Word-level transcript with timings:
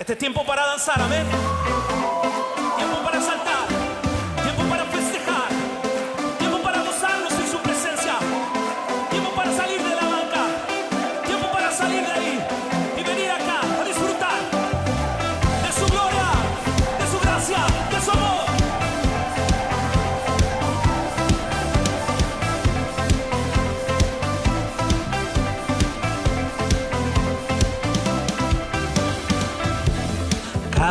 Este 0.00 0.14
es 0.14 0.18
tiempo 0.18 0.46
para 0.46 0.64
danzar, 0.64 0.98
amén. 1.02 1.26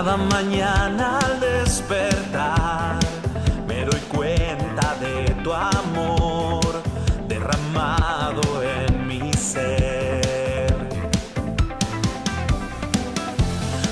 Cada 0.02 0.16
mañana 0.16 1.20
al 1.20 1.42
despertar 1.42 3.00
me 3.68 3.84
doy 3.84 4.00
cuenta 4.08 4.96
de 4.96 5.26
tu 5.44 5.52
amor 5.52 6.82
derramado 7.28 8.42
en 8.64 9.06
mi 9.06 9.34
ser. 9.34 10.74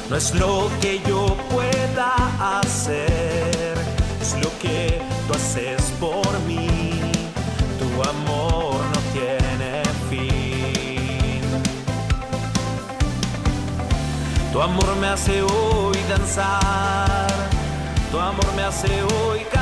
No 0.09 0.15
es 0.15 0.33
lo 0.33 0.69
que 0.79 1.01
yo 1.05 1.35
pueda 1.49 2.13
hacer, 2.61 3.75
es 4.21 4.33
lo 4.41 4.49
que 4.59 5.01
tú 5.27 5.33
haces 5.33 5.91
por 5.99 6.39
mí. 6.47 7.01
Tu 7.79 8.09
amor 8.09 8.79
no 8.93 8.99
tiene 9.11 9.83
fin. 10.09 11.41
Tu 14.53 14.61
amor 14.61 14.95
me 15.01 15.07
hace 15.07 15.41
hoy 15.41 15.96
danzar, 16.07 17.27
tu 18.11 18.19
amor 18.19 18.53
me 18.55 18.63
hace 18.63 19.01
hoy 19.03 19.56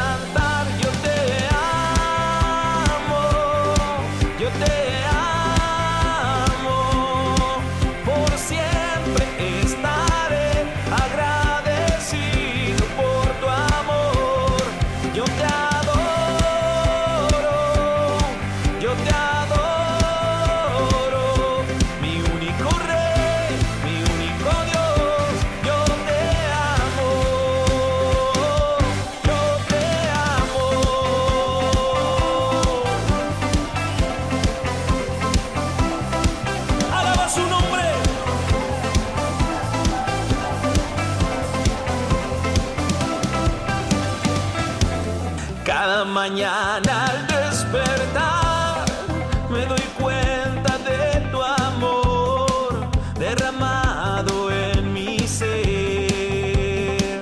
mañana 46.30 46.94
al 47.10 47.18
despertar 47.28 48.86
me 49.48 49.64
doy 49.68 49.86
cuenta 50.02 50.72
de 50.90 51.22
tu 51.32 51.40
amor 51.44 52.90
derramado 53.20 54.50
en 54.50 54.92
mi 54.92 55.20
ser. 55.20 57.20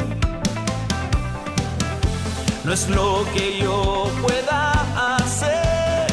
No 2.63 2.71
es 2.71 2.87
lo 2.87 3.25
que 3.33 3.59
yo 3.59 4.09
pueda 4.21 4.71
hacer, 5.17 6.08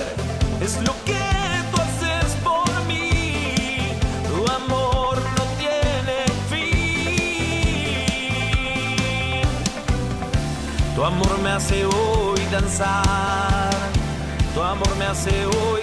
es 0.61 0.75
lo 0.89 0.95
que 1.09 1.27
tú 1.71 1.77
haces 1.87 2.29
por 2.43 2.69
mí. 2.89 3.95
Tu 4.31 4.41
amor 4.61 5.15
no 5.37 5.45
tiene 5.63 6.19
fin. 6.51 6.73
Tu 10.97 11.01
amor 11.05 11.33
me 11.45 11.51
hace 11.51 11.85
hoy 11.85 12.20
danzar, 12.51 13.71
tu 14.55 14.63
amor 14.63 14.97
me 14.97 15.05
hace 15.05 15.47
hoy 15.47 15.80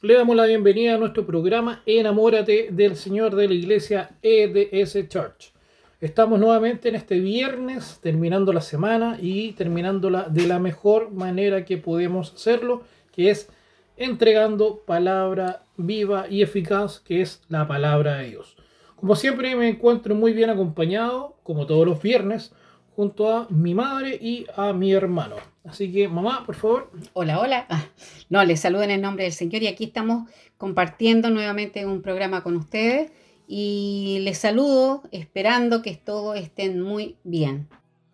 Le 0.00 0.14
damos 0.14 0.36
la 0.36 0.46
bienvenida 0.46 0.94
a 0.94 0.98
nuestro 0.98 1.26
programa 1.26 1.82
Enamórate 1.84 2.68
del 2.70 2.94
Señor 2.94 3.34
de 3.34 3.48
la 3.48 3.54
Iglesia 3.54 4.10
EDS 4.22 5.08
Church. 5.08 5.52
Estamos 6.00 6.38
nuevamente 6.38 6.88
en 6.88 6.94
este 6.94 7.18
viernes, 7.18 7.98
terminando 8.00 8.52
la 8.52 8.60
semana 8.60 9.18
y 9.20 9.54
terminándola 9.54 10.28
de 10.28 10.46
la 10.46 10.60
mejor 10.60 11.10
manera 11.10 11.64
que 11.64 11.78
podemos 11.78 12.32
hacerlo, 12.32 12.84
que 13.10 13.30
es 13.30 13.50
entregando 13.96 14.84
palabra 14.86 15.64
viva 15.76 16.26
y 16.30 16.42
eficaz, 16.42 17.00
que 17.00 17.20
es 17.20 17.42
la 17.48 17.66
palabra 17.66 18.18
de 18.18 18.28
Dios. 18.28 18.56
Como 18.94 19.16
siempre 19.16 19.56
me 19.56 19.68
encuentro 19.68 20.14
muy 20.14 20.32
bien 20.32 20.50
acompañado, 20.50 21.34
como 21.42 21.66
todos 21.66 21.84
los 21.84 22.00
viernes, 22.00 22.52
junto 22.94 23.32
a 23.32 23.48
mi 23.50 23.74
madre 23.74 24.16
y 24.22 24.46
a 24.54 24.72
mi 24.72 24.92
hermano. 24.92 25.34
Así 25.68 25.92
que, 25.92 26.08
mamá, 26.08 26.44
por 26.46 26.54
favor. 26.54 26.90
Hola, 27.12 27.40
hola. 27.40 27.66
Ah, 27.68 27.84
No, 28.30 28.42
les 28.44 28.60
saludo 28.60 28.82
en 28.82 28.90
el 28.90 29.02
nombre 29.02 29.24
del 29.24 29.32
Señor 29.32 29.62
y 29.62 29.66
aquí 29.66 29.84
estamos 29.84 30.28
compartiendo 30.56 31.28
nuevamente 31.30 31.84
un 31.84 32.00
programa 32.00 32.42
con 32.42 32.56
ustedes 32.56 33.12
y 33.46 34.18
les 34.22 34.38
saludo 34.38 35.02
esperando 35.12 35.82
que 35.82 35.94
todos 35.94 36.38
estén 36.38 36.80
muy 36.80 37.16
bien. 37.22 37.68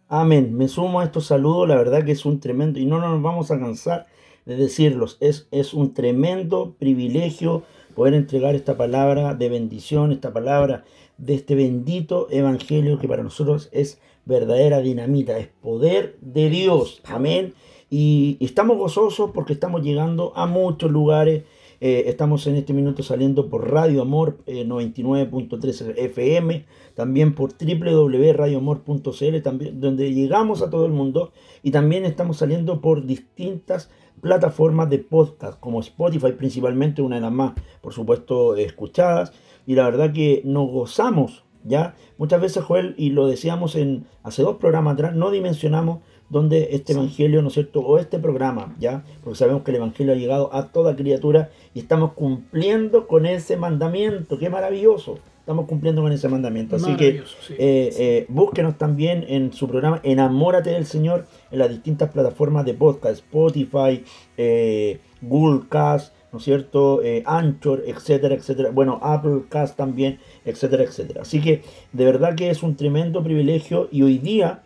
Amén. 0.09 0.57
Me 0.57 0.67
sumo 0.69 1.01
a 1.01 1.05
estos 1.05 1.27
saludos. 1.27 1.69
La 1.69 1.77
verdad 1.77 2.05
que 2.05 2.13
es 2.13 2.25
un 2.25 2.41
tremendo, 2.41 2.81
y 2.81 2.87
no 2.87 2.99
nos 2.99 3.23
vamos 3.23 3.51
a 3.53 3.59
cansar 3.59 4.07
de 4.45 4.57
decirlos, 4.57 5.17
es, 5.21 5.49
es 5.53 5.73
un 5.73 5.95
tremendo 5.95 6.75
privilegio 6.79 7.63
poder 7.95 8.15
entregar 8.15 8.55
esta 8.55 8.77
palabra 8.77 9.35
de 9.35 9.49
bendición, 9.49 10.13
esta 10.13 10.33
palabra 10.33 10.85
de 11.19 11.35
este 11.35 11.55
bendito 11.55 12.27
evangelio 12.31 12.99
que 12.99 13.09
para 13.09 13.23
nosotros 13.23 13.69
es 13.73 14.01
verdadera 14.27 14.81
dinamita, 14.81 15.39
es 15.39 15.49
poder 15.49 16.17
de 16.21 16.51
Dios. 16.51 17.01
Amén. 17.05 17.55
Y 17.91 18.39
estamos 18.41 18.77
gozosos 18.79 19.31
porque 19.33 19.53
estamos 19.53 19.83
llegando 19.83 20.33
a 20.37 20.47
muchos 20.47 20.91
lugares. 20.91 21.45
Eh, 21.81 22.05
estamos 22.07 22.47
en 22.47 22.57
este 22.57 22.73
minuto 22.73 23.03
saliendo 23.03 23.51
por 23.51 23.71
Radio 23.71 24.01
Amor 24.03 24.39
eh, 24.47 24.65
99.3 24.65 25.99
FM, 25.99 26.65
también 26.95 27.35
por 27.35 27.53
www.radioamor.cl, 27.53 29.43
también, 29.43 29.81
donde 29.81 30.13
llegamos 30.13 30.63
a 30.63 30.71
todo 30.71 30.87
el 30.87 30.93
mundo. 30.93 31.33
Y 31.63 31.73
también 31.73 32.05
estamos 32.05 32.39
saliendo 32.39 32.81
por 32.81 33.05
distintas 33.05 33.91
plataformas 34.21 34.89
de 34.89 34.99
podcast, 34.99 35.61
como 35.61 35.81
Spotify 35.81 36.33
principalmente, 36.33 37.03
una 37.03 37.17
de 37.17 37.23
las 37.23 37.33
más, 37.33 37.53
por 37.83 37.93
supuesto, 37.93 38.57
escuchadas. 38.57 39.33
Y 39.67 39.75
la 39.75 39.85
verdad 39.85 40.13
que 40.13 40.41
nos 40.45 40.71
gozamos, 40.71 41.44
¿ya? 41.65 41.95
Muchas 42.19 42.41
veces, 42.41 42.63
Joel, 42.63 42.95
y 42.97 43.11
lo 43.11 43.27
decíamos 43.27 43.75
en 43.75 44.07
hace 44.23 44.43
dos 44.43 44.57
programas 44.57 44.95
atrás, 44.95 45.15
no 45.15 45.31
dimensionamos 45.31 46.01
donde 46.29 46.69
este 46.73 46.93
evangelio, 46.93 47.43
¿no 47.43 47.49
es 47.49 47.55
cierto? 47.55 47.81
O 47.81 47.99
este 47.99 48.19
programa, 48.19 48.75
¿ya? 48.79 49.05
Porque 49.23 49.39
sabemos 49.39 49.63
que 49.63 49.71
el 49.71 49.77
evangelio 49.77 50.13
ha 50.13 50.17
llegado 50.17 50.55
a 50.55 50.69
toda 50.69 50.97
criatura 50.97 51.51
y 51.75 51.81
estamos 51.81 52.13
cumpliendo 52.13 53.07
con 53.07 53.27
ese 53.27 53.57
mandamiento. 53.57 54.39
¡Qué 54.39 54.49
maravilloso! 54.49 55.19
Estamos 55.41 55.67
cumpliendo 55.67 56.01
con 56.01 56.11
ese 56.11 56.27
mandamiento. 56.31 56.77
Así 56.77 56.97
que 56.97 57.23
sí. 57.47 57.53
eh, 57.59 57.91
eh, 57.99 58.27
búsquenos 58.29 58.79
también 58.79 59.27
en 59.29 59.53
su 59.53 59.69
programa 59.69 60.01
Enamórate 60.03 60.71
del 60.71 60.87
Señor 60.87 61.27
en 61.51 61.59
las 61.59 61.69
distintas 61.69 62.11
plataformas 62.11 62.65
de 62.65 62.73
podcast, 62.73 63.17
Spotify, 63.17 64.03
eh, 64.39 65.01
Google 65.21 65.69
Cast, 65.69 66.15
¿no 66.35 66.39
es 66.39 66.45
cierto? 66.45 67.01
Eh, 67.05 67.23
Anchor, 67.27 67.85
etcétera, 67.87 68.35
etcétera. 68.35 68.71
Bueno, 68.73 68.99
Apple 69.01 69.45
Cast 69.49 69.77
también, 69.77 70.19
etcétera, 70.45 70.83
etcétera. 70.83 71.23
Así 71.23 71.41
que 71.41 71.63
de 71.93 72.05
verdad 72.05 72.35
que 72.35 72.51
es 72.51 72.65
un 72.65 72.75
tremendo 72.75 73.23
privilegio 73.23 73.89
y 73.93 74.03
hoy 74.03 74.19
día 74.19 74.65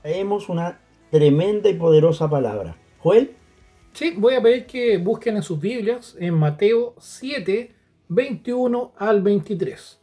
traemos 0.00 0.48
una 0.48 0.80
tremenda 1.10 1.68
y 1.68 1.74
poderosa 1.74 2.30
palabra. 2.30 2.78
Joel, 3.00 3.32
Sí, 3.92 4.14
voy 4.16 4.36
a 4.36 4.42
pedir 4.42 4.64
que 4.64 4.96
busquen 4.96 5.36
en 5.36 5.42
sus 5.42 5.60
Biblias 5.60 6.16
en 6.18 6.32
Mateo 6.32 6.94
7, 6.98 7.74
21 8.08 8.94
al 8.96 9.20
23. 9.20 10.00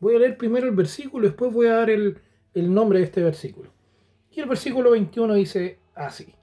Voy 0.00 0.16
a 0.16 0.18
leer 0.18 0.36
primero 0.36 0.66
el 0.66 0.74
versículo 0.74 1.28
después 1.28 1.52
voy 1.52 1.68
a 1.68 1.74
dar 1.74 1.90
el, 1.90 2.18
el 2.54 2.74
nombre 2.74 2.98
de 2.98 3.04
este 3.04 3.22
versículo. 3.22 3.70
Y 4.32 4.40
el 4.40 4.48
versículo 4.48 4.90
21 4.90 5.34
dice 5.34 5.78
así. 5.94 6.34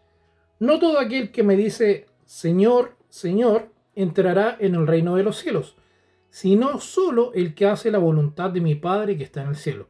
No 0.60 0.80
todo 0.80 1.00
aquel 1.00 1.34
que 1.34 1.44
me 1.44 1.58
dice 1.58 2.06
Señor, 2.24 2.96
Señor, 3.10 3.75
entrará 3.96 4.58
en 4.60 4.76
el 4.76 4.88
reino 4.88 5.16
de 5.16 5.24
los 5.24 5.38
cielos, 5.38 5.76
sino 6.30 6.80
solo 6.80 7.32
el 7.34 7.56
que 7.56 7.66
hace 7.66 7.92
la 7.92 7.98
voluntad 7.98 8.52
de 8.52 8.62
mi 8.62 8.76
Padre 8.76 9.18
que 9.18 9.24
está 9.24 9.42
en 9.42 9.50
el 9.50 9.56
cielo. 9.56 9.88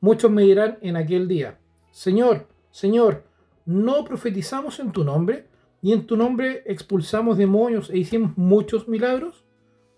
Muchos 0.00 0.30
me 0.30 0.42
dirán 0.42 0.78
en 0.80 0.96
aquel 0.96 1.28
día, 1.28 1.58
Señor, 1.90 2.48
Señor, 2.70 3.24
¿no 3.66 4.04
profetizamos 4.04 4.80
en 4.80 4.92
tu 4.92 5.04
nombre? 5.04 5.46
¿Y 5.80 5.92
en 5.92 6.06
tu 6.06 6.16
nombre 6.16 6.62
expulsamos 6.66 7.36
demonios 7.36 7.90
e 7.90 7.98
hicimos 7.98 8.36
muchos 8.36 8.88
milagros? 8.88 9.44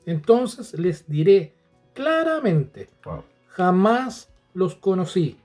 Entonces 0.04 0.78
les 0.78 1.08
diré 1.08 1.54
claramente, 1.94 2.88
jamás 3.46 4.32
los 4.54 4.74
conocí. 4.74 5.38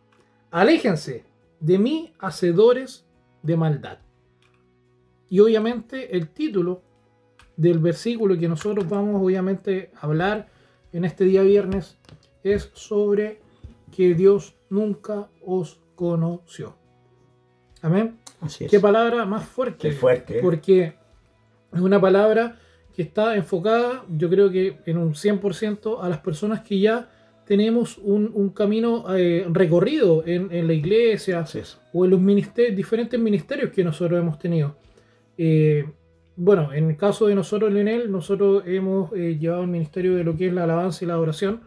Aléjense 0.50 1.26
de 1.60 1.78
mí, 1.78 2.14
hacedores 2.20 3.06
de 3.44 3.56
maldad. 3.58 4.00
Y 5.30 5.40
obviamente 5.40 6.18
el 6.18 6.30
título 6.30 6.82
del 7.58 7.80
versículo 7.80 8.38
que 8.38 8.48
nosotros 8.48 8.88
vamos 8.88 9.22
obviamente 9.22 9.92
a 9.96 10.06
hablar 10.06 10.48
en 10.94 11.06
este 11.06 11.26
día 11.26 11.42
viernes 11.42 11.98
es 12.44 12.72
sobre 12.74 13.40
que 13.96 14.14
Dios 14.16 14.56
nunca 14.70 15.30
os 15.46 15.80
conoció. 15.96 16.76
Amén. 17.82 18.18
así 18.40 18.66
es. 18.66 18.72
Qué 18.72 18.80
palabra 18.80 19.26
más 19.26 19.46
fuerte. 19.46 19.90
Qué 19.90 19.92
fuerte, 19.94 20.40
¿eh? 20.40 20.42
Porque 20.42 20.94
es 21.74 21.80
una 21.80 22.00
palabra 22.00 22.58
que 22.96 23.02
está 23.04 23.36
enfocada, 23.36 24.04
yo 24.10 24.30
creo 24.30 24.52
que 24.52 24.80
en 24.86 24.98
un 24.98 25.14
100% 25.14 26.00
a 26.02 26.10
las 26.10 26.20
personas 26.20 26.62
que 26.62 26.80
ya 26.80 27.10
tenemos 27.46 27.98
un, 27.98 28.32
un 28.34 28.50
camino 28.50 29.06
eh, 29.16 29.46
recorrido 29.50 30.24
en, 30.26 30.52
en 30.52 30.68
la 30.68 30.74
iglesia 30.74 31.46
o 31.94 32.06
en 32.06 32.12
los 32.12 32.22
ministerios, 32.22 32.76
diferentes 32.76 33.20
ministerios 33.20 33.72
que 33.72 33.84
nosotros 33.84 34.20
hemos 34.20 34.38
tenido. 34.40 34.76
Eh, 35.38 35.86
bueno, 36.36 36.74
en 36.74 36.90
el 36.90 36.98
caso 36.98 37.28
de 37.28 37.36
nosotros, 37.36 37.72
Leonel, 37.72 38.12
nosotros 38.12 38.64
hemos 38.66 39.12
eh, 39.14 39.38
llevado 39.40 39.64
el 39.64 39.68
ministerio 39.70 40.16
de 40.16 40.24
lo 40.24 40.36
que 40.36 40.48
es 40.48 40.54
la 40.54 40.64
alabanza 40.64 41.04
y 41.04 41.08
la 41.08 41.14
adoración, 41.16 41.62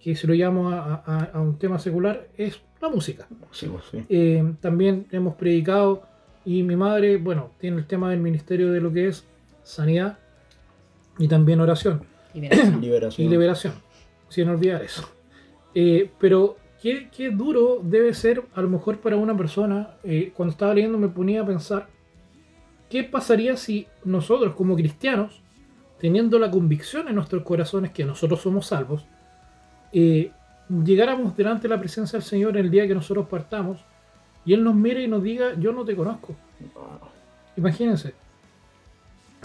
que 0.00 0.14
si 0.14 0.26
lo 0.26 0.34
llamo 0.34 0.70
a, 0.70 1.02
a- 1.06 1.30
a 1.32 1.40
un 1.40 1.58
tema 1.58 1.78
secular, 1.78 2.28
es 2.36 2.60
la 2.80 2.88
música. 2.90 3.26
Sí, 3.50 3.66
pues, 3.66 3.84
sí. 3.90 4.04
Eh, 4.08 4.54
también 4.60 5.06
hemos 5.10 5.34
predicado 5.34 6.02
y 6.44 6.62
mi 6.62 6.76
madre, 6.76 7.16
bueno, 7.16 7.50
tiene 7.58 7.78
el 7.78 7.86
tema 7.86 8.10
del 8.10 8.20
ministerio 8.20 8.70
de 8.70 8.80
lo 8.80 8.92
que 8.92 9.08
es 9.08 9.24
sanidad 9.62 10.18
y 11.18 11.26
también 11.28 11.60
oración 11.60 12.02
Liberación. 12.34 12.80
Liberación. 12.82 13.26
y 13.26 13.30
liberación, 13.30 13.72
sin 14.28 14.48
olvidar 14.50 14.82
eso. 14.82 15.08
Eh, 15.74 16.10
pero 16.18 16.56
¿qué, 16.82 17.08
qué 17.16 17.30
duro 17.30 17.80
debe 17.82 18.12
ser 18.12 18.42
a 18.54 18.60
lo 18.60 18.68
mejor 18.68 18.98
para 18.98 19.16
una 19.16 19.34
persona, 19.36 19.94
eh, 20.04 20.32
cuando 20.36 20.50
estaba 20.52 20.74
leyendo 20.74 20.98
me 20.98 21.08
ponía 21.08 21.40
a 21.40 21.46
pensar, 21.46 21.88
¿qué 22.88 23.04
pasaría 23.04 23.56
si 23.56 23.86
nosotros 24.04 24.54
como 24.54 24.76
cristianos, 24.76 25.40
teniendo 26.00 26.38
la 26.38 26.50
convicción 26.50 27.08
en 27.08 27.14
nuestros 27.14 27.42
corazones 27.42 27.92
que 27.92 28.04
nosotros 28.04 28.40
somos 28.40 28.66
salvos, 28.66 29.06
eh, 29.92 30.30
llegáramos 30.84 31.36
delante 31.36 31.62
de 31.62 31.74
la 31.74 31.80
presencia 31.80 32.18
del 32.18 32.26
Señor 32.26 32.56
el 32.56 32.70
día 32.70 32.86
que 32.86 32.94
nosotros 32.94 33.28
partamos 33.28 33.80
y 34.44 34.52
Él 34.52 34.62
nos 34.62 34.74
mire 34.74 35.02
y 35.02 35.08
nos 35.08 35.22
diga, 35.22 35.54
yo 35.58 35.72
no 35.72 35.84
te 35.84 35.96
conozco? 35.96 36.34
Imagínense. 37.56 38.14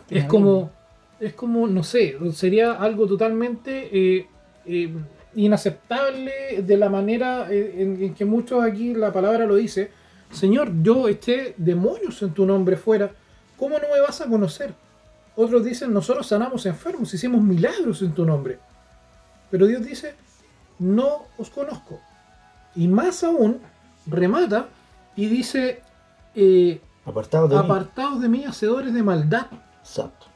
Es 0.10 0.26
como, 0.26 0.72
es 1.20 1.34
como, 1.34 1.68
no 1.68 1.84
sé, 1.84 2.18
sería 2.34 2.74
algo 2.74 3.06
totalmente 3.06 3.90
eh, 3.92 4.28
eh, 4.66 4.90
inaceptable 5.36 6.64
de 6.64 6.78
la 6.78 6.90
manera 6.90 7.48
en, 7.52 8.02
en 8.04 8.14
que 8.14 8.26
muchos 8.26 8.64
aquí 8.64 8.94
la 8.94 9.14
palabra 9.14 9.46
lo 9.46 9.56
dice. 9.56 9.92
Señor, 10.32 10.72
yo 10.82 11.08
eché 11.08 11.54
demonios 11.58 12.22
en 12.22 12.34
tu 12.34 12.46
nombre 12.46 12.76
fuera, 12.76 13.12
¿cómo 13.60 13.78
no 13.78 13.86
me 13.94 14.00
vas 14.02 14.22
a 14.22 14.26
conocer? 14.28 14.74
Otros 15.36 15.64
dicen, 15.64 15.94
nosotros 15.94 16.28
sanamos 16.28 16.66
enfermos, 16.66 17.14
hicimos 17.14 17.42
milagros 17.42 18.02
en 18.02 18.14
tu 18.14 18.26
nombre. 18.26 18.58
Pero 19.52 19.68
Dios 19.68 19.86
dice, 19.86 20.16
no 20.80 21.26
os 21.38 21.50
conozco. 21.50 22.00
Y 22.76 22.88
más 22.88 23.24
aún, 23.24 23.60
remata 24.08 24.68
y 25.16 25.28
dice, 25.28 25.82
eh, 26.36 26.82
Apartados 27.06 27.50
de 27.50 27.56
mí. 27.56 27.62
de 28.22 28.30
mí, 28.30 28.46
hacedores 28.46 28.94
de 28.94 29.04
maldad. 29.04 29.48
Exacto. 29.82 30.28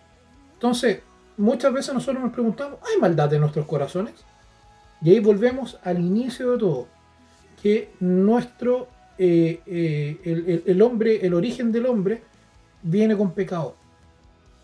Entonces, 0.54 1.02
muchas 1.38 1.72
veces 1.74 1.94
nosotros 1.94 2.24
nos 2.24 2.34
preguntamos, 2.34 2.80
¿hay 2.90 3.00
maldad 3.00 3.34
en 3.34 3.42
nuestros 3.42 3.66
corazones? 3.66 4.14
Y 5.02 5.12
ahí 5.12 5.20
volvemos 5.20 5.78
al 5.84 6.00
inicio 6.00 6.52
de 6.54 6.58
todo, 6.60 6.88
que 7.62 7.92
nuestro, 8.00 8.88
eh, 9.18 9.62
eh, 9.66 10.22
el, 10.24 10.50
el- 10.50 10.64
el 10.66 10.82
hombre, 10.82 11.26
el 11.26 11.34
origen 11.34 11.72
del 11.74 11.86
hombre, 11.88 12.24
viene 12.84 13.18
con 13.18 13.34
pecado. 13.34 13.76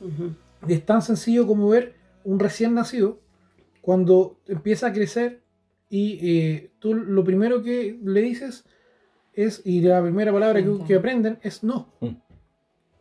Ujú. 0.02 0.34
Es 0.68 0.86
tan 0.86 1.02
sencillo 1.02 1.48
como 1.48 1.70
ver 1.70 1.96
un 2.24 2.40
recién 2.40 2.74
nacido 2.74 3.20
cuando 3.82 4.38
empieza 4.48 4.88
a 4.88 4.94
crecer 4.94 5.42
y 5.90 6.20
eh, 6.22 6.72
tú 6.80 6.94
lo 6.94 7.24
primero 7.24 7.64
que 7.64 7.98
le 8.04 8.22
dices 8.22 8.66
es, 9.34 9.62
y 9.66 9.82
la 9.82 10.02
primera 10.02 10.32
palabra 10.32 10.62
que, 10.86 10.96
aprenden 10.96 11.40
es 11.42 11.64
no. 11.64 11.88
Mm. 12.02 12.10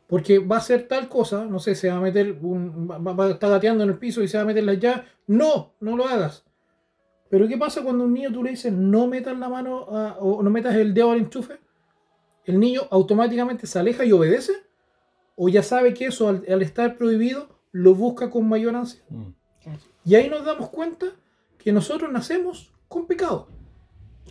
Porque 0.06 0.38
va 0.38 0.56
a 0.56 0.60
hacer 0.60 0.88
tal 0.88 1.08
cosa, 1.08 1.44
no 1.44 1.58
sé, 1.58 1.74
se 1.74 1.90
va 1.90 1.96
a 1.96 2.00
meter, 2.00 2.38
un, 2.40 2.88
va, 2.90 2.98
va 2.98 3.26
a 3.26 3.30
estar 3.30 3.50
gateando 3.50 3.84
en 3.84 3.90
el 3.90 3.98
piso 3.98 4.22
y 4.22 4.28
se 4.28 4.38
va 4.38 4.44
a 4.44 4.46
meter 4.46 4.64
la 4.64 4.74
llave. 4.74 5.02
No, 5.26 5.74
no 5.80 5.96
lo 5.96 6.06
hagas. 6.06 6.44
Pero 7.28 7.46
¿qué 7.46 7.58
pasa 7.58 7.82
cuando 7.82 8.04
a 8.04 8.06
un 8.06 8.14
niño 8.14 8.32
tú 8.32 8.42
le 8.42 8.50
dices 8.50 8.72
no 8.72 9.06
metas 9.06 9.36
la 9.38 9.50
mano 9.50 9.80
a- 9.90 10.16
o 10.18 10.42
no 10.42 10.48
metas 10.48 10.74
el 10.76 10.94
dedo 10.94 11.10
al 11.10 11.18
enchufe? 11.18 11.58
¿El 12.46 12.58
niño 12.58 12.82
automáticamente 12.90 13.66
se 13.66 13.78
aleja 13.78 14.04
y 14.06 14.12
obedece? 14.12 14.52
¿O 15.40 15.48
ya 15.48 15.62
sabe 15.62 15.94
que 15.94 16.06
eso 16.06 16.28
al, 16.28 16.44
al 16.50 16.62
estar 16.62 16.96
prohibido 16.96 17.48
lo 17.70 17.94
busca 17.94 18.28
con 18.28 18.48
mayor 18.48 18.74
ansia? 18.74 19.00
Mm. 19.08 19.28
Y 20.04 20.14
ahí 20.16 20.28
nos 20.28 20.44
damos 20.44 20.68
cuenta 20.70 21.06
que 21.58 21.72
nosotros 21.72 22.10
nacemos 22.10 22.72
con 22.88 23.06
pecado. 23.06 23.46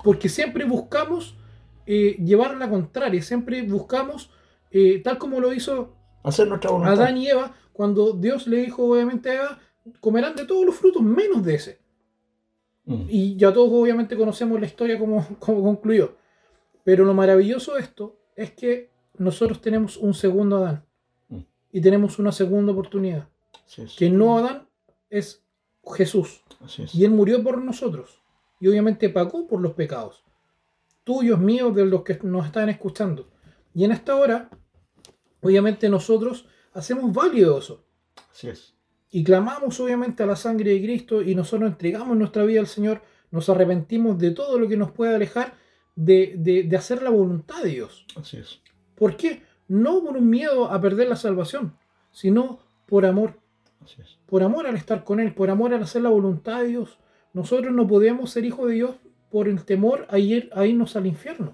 Porque 0.03 0.27
siempre 0.27 0.65
buscamos 0.65 1.37
eh, 1.85 2.17
llevar 2.21 2.57
la 2.57 2.69
contraria, 2.69 3.21
siempre 3.21 3.61
buscamos, 3.61 4.29
eh, 4.71 5.01
tal 5.01 5.17
como 5.17 5.39
lo 5.39 5.53
hizo 5.53 5.93
Hacer 6.23 6.45
nuestra 6.49 6.71
voluntad. 6.71 6.99
Adán 7.01 7.17
y 7.17 7.29
Eva, 7.29 7.55
cuando 7.71 8.11
Dios 8.11 8.47
le 8.47 8.57
dijo 8.57 8.83
obviamente 8.83 9.29
a 9.29 9.35
Eva, 9.35 9.59
comerán 10.01 10.35
de 10.35 10.43
todos 10.43 10.65
los 10.65 10.75
frutos 10.75 11.01
menos 11.01 11.41
de 11.45 11.55
ese. 11.55 11.79
Mm. 12.83 13.05
Y 13.07 13.37
ya 13.37 13.53
todos 13.53 13.71
obviamente 13.71 14.17
conocemos 14.17 14.59
la 14.59 14.65
historia 14.65 14.99
como, 14.99 15.25
como 15.39 15.63
concluyó. 15.63 16.17
Pero 16.83 17.05
lo 17.05 17.13
maravilloso 17.13 17.75
de 17.75 17.81
esto 17.81 18.19
es 18.35 18.51
que 18.51 18.91
nosotros 19.17 19.61
tenemos 19.61 19.95
un 19.95 20.13
segundo 20.13 20.57
Adán. 20.57 20.87
Y 21.77 21.81
tenemos 21.81 22.17
una 22.17 22.31
segunda 22.31 22.72
oportunidad. 22.72 23.27
Es. 23.77 23.96
Que 23.96 24.10
no 24.10 24.38
Adán 24.39 24.67
es 25.12 25.43
Jesús. 25.96 26.41
Así 26.65 26.81
es. 26.81 26.96
Y 26.96 27.05
Él 27.05 27.12
murió 27.12 27.43
por 27.43 27.62
nosotros. 27.62 28.19
Y 28.60 28.67
obviamente 28.67 29.10
pagó 29.10 29.46
por 29.48 29.62
los 29.62 29.74
pecados. 29.74 30.24
Tuyos, 31.03 31.39
míos, 31.39 31.75
de 31.75 31.86
los 31.86 32.01
que 32.03 32.17
nos 32.24 32.48
están 32.48 32.69
escuchando. 32.69 33.29
Y 33.75 33.84
en 33.84 33.91
esta 33.91 34.15
hora, 34.15 34.50
obviamente 35.41 35.88
nosotros 35.88 36.48
hacemos 36.74 37.13
válido 37.13 37.60
eso. 37.60 37.86
Así 38.31 38.50
es. 38.50 38.74
Y 39.12 39.24
clamamos 39.24 39.79
obviamente 39.79 40.24
a 40.24 40.25
la 40.25 40.36
sangre 40.36 40.72
de 40.72 40.81
Cristo 40.81 41.22
y 41.22 41.36
nosotros 41.36 41.69
entregamos 41.69 42.17
nuestra 42.17 42.43
vida 42.43 42.60
al 42.60 42.67
Señor. 42.67 43.03
Nos 43.29 43.50
arrepentimos 43.50 44.17
de 44.17 44.31
todo 44.31 44.57
lo 44.57 44.67
que 44.67 44.77
nos 44.77 44.91
puede 44.91 45.13
alejar 45.15 45.53
de, 45.96 46.34
de- 46.38 46.63
de 46.63 46.75
hacer 46.77 47.03
la 47.03 47.12
voluntad 47.12 47.62
de 47.62 47.69
Dios. 47.69 48.07
Así 48.15 48.38
es. 48.38 48.62
¿Por 48.96 49.15
qué? 49.15 49.43
No 49.67 50.03
por 50.03 50.17
un 50.17 50.29
miedo 50.29 50.71
a 50.71 50.79
perder 50.81 51.09
la 51.09 51.15
salvación, 51.15 51.74
sino 52.12 52.59
por 52.86 53.05
amor 53.05 53.33
Así 53.83 54.01
es. 54.01 54.17
por 54.25 54.43
amor 54.43 54.65
al 54.67 54.75
estar 54.75 55.03
con 55.03 55.19
Él, 55.19 55.33
por 55.33 55.50
amor 55.50 55.74
al 55.74 55.83
hacer 55.83 56.01
la 56.01 56.09
voluntad 56.09 56.62
de 56.62 56.67
Dios. 56.69 57.00
Nosotros 57.33 57.74
no 57.74 57.86
podemos 57.88 58.29
ser 58.31 58.45
hijos 58.45 58.67
de 58.69 58.75
Dios 58.75 58.95
por 59.29 59.47
el 59.47 59.63
temor 59.65 60.07
a, 60.09 60.17
ir, 60.19 60.50
a 60.55 60.65
irnos 60.65 60.95
al 60.95 61.05
infierno. 61.05 61.53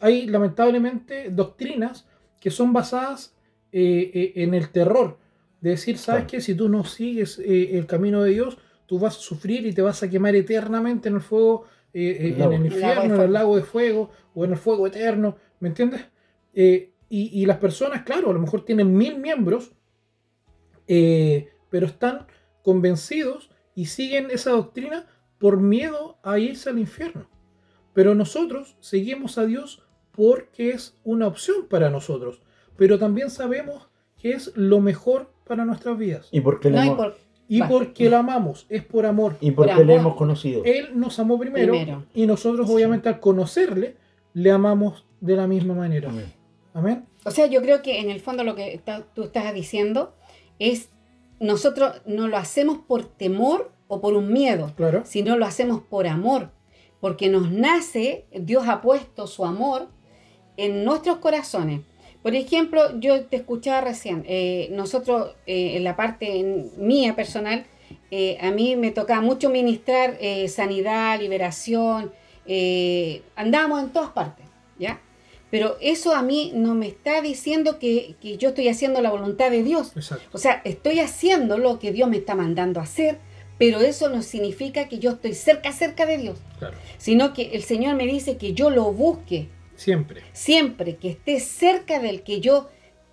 hay 0.00 0.26
lamentablemente 0.26 1.30
doctrinas 1.30 2.06
que 2.40 2.50
son 2.50 2.72
basadas 2.72 3.36
eh, 3.72 4.10
eh, 4.14 4.32
en 4.36 4.54
el 4.54 4.70
terror. 4.70 5.18
De 5.60 5.70
decir, 5.70 5.96
¿sabes 5.96 6.22
Claro. 6.22 6.30
qué? 6.32 6.40
Si 6.40 6.54
tú 6.56 6.68
no 6.68 6.82
sigues 6.84 7.38
eh, 7.38 7.78
el 7.78 7.86
camino 7.86 8.22
de 8.22 8.30
Dios, 8.32 8.58
tú 8.86 8.98
vas 8.98 9.16
a 9.16 9.20
sufrir 9.20 9.64
y 9.66 9.72
te 9.72 9.80
vas 9.82 10.02
a 10.02 10.10
quemar 10.10 10.34
eternamente 10.34 11.08
en 11.08 11.14
el 11.16 11.20
fuego, 11.20 11.64
eh, 11.94 12.34
eh, 12.36 12.42
en 12.42 12.52
el 12.52 12.66
infierno, 12.66 13.14
en 13.14 13.20
el 13.20 13.32
lago 13.32 13.54
de 13.56 13.62
fuego 13.62 14.10
o 14.34 14.44
en 14.44 14.50
el 14.52 14.56
fuego 14.58 14.86
eterno. 14.88 15.36
¿Me 15.60 15.68
entiendes? 15.68 16.00
Eh, 16.52 16.90
y, 17.14 17.28
y 17.42 17.44
las 17.46 17.58
personas, 17.58 18.02
claro, 18.04 18.30
a 18.30 18.32
lo 18.32 18.40
mejor 18.40 18.64
tienen 18.64 18.96
mil 18.96 19.18
miembros, 19.18 19.72
eh, 20.88 21.50
pero 21.70 21.86
están 21.86 22.26
convencidos 22.62 23.50
y 23.74 23.86
siguen 23.86 24.28
esa 24.30 24.50
doctrina 24.52 25.06
por 25.38 25.58
miedo 25.60 26.18
a 26.22 26.38
irse 26.38 26.70
al 26.70 26.78
infierno. 26.78 27.26
Pero 27.92 28.14
nosotros 28.14 28.76
seguimos 28.80 29.36
a 29.38 29.44
Dios 29.44 29.82
porque 30.12 30.70
es 30.70 30.96
una 31.04 31.26
opción 31.26 31.66
para 31.68 31.90
nosotros, 31.90 32.40
pero 32.76 32.98
también 32.98 33.30
sabemos 33.30 33.88
que 34.18 34.32
es 34.32 34.52
lo 34.56 34.80
mejor 34.80 35.32
para 35.46 35.64
nuestras 35.64 35.98
vidas. 35.98 36.28
Y 36.32 36.40
porque 36.40 36.70
le 36.70 36.76
No, 36.76 36.84
y 36.84 36.86
hemos, 36.88 36.96
por- 36.98 37.16
Y 37.48 37.60
Va. 37.60 37.68
porque 37.68 38.08
lo 38.08 38.16
amamos, 38.16 38.64
es 38.70 38.82
por 38.84 39.04
amor. 39.04 39.36
y 39.40 39.50
porque 39.50 39.74
por 39.74 39.84
le 39.84 39.94
hemos 39.96 40.14
conocido. 40.16 40.62
Él 40.64 40.90
nos 40.98 41.18
amó 41.18 41.38
primero, 41.38 41.72
Primero. 41.74 42.04
y 42.14 42.26
nosotros 42.26 42.66
Sí. 42.68 42.74
obviamente 42.74 43.10
al 43.10 43.20
conocerle 43.20 43.96
le 44.32 44.50
amamos 44.50 45.04
de 45.20 45.36
la 45.36 45.46
misma 45.46 45.74
manera. 45.74 46.08
Amén. 46.08 46.32
Amén. 46.74 47.06
O 47.24 47.30
sea, 47.30 47.46
yo 47.46 47.60
creo 47.62 47.82
que 47.82 48.00
en 48.00 48.10
el 48.10 48.20
fondo 48.20 48.44
lo 48.44 48.54
que 48.54 48.72
está- 48.74 49.04
tú 49.14 49.24
estás 49.24 49.52
diciendo 49.54 50.14
es, 50.58 50.88
nosotros 51.40 52.00
no 52.06 52.28
lo 52.28 52.36
hacemos 52.36 52.78
por 52.78 53.04
temor 53.04 53.72
o 53.88 54.00
por 54.00 54.14
un 54.14 54.32
miedo, 54.32 54.72
Claro. 54.76 55.02
sino 55.04 55.36
lo 55.36 55.44
hacemos 55.44 55.82
por 55.82 56.06
amor, 56.06 56.50
porque 57.00 57.28
nos 57.28 57.50
nace, 57.50 58.26
Dios 58.32 58.66
ha 58.68 58.80
puesto 58.80 59.26
su 59.26 59.44
amor 59.44 59.88
en 60.56 60.84
nuestros 60.84 61.18
corazones. 61.18 61.80
Por 62.22 62.34
ejemplo, 62.36 62.98
yo 63.00 63.24
te 63.26 63.36
escuchaba 63.36 63.80
recién, 63.80 64.24
eh, 64.28 64.68
nosotros 64.70 65.34
eh, 65.46 65.76
en 65.76 65.84
la 65.84 65.96
parte 65.96 66.38
en- 66.38 66.70
mía 66.78 67.16
personal, 67.16 67.66
eh, 68.10 68.38
a 68.40 68.50
mí 68.52 68.76
me 68.76 68.92
tocaba 68.92 69.20
mucho 69.20 69.50
ministrar 69.50 70.16
sanidad, 70.48 71.18
liberación, 71.20 72.12
andábamos 73.36 73.82
en 73.82 73.90
todas 73.90 74.10
partes, 74.10 74.46
¿ya? 74.78 75.00
Pero 75.52 75.76
eso 75.80 76.14
a 76.16 76.22
mí 76.22 76.50
no 76.54 76.74
me 76.74 76.88
está 76.88 77.20
diciendo 77.22 77.78
que, 77.78 78.16
que 78.20 78.38
yo 78.38 78.48
estoy 78.48 78.66
haciendo 78.68 79.00
la 79.02 79.10
voluntad 79.10 79.50
de 79.52 79.62
Dios. 79.62 79.92
Exacto. 79.94 80.26
O 80.32 80.38
sea, 80.38 80.62
estoy 80.64 80.98
haciendo 80.98 81.58
lo 81.58 81.78
que 81.78 81.92
Dios 81.92 82.08
me 82.08 82.16
está 82.16 82.34
mandando 82.34 82.80
a 82.80 82.84
hacer, 82.84 83.18
pero 83.58 83.80
eso 83.80 84.08
no 84.08 84.22
significa 84.22 84.88
que 84.88 84.98
yo 84.98 85.10
estoy 85.10 85.34
cerca, 85.34 85.70
cerca 85.72 86.06
de 86.06 86.16
Dios, 86.18 86.38
Claro. 86.58 86.76
sino 86.98 87.32
que 87.34 87.50
el 87.52 87.62
Señor 87.62 87.94
me 87.96 88.06
dice 88.06 88.36
que 88.38 88.54
yo 88.54 88.70
lo 88.70 88.92
busque 88.92 89.48
Siempre. 89.76 90.22
siempre, 90.32 90.96
que 90.96 91.10
esté 91.10 91.38
cerca 91.38 92.00
del 92.00 92.22
que 92.22 92.40
yo 92.40 92.68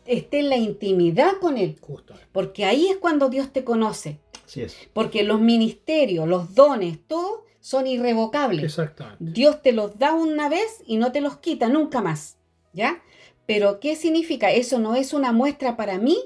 esté 0.06 0.40
en 0.40 0.50
la 0.50 0.58
intimidad 0.58 1.34
con 1.42 1.58
Él, 1.58 1.76
Justo. 1.82 2.16
porque 2.32 2.64
ahí 2.66 2.88
es 2.88 2.98
cuando 2.98 3.30
Dios 3.30 3.52
te 3.52 3.64
conoce, 3.66 4.18
Así 4.46 4.62
es. 4.62 4.76
porque 4.94 5.24
los 5.24 5.42
ministerios, 5.42 6.28
los 6.28 6.56
dones, 6.56 6.98
todo 7.06 7.44
son 7.70 7.86
irrevocables. 7.86 8.64
Exactamente. 8.64 9.24
Dios 9.24 9.62
te 9.62 9.74
los 9.74 10.00
da 10.00 10.16
una 10.16 10.50
vez 10.50 10.82
y 10.88 10.98
no 10.98 11.12
te 11.12 11.22
los 11.22 11.38
quita 11.38 11.70
nunca 11.70 12.02
más, 12.02 12.40
¿ya? 12.74 13.00
Pero 13.46 13.80
¿qué 13.80 13.96
significa? 13.96 14.52
Eso 14.52 14.80
no 14.80 14.96
es 14.96 15.14
una 15.14 15.32
muestra 15.34 15.78
para 15.78 16.00
mí 16.00 16.18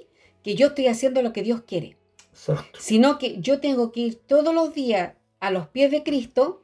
que 0.42 0.56
yo 0.56 0.68
estoy 0.68 0.88
haciendo 0.88 1.22
lo 1.22 1.34
que 1.34 1.44
Dios 1.44 1.64
quiere, 1.68 1.98
Exacto. 2.32 2.80
sino 2.80 3.18
que 3.18 3.42
yo 3.42 3.60
tengo 3.60 3.92
que 3.92 4.00
ir 4.00 4.16
todos 4.16 4.56
los 4.56 4.74
días 4.74 5.16
a 5.42 5.52
los 5.52 5.68
pies 5.68 5.92
de 5.92 6.04
Cristo, 6.04 6.64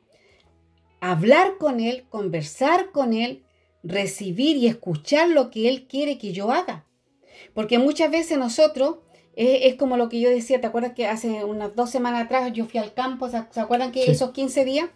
hablar 1.01 1.57
con 1.57 1.81
Él, 1.81 2.05
conversar 2.07 2.93
con 2.93 3.11
Él, 3.11 3.43
recibir 3.83 4.55
y 4.55 4.67
escuchar 4.67 5.27
lo 5.27 5.51
que 5.51 5.67
Él 5.67 5.87
quiere 5.89 6.17
que 6.17 6.31
yo 6.31 6.53
haga. 6.53 6.85
Porque 7.53 7.79
muchas 7.79 8.11
veces 8.11 8.37
nosotros, 8.37 8.99
es, 9.41 9.71
es 9.71 9.75
como 9.75 9.95
lo 9.97 10.09
que 10.09 10.19
yo 10.19 10.29
decía, 10.29 10.59
¿te 10.59 10.67
acuerdas 10.67 10.93
que 10.93 11.07
hace 11.07 11.43
unas 11.45 11.75
dos 11.75 11.89
semanas 11.89 12.25
atrás 12.25 12.51
yo 12.53 12.65
fui 12.65 12.79
al 12.79 12.93
campo? 12.93 13.29
¿Se, 13.29 13.41
se 13.51 13.59
acuerdan 13.59 13.91
que 13.91 14.03
Sí. 14.03 14.11
esos 14.11 14.31
15 14.31 14.65
días? 14.65 14.89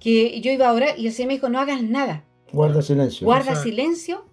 Que 0.00 0.40
yo 0.40 0.50
iba 0.50 0.68
a 0.68 0.72
orar 0.72 0.98
y 0.98 1.06
el 1.06 1.12
Señor 1.12 1.28
me 1.28 1.34
dijo, 1.34 1.48
no 1.48 1.58
hagas 1.60 1.82
nada, 1.82 2.24
Guarda 2.52 2.82
silencio. 2.82 3.24
guarda 3.26 3.54
silencio 3.56 4.24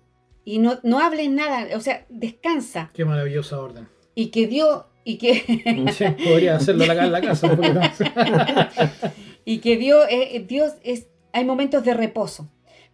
y 0.45 0.60
no, 0.60 0.79
no 0.83 1.00
hables 1.00 1.29
nada, 1.29 1.67
o 1.75 1.79
sea, 1.81 2.05
descansa. 2.10 2.89
Qué 2.93 3.05
maravillosa 3.05 3.60
orden. 3.62 3.88
Y 4.15 4.27
que 4.27 4.48
Dios, 4.48 4.83
y 5.03 5.17
que, 5.17 5.33
Sí, 5.98 6.05
podría 6.24 6.55
hacerlo 6.57 6.83
acá 6.86 7.05
en 7.05 7.12
la 7.12 7.22
casa 7.22 7.48
y 9.45 9.57
que 9.60 9.77
Dios, 9.77 10.05
eh, 10.10 10.43
Dios 10.48 10.74
es, 10.83 11.07
hay 11.31 11.45
momentos 11.45 11.83
de 11.83 11.93
reposo, 11.93 12.50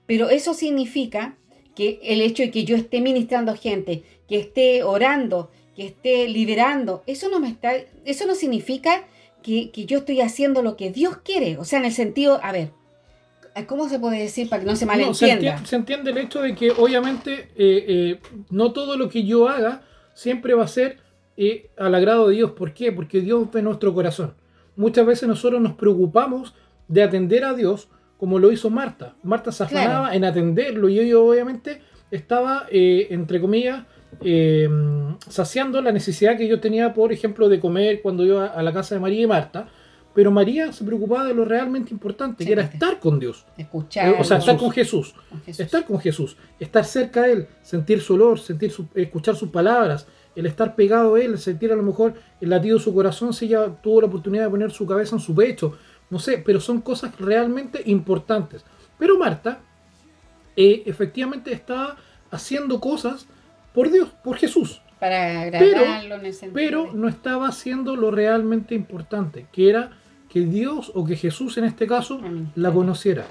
pero 0.06 0.30
eso 0.30 0.54
significa 0.54 1.38
que 1.76 2.00
el 2.04 2.22
hecho 2.22 2.44
de 2.44 2.52
que 2.52 2.66
yo 2.66 2.76
esté 2.76 3.02
ministrando 3.02 3.56
gente, 3.56 4.04
que 4.28 4.40
esté 4.40 4.84
orando, 4.84 5.52
que 5.80 5.86
esté 5.88 6.28
liderando, 6.28 7.04
eso 7.08 7.30
no 7.30 7.40
me 7.40 7.48
está, 7.48 7.72
eso 8.04 8.26
no 8.28 8.36
significa 8.36 9.06
que, 9.42 9.72
que 9.72 9.86
yo 9.86 10.00
estoy 10.00 10.20
haciendo 10.20 10.62
lo 10.62 10.76
que 10.76 10.92
Dios 10.92 11.16
quiere, 11.24 11.58
o 11.58 11.64
sea, 11.64 11.80
en 11.80 11.86
el 11.86 11.94
sentido, 11.94 12.38
a 12.44 12.52
ver, 12.52 12.72
¿cómo 13.66 13.88
se 13.88 13.98
puede 13.98 14.20
decir 14.20 14.50
para 14.50 14.62
que 14.62 14.66
no 14.66 14.76
se 14.76 14.86
No, 14.86 14.92
se, 14.92 14.98
malentienda? 14.98 15.34
entiende, 15.36 15.68
se 15.70 15.76
entiende 15.78 16.12
el 16.12 16.18
hecho 16.18 16.42
de 16.42 16.54
que 16.54 16.72
obviamente 16.72 17.50
eh, 17.56 17.86
eh, 17.88 18.20
no 18.50 18.74
todo 18.74 18.98
lo 18.98 19.08
que 19.08 19.24
yo 19.24 19.48
haga 19.48 19.84
siempre 20.14 20.54
va 20.54 20.66
a 20.66 20.68
ser 20.68 20.98
eh, 21.38 21.70
al 21.78 21.96
agrado 21.96 22.28
de 22.28 22.36
Dios. 22.36 22.52
¿Por 22.52 22.74
qué? 22.74 22.92
Porque 22.92 23.22
Dios 23.22 23.50
ve 23.50 23.62
nuestro 23.62 23.94
corazón. 23.94 24.34
Muchas 24.76 25.06
veces 25.06 25.30
nosotros 25.30 25.62
nos 25.62 25.76
preocupamos 25.76 26.54
de 26.90 27.04
atender 27.04 27.46
a 27.46 27.54
Dios 27.54 27.88
como 28.18 28.38
lo 28.38 28.52
hizo 28.52 28.70
Marta. 28.70 29.16
Marta 29.24 29.54
se 29.54 29.64
afanaba 29.64 30.08
Claro. 30.10 30.14
en 30.16 30.26
atenderlo 30.26 30.90
y 30.90 31.00
ella 31.00 31.18
obviamente 31.20 31.82
estaba, 32.12 32.66
eh, 32.70 33.08
entre 33.12 33.40
comillas, 33.40 33.86
eh, 34.22 34.68
saciando 35.28 35.82
la 35.82 35.92
necesidad 35.92 36.38
que 36.38 36.48
yo 36.48 36.60
tenía, 36.60 36.94
por 36.94 37.12
ejemplo, 37.14 37.50
de 37.50 37.60
comer 37.60 38.02
cuando 38.02 38.26
iba 38.26 38.48
a 38.48 38.62
la 38.64 38.74
casa 38.74 38.96
de 38.96 39.02
María 39.02 39.22
y 39.22 39.28
Marta. 39.28 39.68
Pero 40.16 40.32
María 40.32 40.74
se 40.74 40.84
preocupaba 40.84 41.24
de 41.26 41.34
lo 41.36 41.46
realmente 41.46 41.94
importante, 41.94 42.44
Sí, 42.44 42.48
que 42.48 42.54
era 42.54 42.64
estar 42.64 43.00
con 43.00 43.20
Dios. 43.20 43.46
Escuchar. 43.58 44.10
Eh, 44.10 44.16
o 44.20 44.24
sea, 44.24 44.38
estar 44.38 44.58
con. 44.58 44.72
Jesús. 44.72 45.14
Estar 45.46 45.86
con 45.86 46.00
Jesús, 46.00 46.36
estar 46.60 46.84
cerca 46.84 47.22
de 47.22 47.32
Él, 47.34 47.48
sentir 47.62 48.02
su 48.02 48.16
olor, 48.16 48.40
sentir 48.40 48.72
su- 48.72 48.88
escuchar 48.96 49.36
sus 49.36 49.50
palabras, 49.50 50.08
el 50.36 50.48
estar 50.48 50.76
pegado 50.76 51.16
a 51.16 51.22
Él, 51.22 51.38
sentir 51.38 51.72
a 51.72 51.76
lo 51.76 51.84
mejor 51.84 52.16
el 52.42 52.50
latido 52.50 52.78
de 52.80 52.84
su 52.84 52.94
corazón 52.94 53.34
si 53.34 53.46
ella 53.46 53.68
tuvo 53.82 54.02
la 54.02 54.08
oportunidad 54.08 54.46
de 54.46 54.50
poner 54.50 54.72
su 54.72 54.86
cabeza 54.88 55.16
en 55.16 55.22
su 55.22 55.36
pecho, 55.36 55.78
no 56.10 56.18
sé, 56.18 56.40
pero 56.44 56.60
son 56.60 56.82
cosas 56.82 57.18
realmente 57.20 57.82
importantes. 57.86 58.66
Pero 58.98 59.18
Marta 59.18 59.60
eh, 60.56 60.82
efectivamente 60.88 61.54
estaba 61.54 61.96
haciendo 62.32 62.80
cosas 62.82 63.28
por 63.74 63.90
Dios, 63.92 64.10
por 64.24 64.38
Jesús, 64.38 64.82
para 65.00 65.42
agradarlo 65.42 66.16
en 66.16 66.26
el 66.26 66.34
sentido. 66.34 66.54
pero 66.54 66.84
de- 66.92 66.94
no 66.94 67.08
estaba 67.08 67.48
haciendo 67.48 67.96
lo 67.96 68.12
realmente 68.12 68.76
importante, 68.76 69.46
que 69.52 69.70
era 69.70 69.92
que 70.30 70.42
Dios 70.42 70.92
o 70.96 71.06
que 71.06 71.16
Jesús 71.16 71.58
en 71.58 71.64
este 71.66 71.88
caso 71.88 72.20
la 72.56 72.72
conociera. 72.72 73.26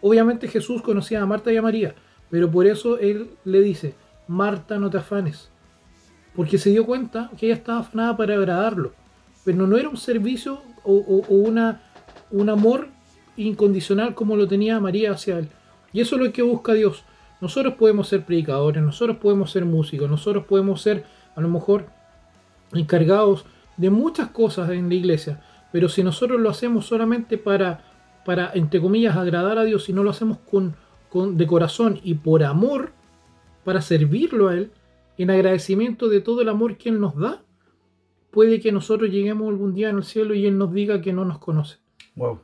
Obviamente 0.00 0.48
Jesús 0.48 0.80
conocía 0.82 1.22
a 1.22 1.26
Marta 1.26 1.52
y 1.52 1.56
a 1.56 1.62
María, 1.62 1.94
pero 2.30 2.50
por 2.50 2.66
eso 2.66 2.98
él 2.98 3.30
le 3.44 3.60
dice, 3.60 3.94
Marta, 4.28 4.78
no 4.78 4.88
te 4.88 4.98
afanes, 4.98 5.50
porque 6.34 6.56
se 6.58 6.70
dio 6.70 6.86
cuenta 6.86 7.30
que 7.36 7.46
ella 7.46 7.56
estaba 7.56 7.80
afanada 7.80 8.16
para 8.16 8.34
agradarlo, 8.34 8.92
pero 9.44 9.66
no 9.66 9.76
era 9.76 9.88
un 9.88 9.96
servicio 9.98 10.62
o, 10.84 10.94
o- 10.94 11.26
o 11.28 11.34
una, 11.34 11.82
un 12.30 12.48
amor 12.48 12.88
incondicional 13.36 14.14
como 14.14 14.36
lo 14.36 14.46
tenía 14.48 14.80
María 14.80 15.12
hacia 15.12 15.38
él. 15.38 15.48
Y 15.92 16.00
eso 16.00 16.16
es 16.16 16.22
lo 16.22 16.32
que 16.32 16.42
busca 16.42 16.72
Dios. 16.72 17.04
Nosotros 17.40 17.74
podemos 17.74 18.08
ser 18.08 18.24
predicadores, 18.24 18.82
nosotros 18.82 19.16
podemos 19.16 19.50
ser 19.50 19.64
músicos, 19.64 20.10
nosotros 20.10 20.44
podemos 20.44 20.82
ser 20.82 21.04
a 21.34 21.40
lo 21.40 21.48
mejor 21.48 21.86
encargados 22.72 23.46
de 23.76 23.90
muchas 23.90 24.28
cosas 24.28 24.70
en 24.70 24.88
la 24.88 24.94
iglesia, 24.94 25.42
pero 25.72 25.88
si 25.88 26.02
nosotros 26.02 26.40
lo 26.40 26.50
hacemos 26.50 26.86
solamente 26.86 27.38
para, 27.38 27.82
para 28.24 28.50
entre 28.54 28.80
comillas, 28.80 29.16
agradar 29.16 29.58
a 29.58 29.64
Dios 29.64 29.88
y 29.88 29.92
no 29.92 30.02
lo 30.02 30.10
hacemos 30.10 30.38
con, 30.38 30.76
con, 31.08 31.36
de 31.36 31.46
corazón 31.46 31.98
y 32.02 32.14
por 32.14 32.42
amor, 32.42 32.92
para 33.64 33.80
servirlo 33.80 34.48
a 34.48 34.54
Él, 34.54 34.72
en 35.16 35.30
agradecimiento 35.30 36.08
de 36.08 36.20
todo 36.20 36.42
el 36.42 36.48
amor 36.48 36.76
que 36.76 36.88
Él 36.88 37.00
nos 37.00 37.16
da, 37.16 37.42
puede 38.30 38.60
que 38.60 38.72
nosotros 38.72 39.10
lleguemos 39.10 39.48
algún 39.48 39.74
día 39.74 39.90
en 39.90 39.96
el 39.96 40.04
cielo 40.04 40.34
y 40.34 40.46
Él 40.46 40.58
nos 40.58 40.72
diga 40.72 41.00
que 41.00 41.12
no 41.12 41.24
nos 41.24 41.38
conoce. 41.38 41.78
Wow. 42.16 42.40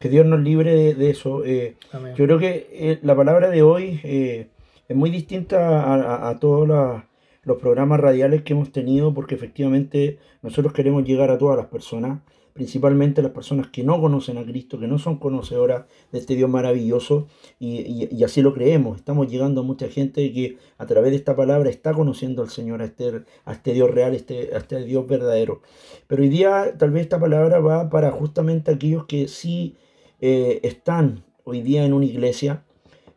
Que 0.00 0.08
Dios 0.08 0.24
nos 0.24 0.40
libre 0.40 0.74
de, 0.74 0.94
de 0.94 1.10
eso. 1.10 1.44
eh. 1.44 1.76
Yo 2.16 2.24
creo 2.24 2.38
que 2.38 2.68
eh, 2.72 2.98
la 3.02 3.14
palabra 3.14 3.50
de 3.50 3.62
hoy 3.62 4.00
eh, 4.02 4.46
es 4.88 4.96
muy 4.96 5.10
distinta 5.10 5.78
a, 5.82 5.94
a- 5.94 6.28
a 6.30 6.40
todos 6.40 6.66
la- 6.66 7.06
los 7.44 7.58
programas 7.58 8.00
radiales 8.00 8.40
que 8.42 8.54
hemos 8.54 8.72
tenido 8.72 9.12
porque 9.12 9.34
efectivamente 9.34 10.18
nosotros 10.42 10.72
queremos 10.72 11.04
llegar 11.04 11.30
a 11.30 11.36
todas 11.36 11.58
las 11.58 11.66
personas, 11.66 12.20
principalmente 12.54 13.20
a 13.20 13.24
las 13.24 13.32
personas 13.32 13.66
que 13.68 13.84
no 13.84 14.00
conocen 14.00 14.38
a 14.38 14.44
Cristo, 14.44 14.78
que 14.80 14.86
no 14.86 14.98
son 14.98 15.18
conocedoras 15.18 15.84
de 16.12 16.18
este 16.18 16.34
Dios 16.34 16.48
maravilloso 16.48 17.28
y, 17.58 17.80
y- 17.80 18.08
y 18.10 18.24
así 18.24 18.40
lo 18.40 18.54
creemos. 18.54 18.96
Estamos 18.96 19.28
llegando 19.30 19.60
a 19.60 19.64
mucha 19.64 19.88
gente 19.88 20.32
que 20.32 20.56
a 20.78 20.86
través 20.86 21.10
de 21.10 21.16
esta 21.18 21.36
palabra 21.36 21.68
está 21.68 21.92
conociendo 21.92 22.40
al 22.40 22.48
Señor, 22.48 22.80
a 22.80 22.86
este, 22.86 23.20
a 23.44 23.52
este 23.52 23.74
Dios 23.74 23.90
real, 23.90 24.14
este, 24.14 24.54
a 24.54 24.58
este 24.58 24.82
Dios 24.82 25.06
verdadero. 25.06 25.60
Pero 26.06 26.22
hoy 26.22 26.30
día 26.30 26.74
tal 26.78 26.90
vez 26.90 27.02
esta 27.02 27.20
palabra 27.20 27.60
va 27.60 27.90
para 27.90 28.10
justamente 28.12 28.70
aquellos 28.70 29.04
que 29.04 29.28
sí 29.28 29.76
eh, 30.20 30.60
están 30.62 31.24
hoy 31.44 31.62
día 31.62 31.84
en 31.84 31.92
una 31.92 32.04
iglesia, 32.04 32.64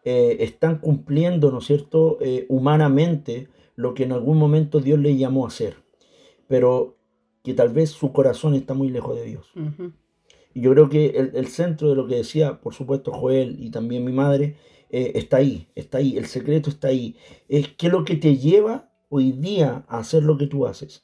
eh, 0.04 0.38
están 0.40 0.80
cumpliendo, 0.80 1.52
¿no 1.52 1.60
es 1.60 1.66
cierto?, 1.66 2.18
eh, 2.22 2.46
humanamente 2.50 3.48
lo 3.76 3.94
que 3.94 4.04
en 4.04 4.12
algún 4.12 4.38
momento 4.38 4.80
Dios 4.80 5.00
les 5.00 5.18
llamó 5.18 5.46
a 5.46 5.48
hacer, 5.50 5.76
pero 6.48 6.98
que 7.44 7.54
tal 7.54 7.70
vez 7.70 7.90
su 7.90 8.12
corazón 8.12 8.54
está 8.54 8.74
muy 8.74 8.90
lejos 8.90 9.16
de 9.16 9.26
Dios. 9.26 9.52
Y 10.54 10.62
yo 10.62 10.72
creo 10.72 10.90
que 10.90 11.08
el, 11.08 11.32
el 11.34 11.48
centro 11.48 11.90
de 11.90 11.96
lo 11.96 12.08
que 12.08 12.16
decía, 12.16 12.62
por 12.62 12.74
supuesto, 12.74 13.12
Joel 13.12 13.58
y 13.60 13.70
también 13.72 14.06
mi 14.06 14.12
madre, 14.12 14.56
está 14.90 15.38
ahí, 15.38 15.68
está 15.74 15.98
ahí, 15.98 16.18
el 16.18 16.28
secreto 16.28 16.70
está 16.70 16.90
ahí. 16.90 17.16
Es 17.50 17.70
que 17.70 17.90
lo 17.90 18.06
que 18.06 18.16
te 18.16 18.38
lleva 18.38 18.92
hoy 19.10 19.32
día 19.32 19.84
a 19.88 19.98
hacer 19.98 20.22
lo 20.22 20.38
que 20.38 20.46
tú 20.46 20.68
haces. 20.68 21.04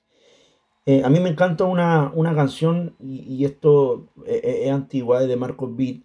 Eh, 0.85 1.03
a 1.03 1.09
mí 1.09 1.19
me 1.19 1.29
encanta 1.29 1.65
una, 1.65 2.11
una 2.15 2.33
canción, 2.33 2.95
y, 2.99 3.21
y 3.21 3.45
esto 3.45 4.07
eh, 4.25 4.41
eh, 4.43 4.59
es 4.65 4.71
antigua, 4.71 5.21
es 5.21 5.27
de 5.27 5.35
Marcos 5.35 5.75
Beat, 5.75 5.97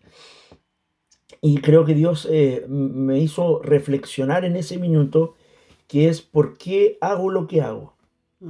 y 1.40 1.58
creo 1.58 1.84
que 1.84 1.94
Dios 1.94 2.28
eh, 2.30 2.64
me 2.68 3.18
hizo 3.18 3.60
reflexionar 3.62 4.44
en 4.44 4.56
ese 4.56 4.78
minuto, 4.78 5.34
que 5.88 6.08
es 6.08 6.22
¿por 6.22 6.56
qué 6.56 6.98
hago 7.00 7.30
lo 7.30 7.46
que 7.46 7.60
hago? 7.60 7.94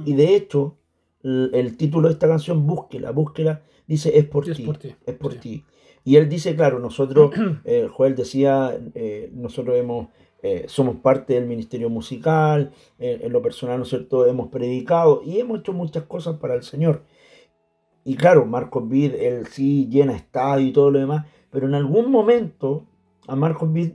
Y 0.05 0.13
de 0.13 0.35
hecho, 0.35 0.77
el, 1.23 1.51
el 1.53 1.77
título 1.77 2.07
de 2.07 2.13
esta 2.13 2.27
canción, 2.27 2.65
Búsquela, 2.67 3.11
búsquela, 3.11 3.61
dice 3.87 4.17
es 4.17 4.25
por 4.25 4.49
Es 4.49 4.57
ti, 4.57 4.63
por 4.63 4.77
ti, 4.77 4.95
es 5.05 5.15
por 5.15 5.33
sí. 5.33 5.39
ti. 5.39 5.63
Y 6.03 6.17
él 6.17 6.29
dice, 6.29 6.55
claro, 6.55 6.79
nosotros, 6.79 7.31
eh, 7.65 7.87
Joel 7.91 8.15
decía, 8.15 8.77
nosotros 9.33 9.75
hemos, 9.77 10.07
eh, 10.47 10.65
somos 10.67 10.97
parte 10.97 11.33
del 11.33 11.47
ministerio 11.47 11.89
musical, 11.89 12.71
eh, 12.99 13.19
en 13.23 13.33
lo 13.33 13.41
personal, 13.41 13.77
¿no 13.77 13.83
es 13.83 13.89
cierto?, 13.89 14.27
hemos 14.27 14.49
predicado 14.49 15.21
y 15.25 15.39
hemos 15.39 15.59
hecho 15.59 15.73
muchas 15.73 16.03
cosas 16.03 16.37
para 16.37 16.53
el 16.53 16.61
Señor. 16.61 17.01
Y 18.03 18.15
claro, 18.15 18.45
Marcos 18.45 18.87
Vid, 18.87 19.15
él 19.15 19.47
sí 19.47 19.87
llena 19.89 20.15
estadio 20.15 20.67
y 20.67 20.71
todo 20.71 20.91
lo 20.91 20.99
demás, 20.99 21.25
pero 21.49 21.65
en 21.67 21.73
algún 21.73 22.11
momento 22.11 22.85
a 23.27 23.35
Marcos 23.35 23.73
Vid 23.73 23.93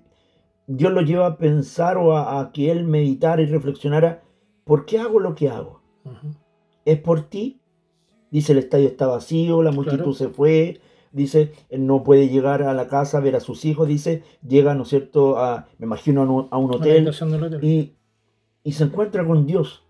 Dios 0.66 0.92
lo 0.92 1.02
lleva 1.02 1.26
a 1.26 1.36
pensar 1.36 1.96
o 1.98 2.16
a, 2.16 2.40
a 2.40 2.52
que 2.52 2.70
él 2.70 2.84
meditara 2.84 3.42
y 3.42 3.46
reflexionara, 3.46 4.22
¿por 4.64 4.86
qué 4.86 4.98
hago 4.98 5.18
lo 5.20 5.34
que 5.34 5.48
hago? 5.48 5.82
¿Es 6.84 6.98
por 6.98 7.22
ti? 7.22 7.60
Dice, 8.30 8.52
el 8.52 8.58
estadio 8.58 8.86
está 8.86 9.06
vacío, 9.06 9.62
la 9.62 9.72
multitud 9.72 9.98
Claro. 9.98 10.12
se 10.14 10.28
fue, 10.28 10.80
dice, 11.12 11.52
él 11.68 11.86
no 11.86 12.02
puede 12.02 12.28
llegar 12.28 12.62
a 12.62 12.74
la 12.74 12.86
casa 12.86 13.18
a 13.18 13.20
ver 13.20 13.36
a 13.36 13.40
sus 13.40 13.64
hijos, 13.64 13.88
dice, 13.88 14.22
llega, 14.46 14.74
¿no 14.74 14.82
es 14.82 14.88
cierto?, 14.88 15.38
a, 15.38 15.66
me 15.78 15.86
imagino 15.86 16.22
a 16.22 16.24
un, 16.24 16.48
a 16.50 16.58
hotel. 16.58 17.10
y, 17.62 17.94
y 18.62 18.72
se 18.72 18.84
encuentra 18.84 19.26
con 19.26 19.46
Dios. 19.46 19.84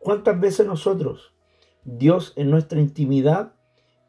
¿Cuántas 0.00 0.38
veces 0.40 0.66
nosotros, 0.66 1.34
Dios 1.84 2.32
en 2.36 2.50
nuestra 2.50 2.80
intimidad, 2.80 3.54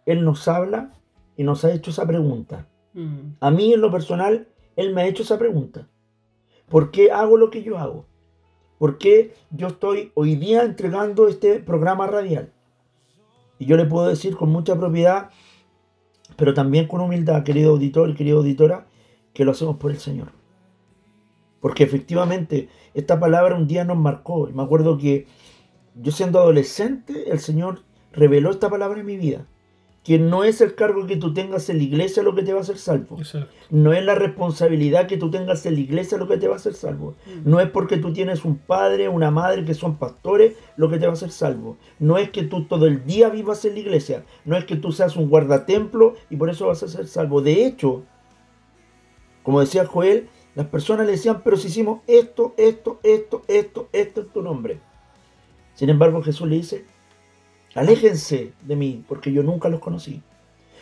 Él 0.05 0.23
nos 0.23 0.47
habla 0.47 0.93
y 1.35 1.43
nos 1.43 1.65
ha 1.65 1.71
hecho 1.71 1.91
esa 1.91 2.05
pregunta? 2.05 2.67
Mm. 2.93 3.35
A 3.39 3.51
mí 3.51 3.73
en 3.73 3.81
lo 3.81 3.91
personal, 3.91 4.47
Él 4.75 4.93
me 4.93 5.01
ha 5.01 5.07
hecho 5.07 5.23
esa 5.23 5.37
pregunta. 5.37 5.87
¿Por 6.67 6.91
qué 6.91 7.11
hago 7.11 7.37
lo 7.37 7.49
que 7.49 7.63
yo 7.63 7.77
hago? 7.77 8.05
¿Por 8.77 8.97
qué 8.97 9.33
yo 9.51 9.67
estoy 9.67 10.11
hoy 10.15 10.35
día 10.35 10.63
entregando 10.63 11.27
este 11.27 11.59
programa 11.59 12.07
radial? 12.07 12.53
Y 13.57 13.65
yo 13.65 13.75
le 13.75 13.85
puedo 13.85 14.07
decir 14.07 14.37
con 14.37 14.49
mucha 14.49 14.77
propiedad, 14.77 15.31
pero 16.39 16.53
también 16.53 16.87
con 16.87 17.01
humildad, 17.01 17.43
querido 17.43 17.71
auditor 17.71 18.09
y 18.09 18.15
querida 18.15 18.37
auditora, 18.37 18.87
que 19.33 19.43
lo 19.43 19.51
hacemos 19.51 19.75
por 19.75 19.91
el 19.91 19.99
Señor. 19.99 20.29
Porque 21.59 21.83
efectivamente 21.83 22.69
esta 22.93 23.19
palabra 23.19 23.55
un 23.55 23.67
día 23.67 23.83
nos 23.83 23.97
marcó. 23.97 24.47
Y 24.47 24.53
Me 24.53 24.63
acuerdo 24.63 24.97
que 24.97 25.27
yo 25.95 26.13
siendo 26.13 26.39
adolescente, 26.39 27.29
el 27.29 27.39
Señor 27.39 27.81
reveló 28.13 28.51
esta 28.51 28.69
palabra 28.69 29.01
en 29.01 29.05
mi 29.05 29.17
vida. 29.17 29.47
Que 30.03 30.17
no 30.17 30.43
es 30.43 30.61
el 30.61 30.75
cargo 30.75 31.05
que 31.05 31.17
tú 31.17 31.33
tengas 31.33 31.69
en 31.69 31.77
la 31.77 31.83
iglesia 31.83 32.23
lo 32.23 32.33
que 32.33 32.41
te 32.41 32.53
va 32.53 32.59
a 32.59 32.61
hacer 32.61 32.77
salvo. 32.77 33.17
Exacto. 33.19 33.53
No 33.69 33.93
es 33.93 34.03
la 34.03 34.15
responsabilidad 34.15 35.07
que 35.07 35.17
tú 35.17 35.29
tengas 35.29 35.65
en 35.65 35.75
la 35.75 35.81
iglesia 35.81 36.17
lo 36.17 36.27
que 36.27 36.37
te 36.37 36.47
va 36.47 36.53
a 36.53 36.57
hacer 36.57 36.73
salvo. 36.73 37.15
No 37.43 37.59
es 37.59 37.69
porque 37.69 37.97
tú 37.97 38.13
tienes 38.13 38.45
un 38.45 38.57
padre, 38.57 39.09
una 39.09 39.29
madre 39.29 39.65
que 39.65 39.73
son 39.73 39.97
pastores 39.97 40.55
lo 40.77 40.89
que 40.89 40.97
te 40.97 41.05
va 41.05 41.11
a 41.11 41.15
hacer 41.15 41.31
salvo. 41.31 41.77
No 41.99 42.17
es 42.17 42.29
que 42.29 42.43
tú 42.43 42.63
todo 42.65 42.87
el 42.87 43.05
día 43.05 43.29
vivas 43.29 43.63
en 43.65 43.73
la 43.73 43.79
iglesia. 43.79 44.23
No 44.45 44.55
es 44.55 44.65
que 44.65 44.77
tú 44.77 44.91
seas 44.91 45.15
un 45.15 45.29
guardatemplo 45.29 46.15
y 46.29 46.37
por 46.37 46.49
eso 46.49 46.67
vas 46.67 46.81
a 46.81 46.87
ser 46.87 47.07
salvo. 47.07 47.41
De 47.41 47.65
hecho, 47.65 48.03
como 49.43 49.59
decía 49.59 49.85
Joel, 49.85 50.29
las 50.55 50.67
personas 50.67 51.05
le 51.05 51.13
decían, 51.13 51.41
pero 51.43 51.57
si 51.57 51.67
hicimos 51.67 52.01
esto, 52.07 52.53
esto, 52.57 52.99
esto, 53.03 53.43
esto, 53.47 53.89
esto 53.93 54.21
en 54.21 54.27
tu 54.27 54.41
nombre. 54.41 54.79
Sin 55.73 55.89
embargo, 55.89 56.21
Jesús 56.21 56.47
le 56.47 56.57
dice, 56.57 56.85
aléjense 57.75 58.53
de 58.63 58.75
mí, 58.75 59.03
porque 59.07 59.31
yo 59.31 59.43
nunca 59.43 59.69
los 59.69 59.79
conocí. 59.79 60.21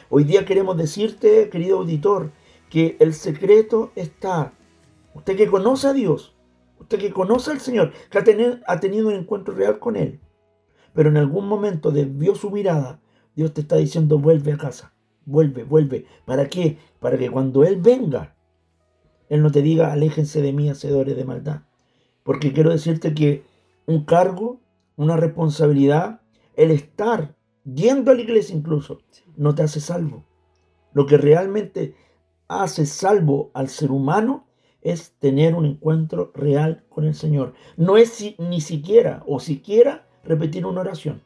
Hoy 0.10 0.24
día 0.24 0.46
queremos 0.46 0.78
decirte, 0.78 1.50
querido 1.50 1.80
auditor, 1.80 2.32
que 2.70 2.98
el 3.00 3.14
secreto 3.14 3.92
está. 3.96 4.54
Usted 5.14 5.36
que 5.36 5.48
conoce 5.48 5.88
a 5.88 5.94
Dios, 5.94 6.36
usted 6.80 7.00
que 7.00 7.12
conoce 7.12 7.52
al 7.52 7.60
Señor, 7.60 7.92
que 8.10 8.20
ha, 8.20 8.80
tenido 8.80 9.08
un 9.08 9.14
encuentro 9.14 9.54
real 9.54 9.80
con 9.80 9.96
Él, 9.96 10.20
pero 10.94 11.10
en 11.10 11.18
algún 11.18 11.48
momento 11.48 11.92
desvió 11.92 12.36
su 12.36 12.52
mirada, 12.52 13.00
Dios 13.36 13.54
te 13.54 13.62
está 13.62 13.76
diciendo, 13.76 14.20
vuelve 14.20 14.54
a 14.54 14.58
casa, 14.58 14.94
vuelve, 15.26 15.64
vuelve. 15.64 16.06
¿Para 16.26 16.48
qué? 16.48 16.78
Para 17.00 17.18
que 17.18 17.30
cuando 17.30 17.64
Él 17.64 17.78
venga, 17.78 18.36
Él 19.30 19.42
no 19.42 19.52
te 19.52 19.62
diga, 19.62 19.92
aléjense 19.92 20.42
de 20.42 20.54
mí, 20.54 20.70
hacedores 20.70 21.16
de 21.16 21.26
maldad. 21.26 21.62
Porque 22.24 22.54
quiero 22.54 22.72
decirte 22.72 23.14
que 23.14 23.44
un 23.86 24.06
cargo, 24.06 24.60
una 24.96 25.18
responsabilidad, 25.18 26.22
el 26.58 26.72
estar 26.72 27.36
yendo 27.64 28.12
a 28.12 28.16
la 28.16 28.22
iglesia 28.22 28.56
incluso, 28.56 29.00
no 29.38 29.56
te 29.56 29.64
hace 29.64 29.80
salvo. 29.80 30.26
Lo 30.94 31.06
que 31.06 31.18
realmente 31.18 31.96
hace 32.48 32.86
salvo 32.86 33.52
al 33.54 33.70
ser 33.70 33.92
humano 33.92 34.46
es 34.82 35.12
tener 35.20 35.54
un 35.56 35.66
encuentro 35.66 36.32
real 36.34 36.84
con 36.90 37.06
el 37.06 37.14
Señor. 37.14 37.54
No 37.78 37.98
es 37.98 38.10
si- 38.10 38.36
ni 38.40 38.62
siquiera 38.62 39.24
o 39.28 39.40
siquiera 39.40 40.08
repetir 40.24 40.66
una 40.66 40.82
oración. 40.82 41.22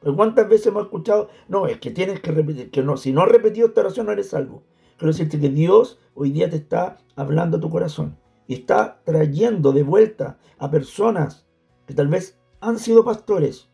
Pero 0.00 0.14
¿Cuántas 0.14 0.48
veces 0.48 0.68
hemos 0.68 0.84
escuchado? 0.84 1.30
No, 1.48 1.66
es 1.66 1.78
que 1.78 1.90
tienes 1.90 2.20
que 2.20 2.30
repetir, 2.30 2.70
que 2.70 2.82
no, 2.82 2.96
si 2.96 3.12
no 3.12 3.22
has 3.22 3.28
repetido 3.28 3.68
esta 3.68 3.80
oración 3.80 4.06
no 4.06 4.12
eres 4.12 4.28
salvo. 4.30 4.62
Quiero 4.98 5.12
decirte 5.12 5.40
que 5.40 5.48
Dios 5.48 5.98
hoy 6.14 6.30
día 6.30 6.48
te 6.50 6.56
está 6.56 6.98
hablando 7.16 7.56
a 7.56 7.60
tu 7.60 7.70
corazón 7.70 8.16
y 8.46 8.54
está 8.54 9.00
trayendo 9.04 9.72
de 9.72 9.82
vuelta 9.82 10.38
a 10.58 10.70
personas 10.70 11.46
que 11.86 11.94
tal 11.94 12.08
vez 12.08 12.38
han 12.60 12.78
sido 12.78 13.04
pastores. 13.04 13.68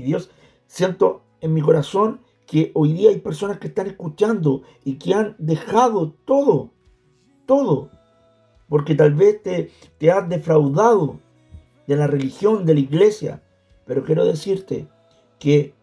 Y 0.00 0.02
Dios, 0.02 0.30
siento 0.66 1.20
en 1.42 1.52
mi 1.52 1.60
corazón 1.60 2.20
que 2.46 2.70
hoy 2.74 2.94
día 2.94 3.10
hay 3.10 3.18
personas 3.18 3.58
que 3.58 3.66
están 3.66 3.86
escuchando 3.86 4.62
y 4.82 4.94
que 4.94 5.12
han 5.12 5.36
dejado 5.38 6.14
todo, 6.24 6.70
todo, 7.44 7.90
porque 8.66 8.94
tal 8.94 9.12
vez 9.12 9.42
te, 9.42 9.70
te 9.98 10.10
has 10.10 10.26
defraudado 10.26 11.20
de 11.86 11.96
la 11.96 12.06
religión, 12.06 12.64
de 12.64 12.74
la 12.74 12.80
iglesia. 12.80 13.42
Pero 13.84 14.04
quiero 14.04 14.24
decirte 14.24 14.88
que 15.38 15.74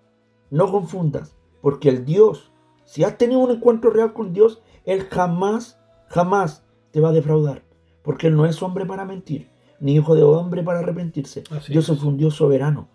no 0.50 0.72
confundas, 0.72 1.36
porque 1.62 1.90
el 1.90 2.04
Dios, 2.04 2.52
si 2.86 3.04
has 3.04 3.20
tenido 3.20 3.42
un 3.42 3.52
encuentro 3.52 3.92
real 3.92 4.14
con 4.14 4.34
Dios, 4.34 4.64
Él 4.84 5.04
jamás, 5.12 5.80
jamás 6.08 6.64
te 6.90 7.02
va 7.02 7.10
a 7.10 7.14
defraudar, 7.14 7.62
porque 8.02 8.28
Él 8.28 8.36
no 8.36 8.48
es 8.48 8.64
hombre 8.64 8.88
para 8.88 9.06
mentir, 9.06 9.48
ni 9.80 9.94
hijo 9.94 10.16
de 10.16 10.24
hombre 10.24 10.64
para 10.64 10.80
arrepentirse. 10.80 11.44
Así 11.52 11.72
Dios 11.72 11.88
es. 11.90 12.00
es 12.00 12.04
un 12.04 12.18
Dios 12.18 12.34
soberano, 12.34 12.88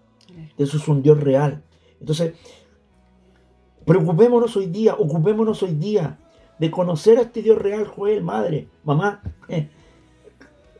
Dios 0.57 0.75
es 0.75 0.89
un 0.89 1.03
Dios 1.03 1.21
real. 1.21 1.63
Entonces, 2.01 2.35
preocupémonos 3.85 4.57
hoy 4.57 4.67
día, 4.67 4.95
ocupémonos 4.95 5.63
hoy 5.63 5.73
día 5.73 6.19
de 6.59 6.71
conocer 6.71 7.19
a 7.19 7.23
este 7.23 7.43
Dios 7.43 7.59
real, 7.59 7.87
Joel, 7.87 8.23
madre, 8.23 8.69
mamá. 8.85 9.23
eh, 9.49 9.69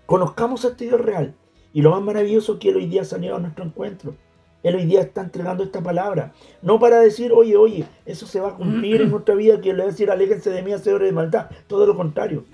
conozcamos 0.07 0.65
a 0.65 0.69
este 0.69 0.85
Dios 0.87 1.01
real. 1.01 1.35
Y 1.73 1.81
lo 1.83 1.91
más 1.91 2.03
maravilloso 2.03 2.55
es 2.55 2.59
que 2.59 2.69
Él 2.69 2.77
hoy 2.77 2.87
día 2.87 3.03
ha 3.03 3.05
salido 3.05 3.37
a 3.37 3.41
nuestro 3.41 3.65
encuentro. 3.65 4.15
Él 4.63 4.77
hoy 4.77 4.85
día 4.85 5.01
está 5.01 5.23
entregando 5.23 5.65
esta 5.65 5.81
palabra. 5.83 6.33
No 6.61 6.79
para 6.79 7.01
decir, 7.01 7.33
oye, 7.33 7.57
oye, 7.57 7.85
eso 8.07 8.27
se 8.27 8.39
va 8.39 8.51
a 8.51 8.55
cumplir 8.57 9.01
en 9.01 9.11
nuestra 9.11 9.35
vida, 9.35 9.61
que 9.61 9.73
le 9.73 9.79
va 9.79 9.85
a 9.85 9.87
decir, 9.91 10.11
aléjense 10.11 10.51
de 10.51 10.63
mí, 10.63 10.73
hacedores 10.73 11.09
de 11.09 11.13
maldad. 11.13 11.51
Todo 11.67 11.87
lo 11.87 11.97
contrario. 11.97 12.45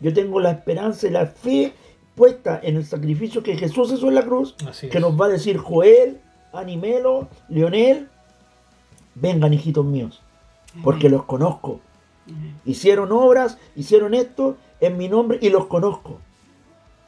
Yo 0.00 0.12
tengo 0.12 0.40
la 0.40 0.50
esperanza 0.50 1.06
y 1.06 1.10
la 1.10 1.26
fe 1.26 1.72
puesta 2.14 2.60
en 2.62 2.76
el 2.76 2.84
sacrificio 2.84 3.42
que 3.42 3.56
Jesús 3.56 3.92
hizo 3.92 4.08
en 4.08 4.14
la 4.16 4.24
cruz, 4.24 4.56
Así 4.68 4.88
que 4.90 4.98
es. 4.98 5.02
nos 5.02 5.18
va 5.18 5.26
a 5.26 5.30
decir 5.30 5.56
Joel, 5.56 6.20
Animelo, 6.54 7.28
Leonel, 7.48 8.08
vengan 9.16 9.52
hijitos 9.52 9.84
míos, 9.84 10.22
porque 10.82 11.08
los 11.08 11.24
conozco. 11.24 11.80
Hicieron 12.64 13.12
obras, 13.12 13.58
hicieron 13.74 14.14
esto 14.14 14.56
en 14.80 14.96
mi 14.96 15.08
nombre 15.08 15.38
y 15.42 15.50
los 15.50 15.66
conozco. 15.66 16.20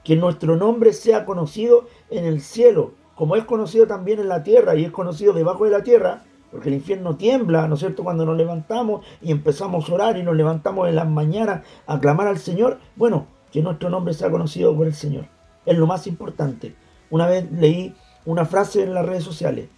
Que 0.05 0.17
nuestro 0.17 0.57
nombre 0.57 0.93
sea 0.93 1.25
conocido 1.25 1.87
en 2.11 2.25
el 2.25 2.41
cielo, 2.41 2.93
como 3.15 3.37
es 3.37 3.45
conocido 3.45 3.87
también 3.87 4.19
en 4.21 4.29
la 4.29 4.43
tierra 4.43 4.75
y 4.77 4.85
es 4.85 4.91
conocido 4.91 5.33
debajo 5.33 5.65
de 5.65 5.71
la 5.71 5.83
tierra, 5.83 6.23
porque 6.51 6.69
el 6.69 6.75
infierno 6.77 7.17
tiembla, 7.17 7.67
¿no 7.67 7.75
es 7.75 7.81
cierto? 7.81 8.05
Cuando 8.05 8.27
nos 8.27 8.37
levantamos 8.37 9.05
y 9.23 9.31
empezamos 9.31 9.89
a 9.89 9.95
orar 9.95 10.17
y 10.17 10.23
nos 10.23 10.37
levantamos 10.37 10.89
en 10.89 10.97
las 10.97 11.09
mañanas 11.09 11.63
a 11.87 11.99
clamar 11.99 12.29
al 12.29 12.39
Señor, 12.39 12.79
bueno, 12.95 13.27
que 13.51 13.63
nuestro 13.63 13.91
nombre 13.91 14.13
sea 14.15 14.31
conocido 14.31 14.77
por 14.77 14.87
el 14.87 14.95
Señor. 14.95 15.27
Es 15.65 15.77
lo 15.77 15.87
más 15.87 16.07
importante. 16.07 16.75
Una 17.11 17.27
vez 17.27 17.51
leí 17.51 17.95
una 18.27 18.45
frase 18.45 18.83
en 18.83 18.93
las 18.93 19.07
redes 19.07 19.25
sociales. 19.25 19.69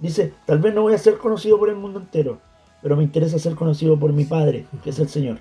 Dice, 0.00 0.32
tal 0.46 0.58
vez 0.58 0.74
no 0.74 0.82
voy 0.82 0.94
a 0.94 0.98
ser 0.98 1.18
conocido 1.18 1.58
por 1.58 1.68
el 1.68 1.76
mundo 1.76 2.00
entero, 2.00 2.40
pero 2.82 2.96
me 2.96 3.02
interesa 3.02 3.38
ser 3.38 3.54
conocido 3.54 3.98
por 3.98 4.12
mi 4.12 4.24
Padre, 4.24 4.66
que 4.82 4.90
es 4.90 4.98
el 4.98 5.08
Señor. 5.08 5.38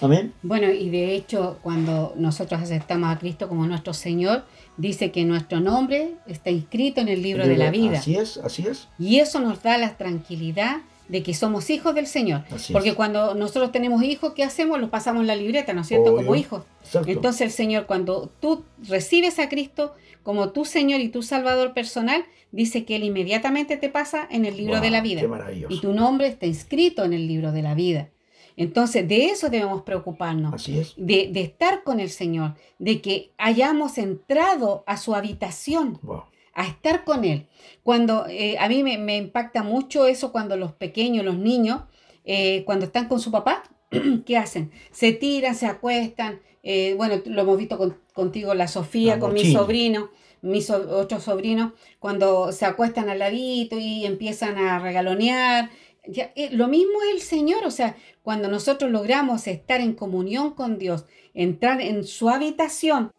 Amén. 0.00 0.32
Bueno, 0.42 0.70
y 0.70 0.88
de 0.88 1.14
hecho, 1.14 1.58
cuando 1.62 2.14
nosotros 2.16 2.60
aceptamos 2.60 3.14
a 3.14 3.18
Cristo 3.18 3.48
como 3.48 3.66
nuestro 3.66 3.92
Señor, 3.92 4.44
dice 4.76 5.10
que 5.10 5.24
nuestro 5.24 5.60
nombre 5.60 6.14
está 6.26 6.50
inscrito 6.50 7.00
en 7.00 7.08
el 7.08 7.22
libro 7.22 7.46
de 7.46 7.56
la 7.56 7.70
vida. 7.70 7.98
Así 7.98 8.16
es, 8.16 8.38
así 8.38 8.66
es. 8.66 8.88
Y 8.98 9.18
eso 9.18 9.40
nos 9.40 9.62
da 9.62 9.76
la 9.76 9.96
tranquilidad 9.96 10.78
de 11.10 11.22
que 11.22 11.34
somos 11.34 11.68
hijos 11.70 11.94
del 11.94 12.06
Señor. 12.06 12.44
Así 12.50 12.72
Porque 12.72 12.90
es. 12.90 12.94
cuando 12.94 13.34
nosotros 13.34 13.72
tenemos 13.72 14.02
hijos, 14.02 14.32
¿qué 14.34 14.44
hacemos? 14.44 14.80
Los 14.80 14.90
pasamos 14.90 15.22
en 15.22 15.26
la 15.26 15.36
libreta, 15.36 15.72
¿no 15.72 15.80
es 15.80 15.88
cierto? 15.88 16.10
Obvio. 16.12 16.24
Como 16.26 16.36
hijos. 16.36 16.62
Exacto. 16.84 17.10
Entonces 17.10 17.40
el 17.42 17.50
Señor, 17.50 17.86
cuando 17.86 18.30
tú 18.40 18.64
recibes 18.88 19.38
a 19.38 19.48
Cristo 19.48 19.94
como 20.22 20.50
tu 20.50 20.64
Señor 20.64 21.00
y 21.00 21.08
tu 21.08 21.22
Salvador 21.22 21.74
personal, 21.74 22.24
dice 22.52 22.84
que 22.84 22.96
Él 22.96 23.04
inmediatamente 23.04 23.76
te 23.76 23.88
pasa 23.88 24.26
en 24.30 24.44
el 24.44 24.56
libro 24.56 24.74
Wow, 24.74 24.82
de 24.82 24.90
la 24.90 25.00
vida. 25.00 25.20
Qué 25.20 25.28
maravilloso. 25.28 25.74
Y 25.74 25.80
tu 25.80 25.92
nombre 25.92 26.28
está 26.28 26.46
inscrito 26.46 27.04
en 27.04 27.12
el 27.12 27.26
libro 27.26 27.52
de 27.52 27.62
la 27.62 27.74
vida. 27.74 28.10
Entonces, 28.56 29.08
de 29.08 29.26
eso 29.26 29.48
debemos 29.48 29.82
preocuparnos. 29.82 30.52
Así 30.54 30.78
es. 30.78 30.92
De, 30.96 31.30
de 31.32 31.40
estar 31.40 31.82
con 31.82 31.98
el 31.98 32.10
Señor, 32.10 32.54
de 32.78 33.00
que 33.00 33.30
hayamos 33.38 33.96
entrado 33.96 34.84
a 34.86 34.96
su 34.96 35.14
habitación, 35.14 35.98
Wow. 36.02 36.24
A 36.54 36.66
estar 36.66 37.04
con 37.04 37.24
Él. 37.24 37.46
Cuando 37.82 38.26
eh, 38.28 38.56
a 38.58 38.68
mí 38.68 38.82
me, 38.82 38.98
me 38.98 39.16
impacta 39.16 39.62
mucho 39.62 40.06
eso 40.06 40.32
cuando 40.32 40.56
los 40.56 40.72
pequeños, 40.72 41.24
los 41.24 41.38
niños, 41.38 41.82
eh, 42.24 42.64
cuando 42.64 42.86
están 42.86 43.08
con 43.08 43.20
su 43.20 43.30
papá, 43.30 43.62
¿qué 44.26 44.36
hacen? 44.36 44.70
Se 44.90 45.12
tiran, 45.12 45.54
se 45.54 45.66
acuestan. 45.66 46.40
eh, 46.62 46.94
bueno, 46.96 47.22
lo 47.24 47.42
hemos 47.42 47.56
visto 47.58 47.78
con- 47.78 47.98
contigo, 48.12 48.54
la 48.54 48.68
Sofía, 48.68 49.14
La 49.14 49.20
con 49.20 49.32
mi 49.32 49.40
sobrino, 49.52 50.10
mis 50.42 50.66
so- 50.66 50.98
otros 50.98 51.22
sobrinos, 51.24 51.72
cuando 51.98 52.52
se 52.52 52.66
acuestan 52.66 53.08
al 53.08 53.18
ladito 53.20 53.78
y 53.78 54.04
empiezan 54.04 54.58
a 54.58 54.78
regalonear. 54.78 55.70
Ya, 56.06 56.32
eh, 56.34 56.48
lo 56.52 56.66
mismo 56.68 56.92
es 57.08 57.14
el 57.14 57.20
Señor, 57.20 57.64
o 57.66 57.70
sea, 57.70 57.94
cuando 58.22 58.48
nosotros 58.48 58.90
logramos 58.90 59.46
estar 59.46 59.80
en 59.80 59.94
comunión 59.94 60.50
con 60.54 60.78
Dios, 60.78 61.04
entrar 61.34 61.80
en 61.80 62.04
su 62.04 62.28
habitación 62.30 63.10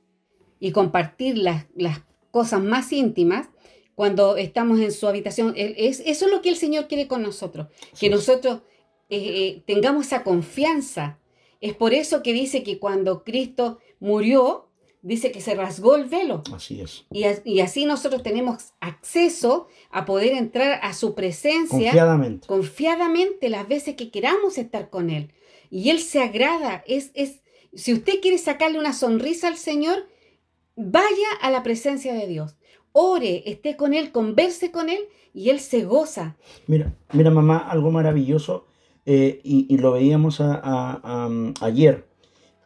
y 0.60 0.72
compartir 0.72 1.38
las, 1.38 1.65
las 1.76 2.02
cosas 2.32 2.62
más 2.62 2.91
íntimas, 2.91 3.50
cuando 3.96 4.38
estamos 4.38 4.80
en 4.80 4.91
su 4.91 5.08
habitación, 5.08 5.54
es, 5.56 6.02
eso 6.06 6.26
es 6.26 6.32
lo 6.32 6.41
que 6.41 6.50
el 6.50 6.56
Señor 6.56 6.88
quiere 6.88 7.08
con 7.08 7.22
nosotros, 7.22 7.67
que 8.00 8.10
nosotros 8.10 8.62
eh, 9.10 9.17
eh, 9.20 9.63
tengamos 9.67 10.08
esa 10.08 10.24
confianza. 10.24 11.20
Es 11.60 11.76
por 11.76 11.94
eso 11.94 12.24
que 12.24 12.34
dice 12.34 12.63
que 12.63 12.80
cuando 12.80 13.24
Cristo 13.24 13.78
murió, 14.00 14.70
dice 15.04 15.32
que 15.32 15.41
se 15.41 15.54
rasgó 15.54 15.96
el 15.96 16.06
velo. 16.06 16.41
Así 16.54 16.82
es. 16.82 17.06
Y, 17.12 17.26
y 17.44 17.60
así 17.60 17.86
nosotros 17.86 18.24
tenemos 18.24 18.74
acceso 18.80 19.67
a 19.91 20.06
poder 20.06 20.34
entrar 20.34 20.80
a 20.82 20.94
su 20.94 21.13
presencia 21.13 21.91
Confiadamente. 21.91 22.48
confiadamente 22.48 23.50
las 23.50 23.67
veces 23.67 23.96
que 23.96 24.10
queramos 24.10 24.58
estar 24.58 24.89
con 24.89 25.10
Él. 25.10 25.32
Y 25.70 25.89
Él 25.89 26.00
se 26.00 26.22
agrada. 26.22 26.84
Es, 26.88 27.12
es, 27.13 27.41
si 27.74 27.94
usted 27.94 28.22
quiere 28.22 28.38
sacarle 28.38 28.80
una 28.80 28.94
sonrisa 28.94 29.48
al 29.48 29.58
Señor, 29.58 30.08
vaya 30.75 31.27
a 31.41 31.51
la 31.51 31.63
presencia 31.63 32.13
de 32.13 32.27
Dios. 32.27 32.55
Ore, 32.93 33.43
esté 33.49 33.75
con 33.77 33.93
Él, 33.93 34.12
converse 34.12 34.71
con 34.71 34.89
Él 34.89 34.99
y 35.34 35.49
Él 35.49 35.60
se 35.60 35.86
goza. 35.86 36.36
Mira, 36.67 36.93
mira 37.13 37.31
mamá, 37.31 37.57
algo 37.57 37.91
maravilloso 37.91 38.65
eh, 39.05 39.39
y, 39.43 39.65
y 39.73 39.77
lo 39.77 39.93
veíamos 39.93 40.41
a- 40.41 40.55
a- 40.55 40.99
a- 41.03 41.29
ayer 41.65 42.05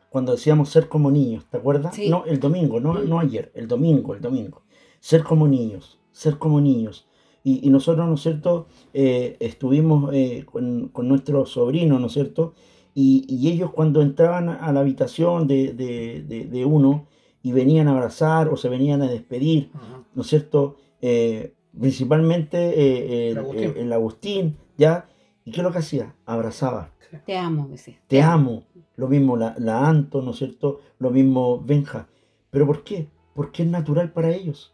cuando 0.10 0.32
decíamos 0.32 0.70
ser 0.70 0.88
como 0.88 1.12
niños, 1.12 1.46
¿te 1.50 1.58
acuerdas? 1.58 1.96
Sí. 1.96 2.10
No, 2.10 2.24
el 2.26 2.40
domingo, 2.40 2.80
no, 2.80 2.94
Mm. 2.94 3.10
no 3.10 3.20
ayer, 3.20 3.52
el 3.54 3.68
domingo, 3.68 4.14
el 4.16 4.22
domingo. 4.22 4.64
Ser 5.00 5.24
como 5.24 5.48
niños, 5.48 6.00
ser 6.12 6.38
como 6.38 6.60
niños. 6.62 7.06
Y, 7.44 7.66
y 7.68 7.70
nosotros, 7.70 8.08
¿no 8.08 8.16
es 8.16 8.22
cierto?, 8.22 8.68
Eh, 8.94 9.36
estuvimos 9.42 10.10
eh, 10.14 10.46
con, 10.50 10.88
con 10.90 11.08
nuestros 11.10 11.52
sobrinos, 11.52 12.00
¿no 12.00 12.08
es 12.08 12.14
cierto? 12.14 12.54
Y, 12.96 13.26
y 13.28 13.50
ellos 13.52 13.72
cuando 13.72 14.02
entraban 14.02 14.48
a 14.50 14.72
la 14.72 14.80
habitación 14.80 15.48
de, 15.48 15.74
de- 15.74 16.24
de- 16.24 16.46
de 16.46 16.66
uno 16.66 17.08
y 17.46 17.52
venían 17.52 17.88
a 17.88 17.92
abrazar 17.92 18.50
o 18.50 18.58
se 18.58 18.70
venían 18.70 19.04
a 19.04 19.08
despedir, 19.08 19.70
Ajá. 19.76 20.02
¿no 20.16 20.22
es 20.24 20.28
cierto? 20.28 20.78
Eh, 21.00 21.54
principalmente 21.80 22.58
eh, 22.58 23.30
el, 23.30 23.38
El 23.38 23.38
Agustín. 23.38 23.64
el- 23.70 23.78
el 23.78 23.94
Agustín, 23.94 24.58
¿ya? 24.78 25.06
¿Y 25.44 25.52
qué 25.52 25.58
es 25.60 25.64
lo 25.64 25.72
que 25.72 25.78
hacía? 25.78 26.16
Abrazaba. 26.26 26.90
Te 27.26 27.38
amo, 27.38 27.68
decía. 27.70 27.98
Te 28.08 28.22
amo. 28.22 28.64
Lo 28.96 29.08
mismo 29.08 29.38
la, 29.38 29.54
la 29.60 29.88
Anto, 29.88 30.22
¿no 30.24 30.32
es 30.32 30.38
cierto? 30.38 30.82
Lo 30.98 31.12
mismo 31.12 31.62
Benja. 31.62 32.08
¿Pero 32.50 32.66
por 32.66 32.84
qué? 32.84 33.10
Porque 33.36 33.62
es 33.64 33.70
natural 33.70 34.12
para 34.12 34.32
ellos. 34.32 34.74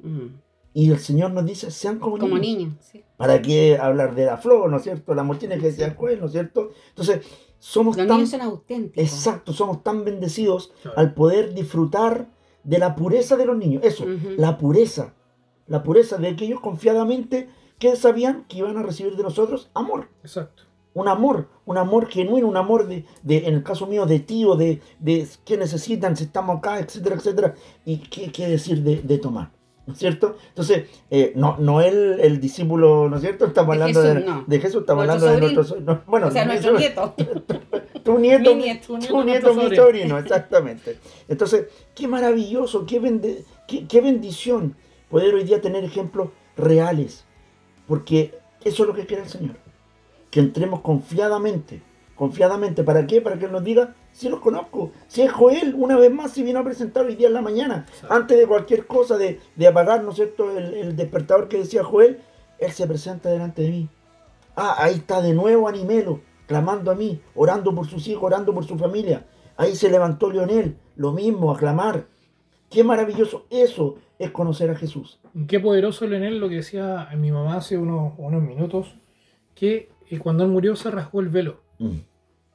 Mm, 0.00 0.28
Y 0.72 0.90
el 0.90 0.98
Señor 0.98 1.32
nos 1.32 1.44
dice, 1.44 1.70
sean 1.70 1.98
como, 1.98 2.16
Como 2.16 2.38
niños. 2.38 2.72
sí. 2.80 3.02
¿Para 3.18 3.42
qué 3.42 3.76
hablar 3.78 4.14
de 4.14 4.24
la 4.24 4.38
flor, 4.38 4.70
¿no 4.70 4.78
es 4.78 4.82
cierto? 4.84 5.14
La 5.14 5.22
mochila 5.24 5.56
que 5.58 5.66
decía 5.66 5.94
Joel, 5.96 6.20
¿no 6.20 6.26
es 6.26 6.32
cierto? 6.32 6.70
Entonces, 6.88 7.20
somos 7.64 7.96
Los 7.96 8.08
tan... 8.08 8.16
niños 8.16 8.30
son 8.30 8.40
auténticos. 8.40 9.04
Exacto, 9.04 9.52
somos 9.52 9.84
tan 9.84 10.04
bendecidos 10.04 10.72
Claro. 10.82 10.98
al 10.98 11.14
poder 11.14 11.54
disfrutar 11.54 12.26
de 12.64 12.78
la 12.80 12.96
pureza 12.96 13.36
de 13.36 13.46
los 13.46 13.56
niños. 13.56 13.84
Eso, 13.84 14.04
la 14.36 14.58
pureza. 14.58 15.14
La 15.68 15.84
pureza 15.84 16.16
de 16.16 16.34
que 16.34 16.44
ellos 16.46 16.58
confiadamente 16.60 17.48
que 17.78 17.94
sabían 17.94 18.46
que 18.48 18.58
iban 18.58 18.76
a 18.78 18.82
recibir 18.82 19.16
de 19.16 19.22
nosotros 19.22 19.70
amor. 19.74 20.08
Exacto. 20.24 20.64
Un 20.94 21.06
amor, 21.06 21.48
un 21.64 21.78
amor 21.78 22.06
genuino, 22.08 22.48
un 22.48 22.56
amor 22.56 22.88
de, 22.88 23.04
de 23.22 23.46
en 23.46 23.54
el 23.54 23.62
caso 23.62 23.86
mío, 23.86 24.06
de 24.06 24.18
tío, 24.18 24.56
de, 24.56 24.80
de 24.98 25.26
qué 25.44 25.56
necesitan, 25.56 26.16
si 26.16 26.24
estamos 26.24 26.58
acá, 26.58 26.80
etcétera, 26.80 27.14
etcétera. 27.14 27.54
Y 27.84 27.98
qué, 27.98 28.32
qué 28.32 28.48
decir 28.48 28.82
de, 28.82 29.02
de 29.02 29.18
tomar. 29.18 29.52
¿No 29.92 29.94
es 29.94 29.98
cierto? 29.98 30.36
Entonces, 30.48 30.84
eh, 31.10 31.32
no, 31.36 31.56
no 31.58 31.80
el, 31.80 32.18
el 32.20 32.40
discípulo, 32.40 33.08
¿no 33.10 33.16
es 33.16 33.22
cierto? 33.22 33.44
Estamos 33.46 33.76
De 33.76 33.82
hablando 33.82 34.02
de, 34.02 34.14
Jesús, 34.14 34.26
no. 34.30 34.44
de 34.46 34.60
Jesús, 34.60 34.80
estamos 34.80 35.06
Nuestro 35.06 35.28
hablando 35.28 35.46
de 35.46 35.54
sobrino. 35.54 35.82
nuestro 35.84 35.94
no, 35.94 36.02
Bueno, 36.10 36.26
o 36.28 36.30
sea, 36.30 36.44
nuestro 36.44 36.78
nieto. 36.78 37.14
Tu 38.02 38.18
nieto, 38.18 38.54
Mi 38.56 38.62
nieto. 38.62 38.86
Tu 38.88 38.96
nieto, 38.98 39.24
nieto, 39.24 39.54
mi 39.54 39.62
sobrino. 39.62 39.82
sobrino, 39.84 40.18
exactamente. 40.18 40.98
Entonces, 41.28 41.66
qué 41.94 42.08
maravilloso, 42.08 42.84
qué, 42.84 43.00
bende- 43.00 43.44
qué, 43.68 43.86
qué 43.86 44.00
bendición 44.00 44.74
poder 45.08 45.34
hoy 45.34 45.44
día 45.44 45.60
tener 45.60 45.84
ejemplos 45.84 46.30
reales, 46.56 47.24
porque 47.86 48.34
eso 48.64 48.82
es 48.82 48.88
lo 48.88 48.94
que 48.94 49.06
quiere 49.06 49.22
el 49.22 49.28
Señor, 49.28 49.54
que 50.30 50.40
entremos 50.40 50.80
confiadamente, 50.80 51.80
confiadamente, 52.22 52.84
¿para 52.84 53.04
qué? 53.04 53.20
Para 53.20 53.36
que 53.36 53.46
Él 53.46 53.50
nos 53.50 53.64
diga, 53.64 53.96
si 54.12 54.28
los 54.28 54.38
conozco, 54.38 54.92
si 55.08 55.22
es 55.22 55.32
Joel, 55.32 55.74
una 55.76 55.96
vez 55.96 56.12
más, 56.12 56.30
si 56.30 56.44
vino 56.44 56.60
a 56.60 56.62
presentar 56.62 57.04
hoy 57.04 57.16
día 57.16 57.26
en 57.26 57.34
la 57.34 57.42
mañana, 57.42 57.84
Exacto. 57.88 58.14
antes 58.14 58.38
de 58.38 58.46
cualquier 58.46 58.86
cosa, 58.86 59.18
de, 59.18 59.40
de 59.56 59.66
apagar, 59.66 60.04
¿no 60.04 60.10
es 60.10 60.14
cierto?, 60.14 60.56
el, 60.56 60.72
el 60.72 60.94
despertador 60.94 61.48
que 61.48 61.58
decía 61.58 61.82
Joel, 61.82 62.20
Él 62.60 62.70
se 62.70 62.86
presenta 62.86 63.28
delante 63.28 63.62
de 63.62 63.70
mí. 63.70 63.88
Ah, 64.54 64.76
ahí 64.78 64.94
está 64.94 65.20
de 65.20 65.34
nuevo 65.34 65.66
Animelo, 65.66 66.20
clamando 66.46 66.92
a 66.92 66.94
mí, 66.94 67.20
orando 67.34 67.74
por 67.74 67.88
sus 67.88 68.06
hijos, 68.06 68.22
orando 68.22 68.54
por 68.54 68.64
su 68.64 68.78
familia. 68.78 69.26
Ahí 69.56 69.74
se 69.74 69.90
levantó 69.90 70.30
Leonel, 70.30 70.76
lo 70.94 71.10
mismo, 71.10 71.50
a 71.50 71.58
clamar. 71.58 72.06
Qué 72.70 72.84
maravilloso. 72.84 73.46
Eso 73.50 73.96
es 74.20 74.30
conocer 74.30 74.70
a 74.70 74.76
Jesús. 74.76 75.18
Qué 75.48 75.58
poderoso 75.58 76.06
Leonel 76.06 76.38
lo 76.38 76.48
que 76.48 76.54
decía 76.54 77.08
mi 77.16 77.32
mamá 77.32 77.56
hace 77.56 77.78
unos, 77.78 78.12
unos 78.16 78.42
minutos, 78.44 78.94
que 79.56 79.90
eh, 80.08 80.20
cuando 80.20 80.44
él 80.44 80.50
murió 80.50 80.76
se 80.76 80.88
rasgó 80.88 81.20
el 81.20 81.28
velo. 81.28 81.62
Mm. 81.80 82.11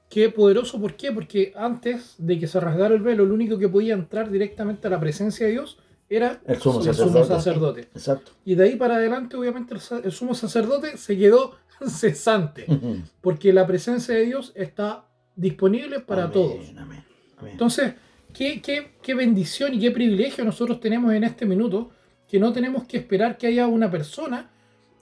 Qué 0.10 0.30
poderoso, 0.30 0.80
¿por 0.80 0.96
qué? 0.96 1.12
Porque 1.12 1.54
antes 1.56 2.15
de 2.17 2.39
que 2.39 2.48
se 2.48 2.60
rasgara 2.60 2.96
el 2.96 3.02
velo, 3.02 3.24
el 3.24 3.32
único 3.32 3.58
que 3.58 3.67
podía 3.67 3.93
entrar 3.93 4.32
directamente 4.32 4.88
a 4.88 4.89
la 4.89 5.00
presencia 5.00 5.46
de 5.46 5.52
Dios 5.54 5.78
era 6.10 6.39
El 6.46 6.58
sumo 6.62 6.80
el 6.80 6.86
sacerdote. 6.86 7.13
sumo 7.13 7.26
sacerdote. 7.26 7.82
Exacto. 7.93 8.32
Y 8.46 8.56
de 8.56 8.63
ahí 8.63 8.76
para 8.78 8.96
adelante, 8.96 9.36
obviamente, 9.36 9.76
el, 10.04 10.12
sumo 10.12 10.34
sacerdote 10.34 10.98
se 10.98 11.17
quedó 11.17 11.56
cesante, 11.88 12.65
porque 13.22 13.52
la 13.52 13.67
presencia 13.67 14.15
de 14.15 14.26
Dios 14.26 14.54
está 14.56 15.06
disponible 15.36 16.00
para 16.00 16.24
Amén, 16.24 16.34
todos. 16.34 16.70
amén, 16.78 17.04
amén. 17.38 17.52
Entonces, 17.52 17.93
¿qué, 18.34 18.62
qué, 18.62 18.93
qué 19.02 19.13
bendición 19.13 19.74
y 19.74 19.80
qué 19.80 19.91
privilegio 19.91 20.46
nosotros 20.46 20.80
tenemos 20.80 21.13
en 21.13 21.26
este 21.26 21.46
minuto, 21.46 21.91
que 22.30 22.39
no 22.39 22.54
tenemos 22.54 22.86
que 22.86 22.98
esperar 22.98 23.38
que 23.38 23.48
haya 23.48 23.67
una 23.67 23.91
persona 23.91 24.50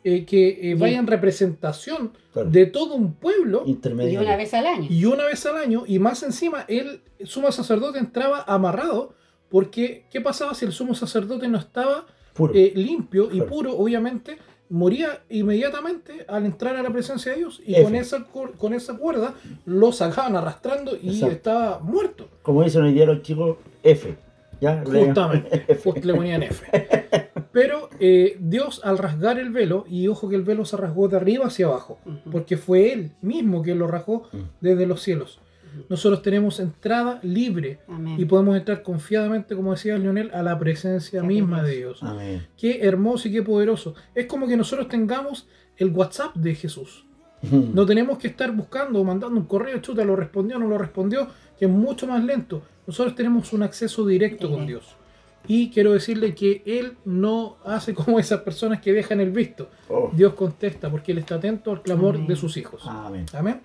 eh, 0.07 0.23
que 0.23 0.71
eh, 0.71 0.75
vaya 0.75 0.99
en 0.99 1.07
representación 1.07 2.13
Claro. 2.31 2.49
de 2.51 2.65
todo 2.67 2.93
un 2.95 3.13
pueblo 3.13 3.63
Y 3.65 3.77
una 4.17 4.35
vez 4.37 4.53
al 4.53 4.67
año. 4.67 4.87
y 4.89 5.05
una 5.05 5.25
vez 5.25 5.45
al 5.45 5.57
año, 5.57 5.83
y 5.87 5.99
más 5.99 6.21
encima, 6.23 6.63
el 6.67 7.01
sumo 7.23 7.51
sacerdote 7.51 7.97
entraba 7.99 8.43
amarrado, 8.47 9.13
porque 9.49 10.05
¿qué 10.11 10.21
pasaba 10.21 10.53
si 10.53 10.65
el 10.65 10.71
sumo 10.73 10.93
sacerdote 10.95 11.47
no 11.47 11.57
estaba 11.57 12.05
eh, 12.53 12.73
limpio 12.75 13.25
y 13.31 13.37
Claro. 13.37 13.45
puro? 13.49 13.77
Obviamente, 13.77 14.37
moría 14.69 15.21
inmediatamente 15.29 16.25
al 16.27 16.45
entrar 16.45 16.75
a 16.75 16.83
la 16.83 16.89
presencia 16.91 17.31
de 17.31 17.37
Dios, 17.39 17.61
y 17.65 17.73
F. 17.75 17.83
con 17.83 17.95
esa, 17.95 18.23
con 18.57 18.73
esa 18.73 18.97
cuerda 18.97 19.33
lo 19.65 19.91
sacaban 19.91 20.35
arrastrando 20.35 20.97
y 21.01 21.09
Exacto. 21.09 21.35
estaba 21.35 21.79
muerto. 21.79 22.27
Como 22.43 22.63
dicen 22.63 22.83
hoy 22.83 22.93
día 22.93 23.05
los 23.05 23.21
chicos, 23.21 23.57
F. 23.81 24.15
¿Ya? 24.61 24.83
Justamente, 24.85 25.63
F. 25.69 25.91
Le 26.01 26.13
ponían 26.13 26.43
F. 26.43 27.24
Pero 27.55 27.89
eh, 28.01 28.35
Dios 28.41 28.81
al 28.83 28.97
rasgar 28.97 29.39
el 29.39 29.49
velo, 29.49 29.85
y 29.89 30.09
ojo 30.09 30.27
que 30.27 30.35
el 30.35 30.43
velo 30.43 30.65
se 30.65 30.75
rasgó 30.75 31.07
de 31.07 31.15
arriba 31.15 31.45
hacia 31.45 31.67
abajo, 31.67 31.99
porque 32.29 32.57
fue 32.57 32.91
Él 32.91 33.11
mismo 33.21 33.63
quien 33.63 33.79
lo 33.79 33.87
rasgó 33.87 34.27
desde 34.59 34.85
los 34.85 35.01
cielos. 35.01 35.39
Nosotros 35.87 36.21
tenemos 36.21 36.59
entrada 36.59 37.17
libre 37.23 37.79
Amén. 37.87 38.19
y 38.19 38.25
podemos 38.25 38.57
entrar 38.57 38.83
confiadamente, 38.83 39.55
como 39.55 39.71
decía 39.71 39.97
Leonel, 39.97 40.31
a 40.33 40.43
la 40.43 40.59
presencia 40.59 41.23
misma 41.23 41.63
Dios. 41.63 41.69
de 41.69 41.75
Dios. 41.77 42.03
Amén. 42.03 42.47
Qué 42.57 42.81
hermoso 42.81 43.29
y 43.29 43.31
qué 43.31 43.41
poderoso. 43.41 43.95
Es 44.13 44.25
como 44.25 44.49
que 44.49 44.57
nosotros 44.57 44.89
tengamos 44.89 45.47
el 45.77 45.91
WhatsApp 45.91 46.35
de 46.35 46.55
Jesús. 46.55 47.05
No 47.41 47.85
tenemos 47.85 48.17
que 48.17 48.27
estar 48.27 48.51
buscando 48.53 48.99
o 48.99 49.05
mandando 49.05 49.39
un 49.39 49.45
correo, 49.45 49.79
chuta, 49.79 50.03
lo 50.03 50.17
respondió, 50.17 50.59
no 50.59 50.67
lo 50.67 50.77
respondió, 50.77 51.29
que 51.57 51.65
es 51.65 51.71
mucho 51.71 52.05
más 52.05 52.21
lento. 52.21 52.63
Nosotros 52.85 53.15
tenemos 53.15 53.53
un 53.53 53.63
acceso 53.63 54.05
directo 54.05 54.51
con 54.51 54.67
Dios. 54.67 54.97
Y 55.47 55.69
quiero 55.69 55.93
decirle 55.93 56.33
que 56.35 56.61
Él 56.65 56.93
no 57.05 57.57
hace 57.63 57.93
como 57.93 58.19
esas 58.19 58.41
personas 58.41 58.81
que 58.81 58.93
dejan 58.93 59.19
el 59.19 59.31
visto. 59.31 59.69
Oh. 59.89 60.09
Dios 60.13 60.33
contesta 60.33 60.89
porque 60.89 61.11
Él 61.11 61.19
está 61.19 61.35
atento 61.35 61.71
al 61.71 61.81
clamor 61.81 62.25
de 62.25 62.35
sus 62.35 62.57
hijos. 62.57 62.81
Amén. 62.85 63.25
Amén. 63.33 63.61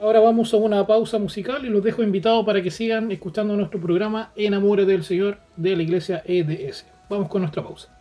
Ahora 0.00 0.20
vamos 0.20 0.52
a 0.52 0.56
una 0.56 0.86
pausa 0.86 1.18
musical 1.18 1.64
y 1.64 1.68
los 1.68 1.82
dejo 1.82 2.02
invitados 2.02 2.44
para 2.44 2.60
que 2.60 2.70
sigan 2.70 3.12
escuchando 3.12 3.56
nuestro 3.56 3.80
programa 3.80 4.32
Enamore 4.34 4.84
del 4.84 5.04
Señor 5.04 5.38
de 5.56 5.76
la 5.76 5.82
iglesia 5.82 6.22
EDS. 6.26 6.84
Vamos 7.08 7.28
con 7.28 7.42
nuestra 7.42 7.62
pausa. 7.62 7.93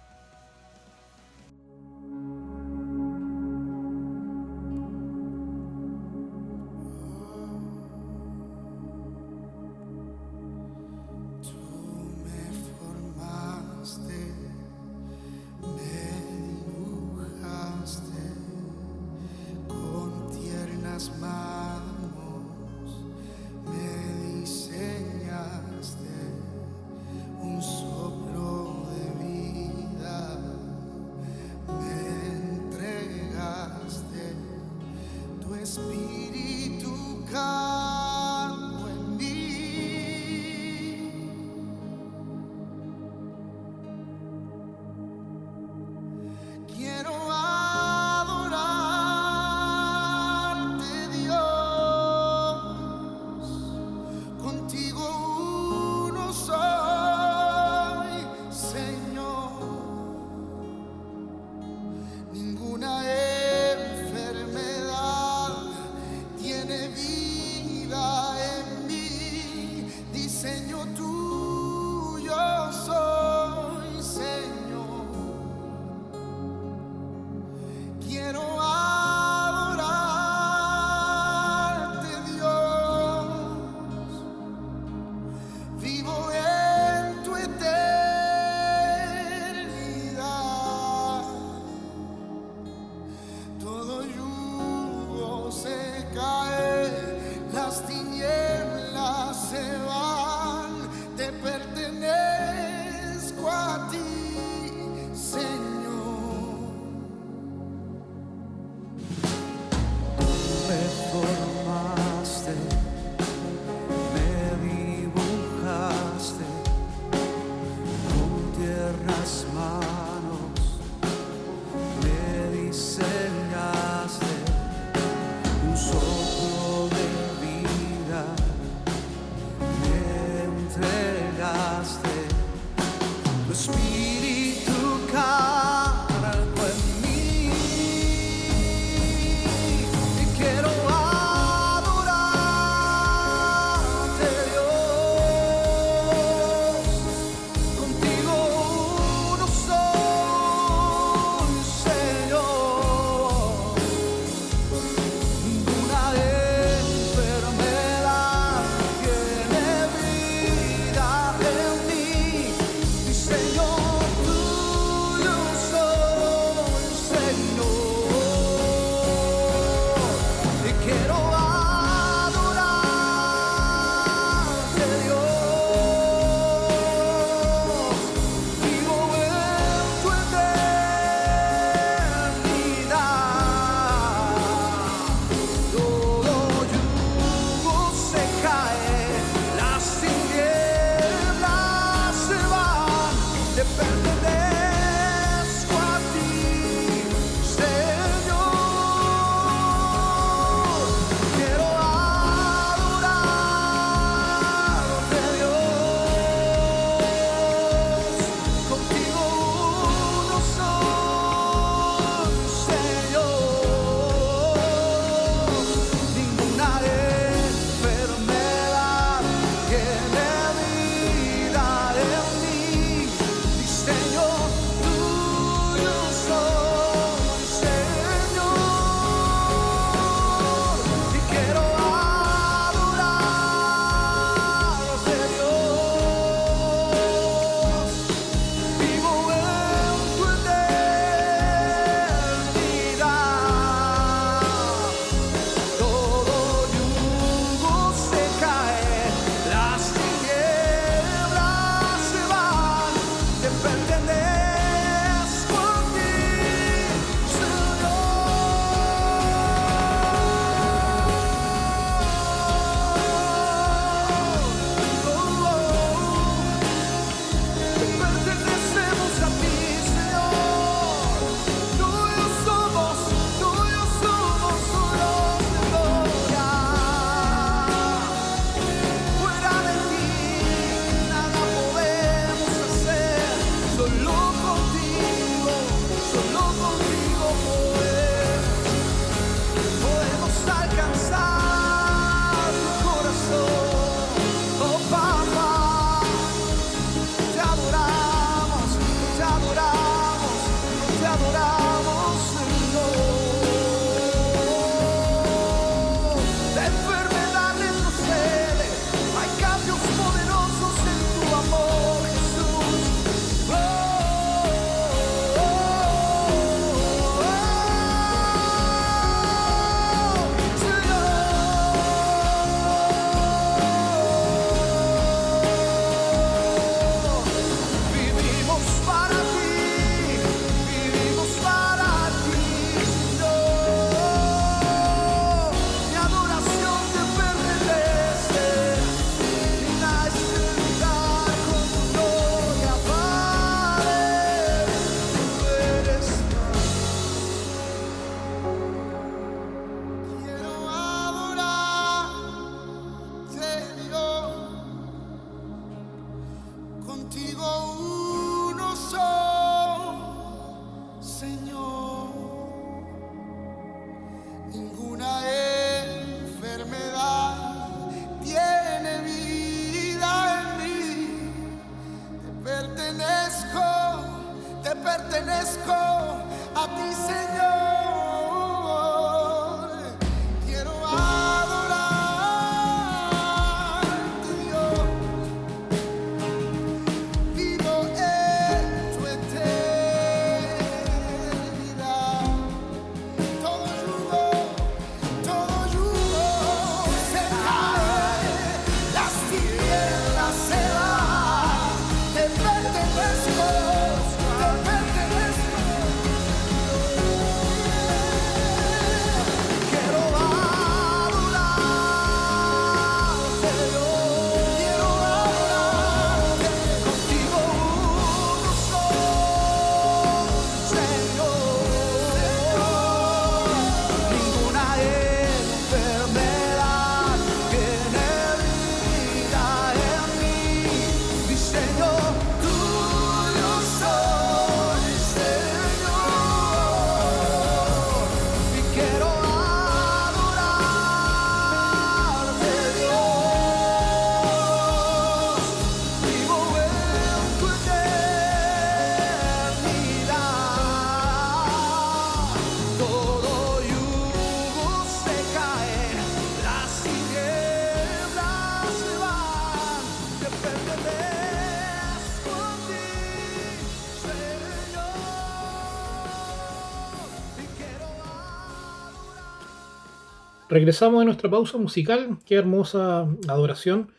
Regresamos 470.53 470.99
de 470.99 471.05
nuestra 471.05 471.31
pausa 471.31 471.57
musical, 471.57 472.19
qué 472.27 472.35
hermosa 472.35 473.09
adoración, 473.27 473.91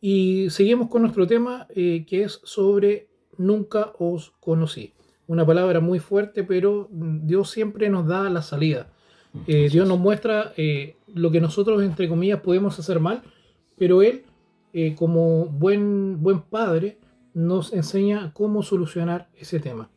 y 0.00 0.48
seguimos 0.48 0.90
con 0.90 1.02
nuestro 1.02 1.26
tema 1.26 1.66
eh, 1.74 2.06
que 2.06 2.22
es 2.22 2.40
sobre 2.44 3.08
nunca 3.36 3.94
os 3.98 4.32
conocí. 4.38 4.92
Una 5.26 5.44
palabra 5.44 5.80
muy 5.80 5.98
fuerte, 5.98 6.44
pero 6.44 6.88
Dios 6.92 7.50
siempre 7.50 7.90
nos 7.90 8.06
da 8.06 8.30
la 8.30 8.42
salida. 8.42 8.92
Eh, 9.48 9.70
Dios 9.72 9.88
nos 9.88 9.98
muestra 9.98 10.52
eh, 10.56 10.94
lo 11.12 11.32
que 11.32 11.40
nosotros, 11.40 11.82
entre 11.82 12.08
comillas, 12.08 12.42
podemos 12.42 12.78
hacer 12.78 13.00
mal, 13.00 13.22
pero 13.76 14.00
Él, 14.00 14.22
como 14.94 15.46
buen, 15.46 16.22
buen 16.22 16.42
padre, 16.42 16.98
nos 17.34 17.72
enseña 17.72 18.32
cómo 18.34 18.62
solucionar 18.62 19.30
ese 19.36 19.58
tema. 19.58 19.90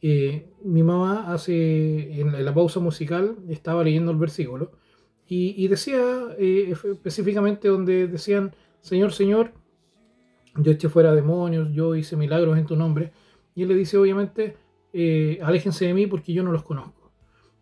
Mi 0.00 0.82
mamá 0.82 1.34
hace, 1.34 2.18
en 2.18 2.42
la 2.42 2.54
pausa 2.54 2.80
musical, 2.80 3.36
estaba 3.50 3.84
leyendo 3.84 4.10
el 4.10 4.16
versículo 4.16 4.82
y, 5.26 5.54
y 5.64 5.68
decía 5.68 6.00
eh, 6.38 6.74
específicamente 6.92 7.68
donde 7.68 8.08
decían, 8.08 8.54
Señor, 8.80 9.12
Señor, 9.12 9.52
yo 10.56 10.72
eché 10.72 10.88
fuera 10.88 11.14
demonios, 11.14 11.72
yo 11.72 11.94
hice 11.94 12.16
milagros 12.16 12.58
en 12.58 12.66
tu 12.66 12.76
nombre. 12.76 13.12
Y 13.54 13.62
él 13.62 13.68
le 13.68 13.74
dice, 13.74 13.96
obviamente, 13.96 14.56
eh, 14.92 15.38
aléjense 15.42 15.86
de 15.86 15.94
mí 15.94 16.06
porque 16.06 16.32
yo 16.32 16.42
no 16.42 16.52
los 16.52 16.62
conozco. 16.62 17.10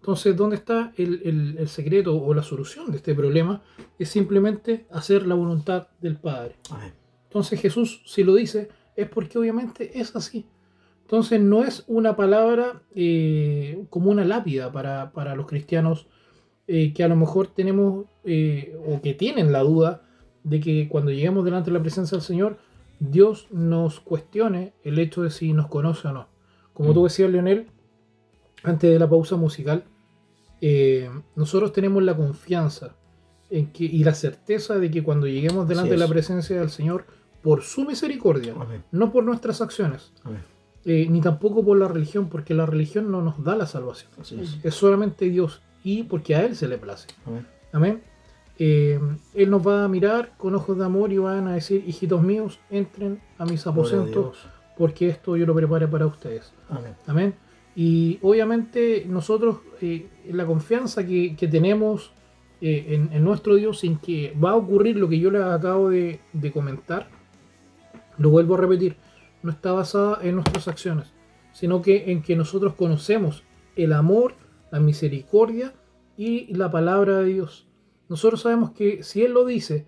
Entonces, 0.01 0.37
¿dónde 0.37 0.57
está 0.57 0.93
el, 0.97 1.21
el- 1.25 1.59
el 1.59 1.69
secreto 1.69 2.21
o 2.21 2.35
la 2.35 2.43
solución 2.43 2.91
de 2.91 2.97
este 2.97 3.15
problema? 3.15 3.63
Es 3.99 4.09
simplemente 4.09 4.87
hacer 4.91 5.27
la 5.27 5.35
voluntad 5.37 5.89
del 6.01 6.17
Padre. 6.17 6.57
Amén. 6.71 6.93
Entonces 7.25 7.61
Jesús, 7.61 8.03
si 8.05 8.25
lo 8.25 8.35
dice, 8.35 8.69
es 8.97 9.09
porque 9.09 9.39
obviamente 9.39 9.99
es 10.01 10.15
así. 10.17 10.45
Entonces 11.03 11.41
no 11.41 11.63
es 11.65 11.85
una 11.87 12.17
palabra 12.17 12.83
eh, 12.95 13.85
como 13.91 14.11
una 14.11 14.25
lápida 14.25 14.73
para, 14.73 15.13
para 15.13 15.35
los 15.37 15.47
cristianos 15.47 16.09
eh, 16.69 16.93
que 16.95 17.03
a 17.05 17.09
lo 17.09 17.17
mejor 17.17 17.49
tenemos 17.49 18.07
eh, 18.25 18.77
o 18.87 19.01
que 19.01 19.15
tienen 19.15 19.53
la 19.53 19.61
duda 19.61 20.03
de 20.45 20.61
que 20.61 20.89
cuando 20.89 21.11
lleguemos 21.11 21.45
delante 21.45 21.71
de 21.71 21.77
la 21.77 21.83
presencia 21.83 22.17
del 22.17 22.25
Señor, 22.25 22.59
Dios 23.01 23.49
nos 23.51 24.01
cuestione 24.01 24.73
el 24.85 24.99
hecho 24.99 25.23
de 25.23 25.31
si 25.31 25.53
nos 25.53 25.67
conoce 25.69 26.09
o 26.09 26.13
no. 26.13 26.29
Como 26.73 26.91
Mm. 26.91 26.95
tú 26.95 27.05
decías, 27.05 27.31
Leonel, 27.31 27.67
antes 28.63 28.91
de 28.91 28.99
la 28.99 29.09
pausa 29.09 29.37
musical, 29.37 29.85
eh, 30.61 31.11
nosotros 31.35 31.73
tenemos 31.73 32.03
la 32.03 32.17
confianza 32.17 32.95
en 33.51 33.67
que, 33.73 33.85
y 33.85 34.05
la 34.05 34.15
certeza 34.15 34.79
de 34.79 34.91
que 34.91 35.03
cuando 35.03 35.27
lleguemos 35.27 35.69
delante 35.69 35.91
de 35.93 35.97
la 35.99 36.05
es. 36.07 36.11
presencia 36.11 36.59
del 36.61 36.71
Señor, 36.71 37.05
por 37.43 37.63
su 37.63 37.85
misericordia, 37.85 38.55
Amén. 38.59 38.85
no 38.93 39.11
por 39.13 39.25
nuestras 39.25 39.61
acciones, 39.61 40.13
eh, 40.85 41.07
ni 41.11 41.21
tampoco 41.21 41.65
por 41.65 41.77
la 41.77 41.89
religión, 41.89 42.29
porque 42.29 42.55
la 42.55 42.67
religión 42.67 43.11
no 43.11 43.21
nos 43.21 43.43
da 43.43 43.57
la 43.57 43.67
salvación. 43.67 44.11
Es. 44.21 44.59
Es 44.63 44.75
solamente 44.75 45.29
Dios 45.29 45.61
y 45.83 46.03
porque 46.05 46.35
a 46.35 46.45
Él 46.45 46.57
se 46.57 46.69
le 46.69 46.79
place. 46.79 47.09
Amén. 47.27 47.47
Amén. 47.73 48.03
Eh, 48.59 49.01
él 49.35 49.51
nos 49.51 49.67
va 49.67 49.85
a 49.85 49.89
mirar 49.89 50.35
con 50.37 50.55
ojos 50.55 50.79
de 50.79 50.85
amor 50.85 51.13
y 51.13 51.19
van 51.19 51.49
a 51.49 51.55
decir, 51.55 51.83
hijitos 51.87 52.23
míos, 52.23 52.61
entren 52.71 53.21
a 53.39 53.45
mis 53.45 53.67
a 53.67 53.71
aposentos, 53.71 54.39
porque 54.77 55.09
esto 55.09 55.37
yo 55.37 55.47
lo 55.47 55.55
preparé 55.55 55.89
para 55.89 56.07
ustedes. 56.07 56.53
Amén. 56.69 56.95
Amén. 57.07 57.35
Y 57.75 58.19
obviamente 58.23 59.05
nosotros, 59.09 59.59
eh, 59.81 60.07
la 60.31 60.47
confianza 60.47 61.05
que, 61.07 61.35
que 61.35 61.49
tenemos 61.49 62.13
eh, 62.61 62.87
en, 62.91 63.11
en 63.13 63.25
nuestro 63.25 63.55
Dios, 63.55 63.83
en 63.85 63.97
que 63.99 64.37
va 64.43 64.51
a 64.51 64.57
ocurrir 64.57 64.97
lo 64.97 65.09
que 65.09 65.19
yo 65.19 65.31
les 65.31 65.43
acabo 65.43 65.89
de, 65.89 66.21
de 66.33 66.53
comentar, 66.53 67.09
lo 68.19 68.31
vuelvo 68.31 68.55
a 68.55 68.59
repetir, 68.59 68.97
no 69.43 69.51
está 69.51 69.73
basada 69.73 70.19
en 70.23 70.37
nuestras 70.37 70.69
acciones, 70.69 71.13
sino 71.53 71.83
que 71.83 72.13
en 72.13 72.23
que 72.23 72.37
nosotros 72.37 72.75
conocemos 72.75 73.43
el 73.75 73.93
amor, 73.93 74.35
la 74.73 74.81
misericordia 74.81 75.75
y 76.17 76.53
la 76.55 76.71
palabra 76.71 77.21
de 77.21 77.27
Dios. 77.27 77.69
Nosotros 78.09 78.41
sabemos 78.43 78.73
que 78.73 79.03
si 79.05 79.23
Él 79.23 79.33
lo 79.33 79.45
dice, 79.45 79.87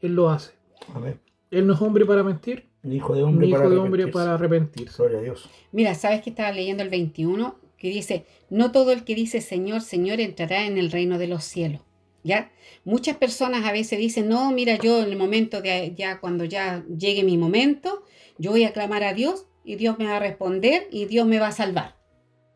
Él 0.00 0.14
lo 0.14 0.30
hace. 0.30 0.52
Amén. 0.94 1.20
Él 1.50 1.66
no 1.66 1.74
es 1.74 1.80
hombre 1.80 2.04
para 2.04 2.22
mentir, 2.22 2.68
Ni 2.82 2.96
hijo 2.96 3.14
de 3.14 3.22
hombre 3.22 3.46
ni 3.46 3.52
hijo 3.52 3.58
para 3.58 3.70
de 3.70 3.76
hombre 3.78 4.02
arrepentirse. 4.02 4.12
para 4.12 4.34
arrepentirse. 4.34 4.96
Gloria 5.02 5.18
a 5.18 5.22
Dios. 5.22 5.50
Mira, 5.72 5.94
¿sabes 5.94 6.22
que 6.22 6.30
estaba 6.30 6.52
leyendo 6.52 6.82
el 6.82 6.90
21? 6.90 7.58
Que 7.78 7.88
dice, 7.88 8.26
no 8.50 8.72
todo 8.72 8.92
el 8.92 9.04
que 9.04 9.14
dice 9.14 9.40
Señor, 9.40 9.80
Señor 9.80 10.20
entrará 10.20 10.66
en 10.66 10.78
el 10.78 10.90
reino 10.90 11.18
de 11.18 11.26
los 11.26 11.44
cielos. 11.44 11.80
¿Ya? 12.22 12.50
Muchas 12.84 13.16
personas 13.16 13.64
a 13.64 13.72
veces 13.72 13.98
dicen, 13.98 14.28
no, 14.28 14.50
mira, 14.52 14.76
yo 14.76 15.00
en 15.02 15.10
el 15.10 15.16
momento 15.16 15.62
de 15.62 15.94
ya, 15.96 16.20
cuando 16.20 16.44
ya 16.44 16.84
llegue 16.88 17.22
mi 17.22 17.38
momento, 17.38 18.02
yo 18.36 18.50
voy 18.50 18.64
a 18.64 18.72
clamar 18.72 19.04
a 19.04 19.14
Dios 19.14 19.46
y 19.64 19.76
Dios 19.76 19.98
me 19.98 20.06
va 20.06 20.16
a 20.16 20.20
responder 20.20 20.88
y 20.90 21.04
Dios 21.06 21.26
me 21.26 21.38
va 21.38 21.48
a 21.48 21.52
salvar. 21.52 21.95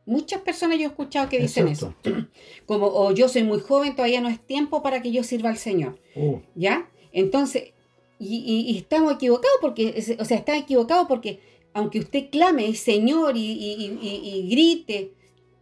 Muchas 0.06 0.40
personas 0.42 0.78
yo 0.78 0.84
he 0.84 0.86
escuchado 0.88 1.28
que 1.28 1.38
dicen 1.38 1.68
Exacto. 1.68 2.10
eso. 2.10 2.26
Como, 2.66 2.86
o 2.86 3.12
yo 3.12 3.28
soy 3.28 3.42
muy 3.44 3.60
joven, 3.60 3.94
todavía 3.94 4.20
no 4.20 4.28
es 4.28 4.40
tiempo 4.44 4.82
para 4.82 5.02
que 5.02 5.12
yo 5.12 5.22
sirva 5.22 5.50
al 5.50 5.58
Señor. 5.58 5.98
Uh, 6.16 6.38
¿Ya? 6.54 6.90
Entonces, 7.12 7.72
y, 8.18 8.36
y- 8.38 8.70
y 8.72 8.78
estamos 8.78 9.14
equivocados 9.14 9.56
porque, 9.60 10.02
o 10.18 10.24
sea, 10.24 10.36
está 10.36 10.56
equivocado 10.56 11.06
porque 11.08 11.40
aunque 11.72 12.00
usted 12.00 12.30
clame 12.30 12.74
Señor 12.74 13.34
y, 13.36 14.48
grite, 14.50 15.12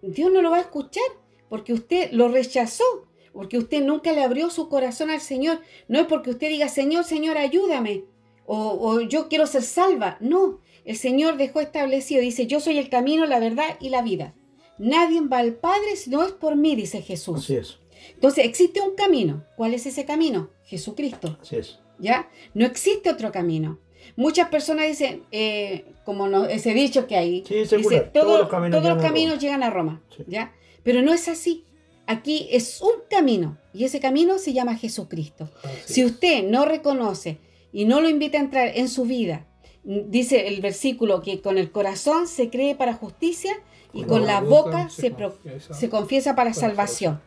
Dios 0.03 0.32
no 0.32 0.41
lo 0.43 0.51
va 0.51 0.59
a 0.59 0.62
escuchar 0.62 1.05
porque 1.49 1.72
usted 1.72 2.11
lo 2.12 2.28
rechazó, 2.28 2.84
porque 3.32 3.59
usted 3.59 3.82
nunca 3.84 4.12
le 4.12 4.22
abrió 4.22 4.51
su 4.51 4.68
corazón 4.68 5.11
al 5.11 5.20
Señor. 5.20 5.61
No 5.89 5.99
es 6.01 6.07
porque 6.07 6.30
usted 6.30 6.49
diga, 6.49 6.68
Señor, 6.68 7.05
Señor, 7.05 7.36
ayúdame, 7.39 8.05
o, 8.47 8.57
o 8.80 9.01
yo 9.01 9.28
quiero 9.28 9.47
ser 9.47 9.62
salva. 9.62 10.16
No, 10.20 10.61
el 10.89 10.97
Señor 10.97 11.36
dejó 11.36 11.61
establecido, 11.61 12.20
dice, 12.22 12.47
yo 12.47 12.61
soy 12.61 12.78
el 12.78 12.89
camino, 12.89 13.26
la 13.26 13.39
verdad 13.39 13.76
y 13.80 13.91
la 13.91 14.03
vida. 14.03 14.34
Nadie 14.78 15.20
va 15.20 15.39
al 15.39 15.55
Padre 15.55 15.97
si 15.97 16.11
no 16.11 16.24
es 16.24 16.32
por 16.32 16.57
mí, 16.57 16.76
dice 16.76 17.03
Jesús. 17.03 17.39
así 17.45 17.57
es. 17.57 17.78
Entonces 18.14 18.45
existe 18.45 18.80
un 18.80 18.95
camino. 18.95 19.45
¿Cuál 19.57 19.74
es 19.74 19.86
ese 19.86 20.05
camino? 20.05 20.51
Jesucristo. 20.64 21.36
Así 21.43 21.57
es. 21.57 21.78
¿Ya? 21.99 22.28
No 22.55 22.64
existe 22.64 23.11
otro 23.11 23.32
camino. 23.32 23.78
Muchas 24.16 24.49
personas 24.49 24.86
dicen, 24.86 25.24
eh, 25.32 25.84
como 26.05 26.28
no- 26.28 26.47
ese 26.47 26.72
dicho 26.74 27.07
que 27.07 27.16
hay, 27.16 27.45
Sí, 27.47 27.55
dice, 27.76 28.01
Todos 28.12 28.39
los 28.41 28.49
caminos 28.49 28.80
todos 28.80 28.95
los 28.95 28.97
llegan 28.97 28.99
a 28.99 29.03
caminos 29.09 29.30
Roma. 29.34 29.41
llegan 29.43 29.62
a 29.64 29.70
Roma. 29.70 30.03
Sí. 30.16 30.22
¿Ya? 30.28 30.53
Pero 30.84 31.03
no 31.03 31.12
es 31.12 31.28
así. 31.28 31.64
Aquí 32.07 32.49
es 32.51 32.80
un 32.80 33.03
camino 33.11 33.59
y 33.74 33.84
ese 33.84 34.01
camino 34.01 34.39
se 34.39 34.53
llama 34.55 34.76
Jesucristo. 34.76 35.51
Así 35.62 35.93
Si 35.95 36.05
usted 36.07 36.45
no 36.49 36.64
reconoce 36.64 37.39
y 37.72 37.84
no 37.84 38.01
lo 38.01 38.09
invita 38.09 38.39
a 38.39 38.43
entrar 38.43 38.72
en 38.74 38.89
su 38.89 39.05
vida, 39.05 39.47
dice 39.84 40.48
el 40.48 40.60
versículo 40.60 41.22
que 41.22 41.40
con 41.40 41.58
el 41.58 41.70
corazón 41.70 42.26
se 42.26 42.50
cree 42.50 42.74
para 42.74 42.94
justicia 42.94 43.52
y 43.92 44.04
con 44.04 44.26
la 44.26 44.40
boca 44.40 44.90
se, 44.90 45.12
confiesa. 45.12 45.74
se 45.74 45.88
confiesa 45.88 46.34
para 46.34 46.52
salvación. 46.54 47.20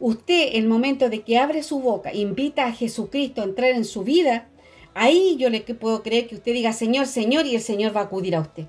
Usted, 0.00 0.50
el 0.52 0.66
momento 0.66 1.08
de 1.08 1.22
que 1.22 1.38
abre 1.38 1.62
su 1.62 1.80
boca, 1.80 2.12
invita 2.12 2.66
a 2.66 2.72
Jesucristo 2.72 3.40
a 3.40 3.44
entrar 3.44 3.70
en 3.70 3.84
su 3.84 4.02
vida, 4.02 4.48
ahí 4.94 5.36
yo 5.38 5.50
le 5.50 5.60
puedo 5.60 6.02
creer 6.02 6.26
que 6.26 6.36
usted 6.36 6.52
diga 6.52 6.72
Señor, 6.72 7.06
Señor, 7.06 7.46
y 7.46 7.54
el 7.54 7.62
Señor 7.62 7.96
va 7.96 8.02
a 8.02 8.04
acudir 8.04 8.36
a 8.36 8.40
usted. 8.40 8.66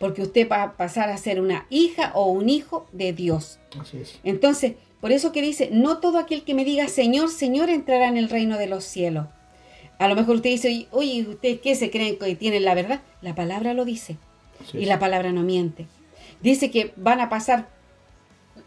Porque 0.00 0.22
usted 0.22 0.48
va 0.48 0.62
a 0.62 0.76
pasar 0.76 1.10
a 1.10 1.16
ser 1.16 1.40
una 1.40 1.66
hija 1.70 2.12
o 2.14 2.26
un 2.26 2.48
hijo 2.48 2.86
de 2.92 3.12
Dios. 3.12 3.58
Entonces, 4.24 4.74
por 5.00 5.12
eso 5.12 5.32
que 5.32 5.42
dice, 5.42 5.68
no 5.72 5.98
todo 5.98 6.18
aquel 6.18 6.42
que 6.42 6.54
me 6.54 6.64
diga 6.64 6.88
Señor, 6.88 7.30
Señor 7.30 7.70
entrará 7.70 8.08
en 8.08 8.16
el 8.16 8.28
reino 8.28 8.58
de 8.58 8.66
los 8.66 8.84
cielos. 8.84 9.26
A 9.98 10.08
lo 10.08 10.14
mejor 10.14 10.36
usted 10.36 10.50
dice, 10.50 10.88
oye, 10.90 11.26
¿ustedes 11.28 11.60
qué 11.60 11.74
se 11.74 11.90
creen 11.90 12.18
que 12.18 12.34
tienen 12.36 12.64
la 12.64 12.74
verdad? 12.74 13.00
La 13.22 13.34
palabra 13.34 13.72
lo 13.74 13.84
dice 13.84 14.16
y 14.72 14.84
la 14.86 14.98
palabra 14.98 15.32
no 15.32 15.42
miente. 15.42 15.86
Dice 16.42 16.70
que 16.70 16.92
van 16.96 17.20
a 17.20 17.28
pasar 17.28 17.68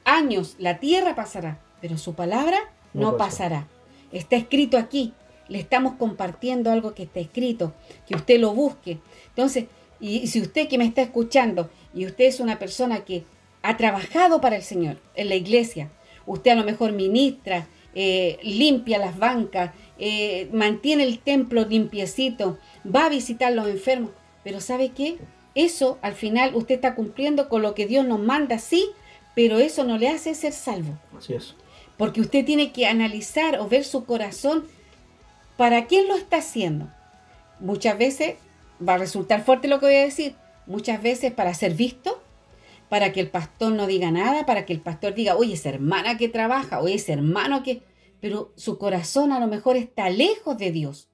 años, 0.05 0.55
la 0.59 0.79
tierra 0.79 1.15
pasará, 1.15 1.59
pero 1.81 1.97
su 1.97 2.13
palabra 2.15 2.57
No 2.93 3.11
no, 3.11 3.17
pasa. 3.17 3.29
pasará. 3.43 3.67
Está 4.11 4.35
escrito 4.35 4.77
aquí. 4.77 5.13
Le 5.47 5.59
estamos 5.59 5.93
compartiendo 5.95 6.71
algo 6.71 6.93
que 6.93 7.03
está 7.03 7.19
escrito, 7.19 7.73
que 8.07 8.15
usted 8.15 8.39
lo 8.39 8.53
busque. 8.53 8.99
Entonces, 9.29 9.65
y 9.99 10.27
si 10.27 10.41
usted 10.41 10.67
que 10.67 10.77
me 10.77 10.85
está 10.85 11.01
escuchando 11.01 11.69
y 11.93 12.05
usted 12.05 12.25
es 12.25 12.39
una 12.39 12.59
persona 12.59 13.03
que 13.03 13.23
ha 13.63 13.75
trabajado 13.75 14.41
para 14.41 14.55
el 14.57 14.61
Señor 14.61 14.97
en 15.15 15.27
la 15.29 15.35
iglesia, 15.35 15.89
usted 16.27 16.51
a 16.51 16.55
lo 16.55 16.63
mejor 16.63 16.91
ministra, 16.91 17.67
eh, 17.95 18.37
limpia 18.43 18.99
las 18.99 19.17
bancas, 19.17 19.71
eh, 19.99 20.49
mantiene 20.53 21.03
el 21.03 21.19
templo 21.19 21.65
limpiecito, 21.65 22.57
va 22.83 23.05
a 23.05 23.09
visitar 23.09 23.51
los 23.51 23.67
enfermos, 23.67 24.11
pero 24.43 24.61
¿sabe 24.61 24.89
qué? 24.89 25.17
Eso 25.55 25.97
al 26.01 26.13
final 26.13 26.55
usted 26.55 26.75
está 26.75 26.95
cumpliendo 26.95 27.49
con 27.49 27.61
lo 27.61 27.75
que 27.75 27.85
Dios 27.85 28.05
nos 28.05 28.19
manda, 28.19 28.59
sí, 28.59 28.85
pero 29.35 29.59
eso 29.59 29.83
no 29.83 29.97
le 29.97 30.09
hace 30.09 30.35
ser 30.35 30.53
salvo. 30.53 30.97
Así 31.17 31.33
es. 31.33 31.55
Porque 31.97 32.21
usted 32.21 32.45
tiene 32.45 32.71
que 32.71 32.87
analizar 32.87 33.59
o 33.59 33.67
ver 33.67 33.83
su 33.83 34.05
corazón 34.05 34.65
para 35.57 35.85
quién 35.85 36.07
lo 36.07 36.15
está 36.15 36.37
haciendo. 36.37 36.89
Muchas 37.59 37.97
veces 37.97 38.35
va 38.87 38.93
a 38.93 38.97
resultar 38.99 39.43
fuerte 39.43 39.67
lo 39.67 39.79
que 39.79 39.87
voy 39.87 39.95
a 39.95 40.05
decir. 40.05 40.35
Muchas 40.65 41.01
veces 41.01 41.33
para 41.33 41.53
ser 41.53 41.73
visto, 41.73 42.21
para 42.87 43.11
que 43.11 43.19
el 43.19 43.29
pastor 43.29 43.73
no 43.73 43.85
diga 43.85 44.11
nada, 44.11 44.45
para 44.45 44.65
que 44.65 44.71
el 44.71 44.79
pastor 44.79 45.13
diga, 45.13 45.35
oye, 45.35 45.55
esa 45.55 45.69
hermana 45.69 46.17
que 46.17 46.29
trabaja, 46.29 46.79
oye, 46.79 46.95
ese 46.95 47.13
hermano 47.13 47.63
que... 47.63 47.81
Pero 48.19 48.53
su 48.55 48.77
corazón 48.77 49.31
a 49.31 49.39
lo 49.39 49.47
mejor 49.47 49.77
está 49.77 50.09
lejos 50.09 50.57
de 50.57 50.71
Dios. 50.71 51.09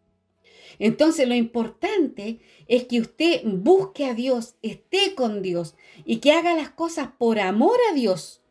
Entonces 0.79 1.27
lo 1.27 1.35
importante 1.35 2.39
es 2.67 2.85
que 2.85 2.99
usted 2.99 3.41
busque 3.45 4.05
a 4.05 4.13
Dios, 4.13 4.55
esté 4.61 5.15
con 5.15 5.41
Dios 5.41 5.75
y 6.03 6.17
que 6.17 6.33
haga 6.33 6.53
las 6.55 6.69
cosas 6.69 7.09
por 7.17 7.39
amor 7.39 7.77
a 7.91 7.93
Dios, 7.93 8.41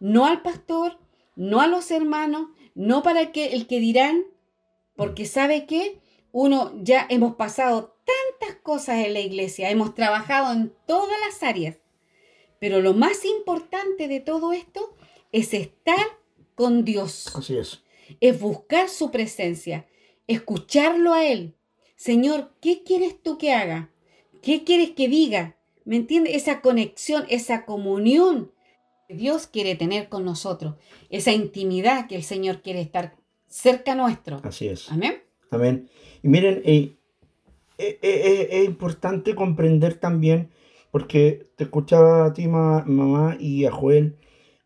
no 0.00 0.26
al 0.26 0.42
pastor, 0.42 0.98
no 1.36 1.60
a 1.60 1.66
los 1.66 1.90
hermanos, 1.90 2.48
no 2.74 3.02
para 3.02 3.32
que 3.32 3.54
el 3.54 3.66
que 3.66 3.80
dirán, 3.80 4.24
porque 4.96 5.26
sabe 5.26 5.66
que 5.66 6.00
uno 6.32 6.72
ya 6.82 7.06
hemos 7.10 7.34
pasado 7.34 7.96
tantas 8.04 8.56
cosas 8.62 9.04
en 9.04 9.14
la 9.14 9.20
iglesia, 9.20 9.70
hemos 9.70 9.94
trabajado 9.94 10.52
en 10.52 10.72
todas 10.86 11.18
las 11.26 11.42
áreas, 11.42 11.76
pero 12.58 12.80
lo 12.80 12.94
más 12.94 13.24
importante 13.24 14.08
de 14.08 14.20
todo 14.20 14.52
esto 14.52 14.94
es 15.32 15.54
estar 15.54 16.04
con 16.54 16.84
Dios, 16.84 17.32
Así 17.36 17.56
es. 17.56 17.82
Es 18.20 18.40
buscar 18.40 18.88
su 18.88 19.10
presencia, 19.10 19.86
escucharlo 20.26 21.12
a 21.12 21.26
Él. 21.26 21.54
Señor, 21.96 22.52
¿qué 22.60 22.82
quieres 22.84 23.22
tú 23.22 23.38
que 23.38 23.52
haga? 23.52 23.90
¿Qué 24.42 24.64
quieres 24.64 24.90
que 24.90 25.08
diga? 25.08 25.56
¿Me 25.84 25.96
entiendes? 25.96 26.34
Esa 26.34 26.60
conexión, 26.60 27.24
esa 27.28 27.64
comunión 27.64 28.52
que 29.08 29.14
Dios 29.14 29.46
quiere 29.46 29.74
tener 29.74 30.08
con 30.08 30.24
nosotros, 30.24 30.74
esa 31.10 31.32
intimidad 31.32 32.06
que 32.06 32.16
el 32.16 32.22
Señor 32.22 32.62
quiere 32.62 32.80
estar 32.82 33.16
cerca 33.46 33.94
nuestro. 33.94 34.40
Así 34.44 34.68
es. 34.68 34.90
Amén. 34.92 35.22
Amén. 35.50 35.88
Y 36.22 36.28
miren, 36.28 36.62
eh, 36.64 36.92
eh, 37.78 37.98
eh, 38.02 38.48
es 38.50 38.64
importante 38.66 39.34
comprender 39.34 39.94
también, 39.94 40.50
porque 40.90 41.46
te 41.56 41.64
escuchaba 41.64 42.26
a 42.26 42.32
ti, 42.32 42.46
ma- 42.48 42.84
mamá, 42.86 43.36
y 43.40 43.64
a 43.64 43.70
Joel, 43.70 44.16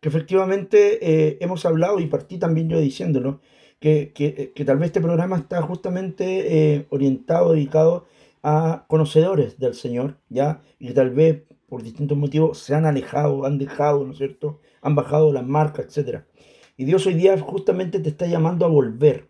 que 0.03 0.09
efectivamente 0.09 0.99
eh, 1.01 1.37
hemos 1.39 1.65
hablado, 1.65 1.97
y 2.01 2.07
partí 2.07 2.37
también 2.37 2.67
yo 2.67 2.77
diciéndolo, 2.77 3.39
que, 3.79 4.11
que- 4.13 4.51
que 4.53 4.65
tal 4.65 4.77
vez 4.77 4.87
este 4.87 4.99
programa 4.99 5.37
está 5.37 5.61
justamente 5.61 6.75
eh, 6.75 6.87
orientado, 6.89 7.53
dedicado 7.53 8.05
a 8.43 8.83
conocedores 8.89 9.57
del 9.59 9.73
Señor, 9.75 10.17
¿ya? 10.27 10.61
Y 10.77 10.87
que 10.87 10.93
tal 10.93 11.11
vez 11.11 11.43
por 11.69 11.83
distintos 11.83 12.17
motivos 12.17 12.57
se 12.59 12.75
han 12.75 12.85
alejado, 12.85 13.45
han 13.45 13.57
dejado, 13.57 14.03
¿no 14.05 14.11
es 14.11 14.17
cierto? 14.17 14.59
Han 14.81 14.93
bajado 14.95 15.31
las 15.31 15.45
marcas, 15.47 15.85
etcétera. 15.85 16.27
Y 16.75 16.83
Dios 16.83 17.07
hoy 17.07 17.13
día 17.13 17.39
justamente 17.39 17.99
te 17.99 18.09
está 18.09 18.27
llamando 18.27 18.65
a 18.65 18.69
volver. 18.69 19.29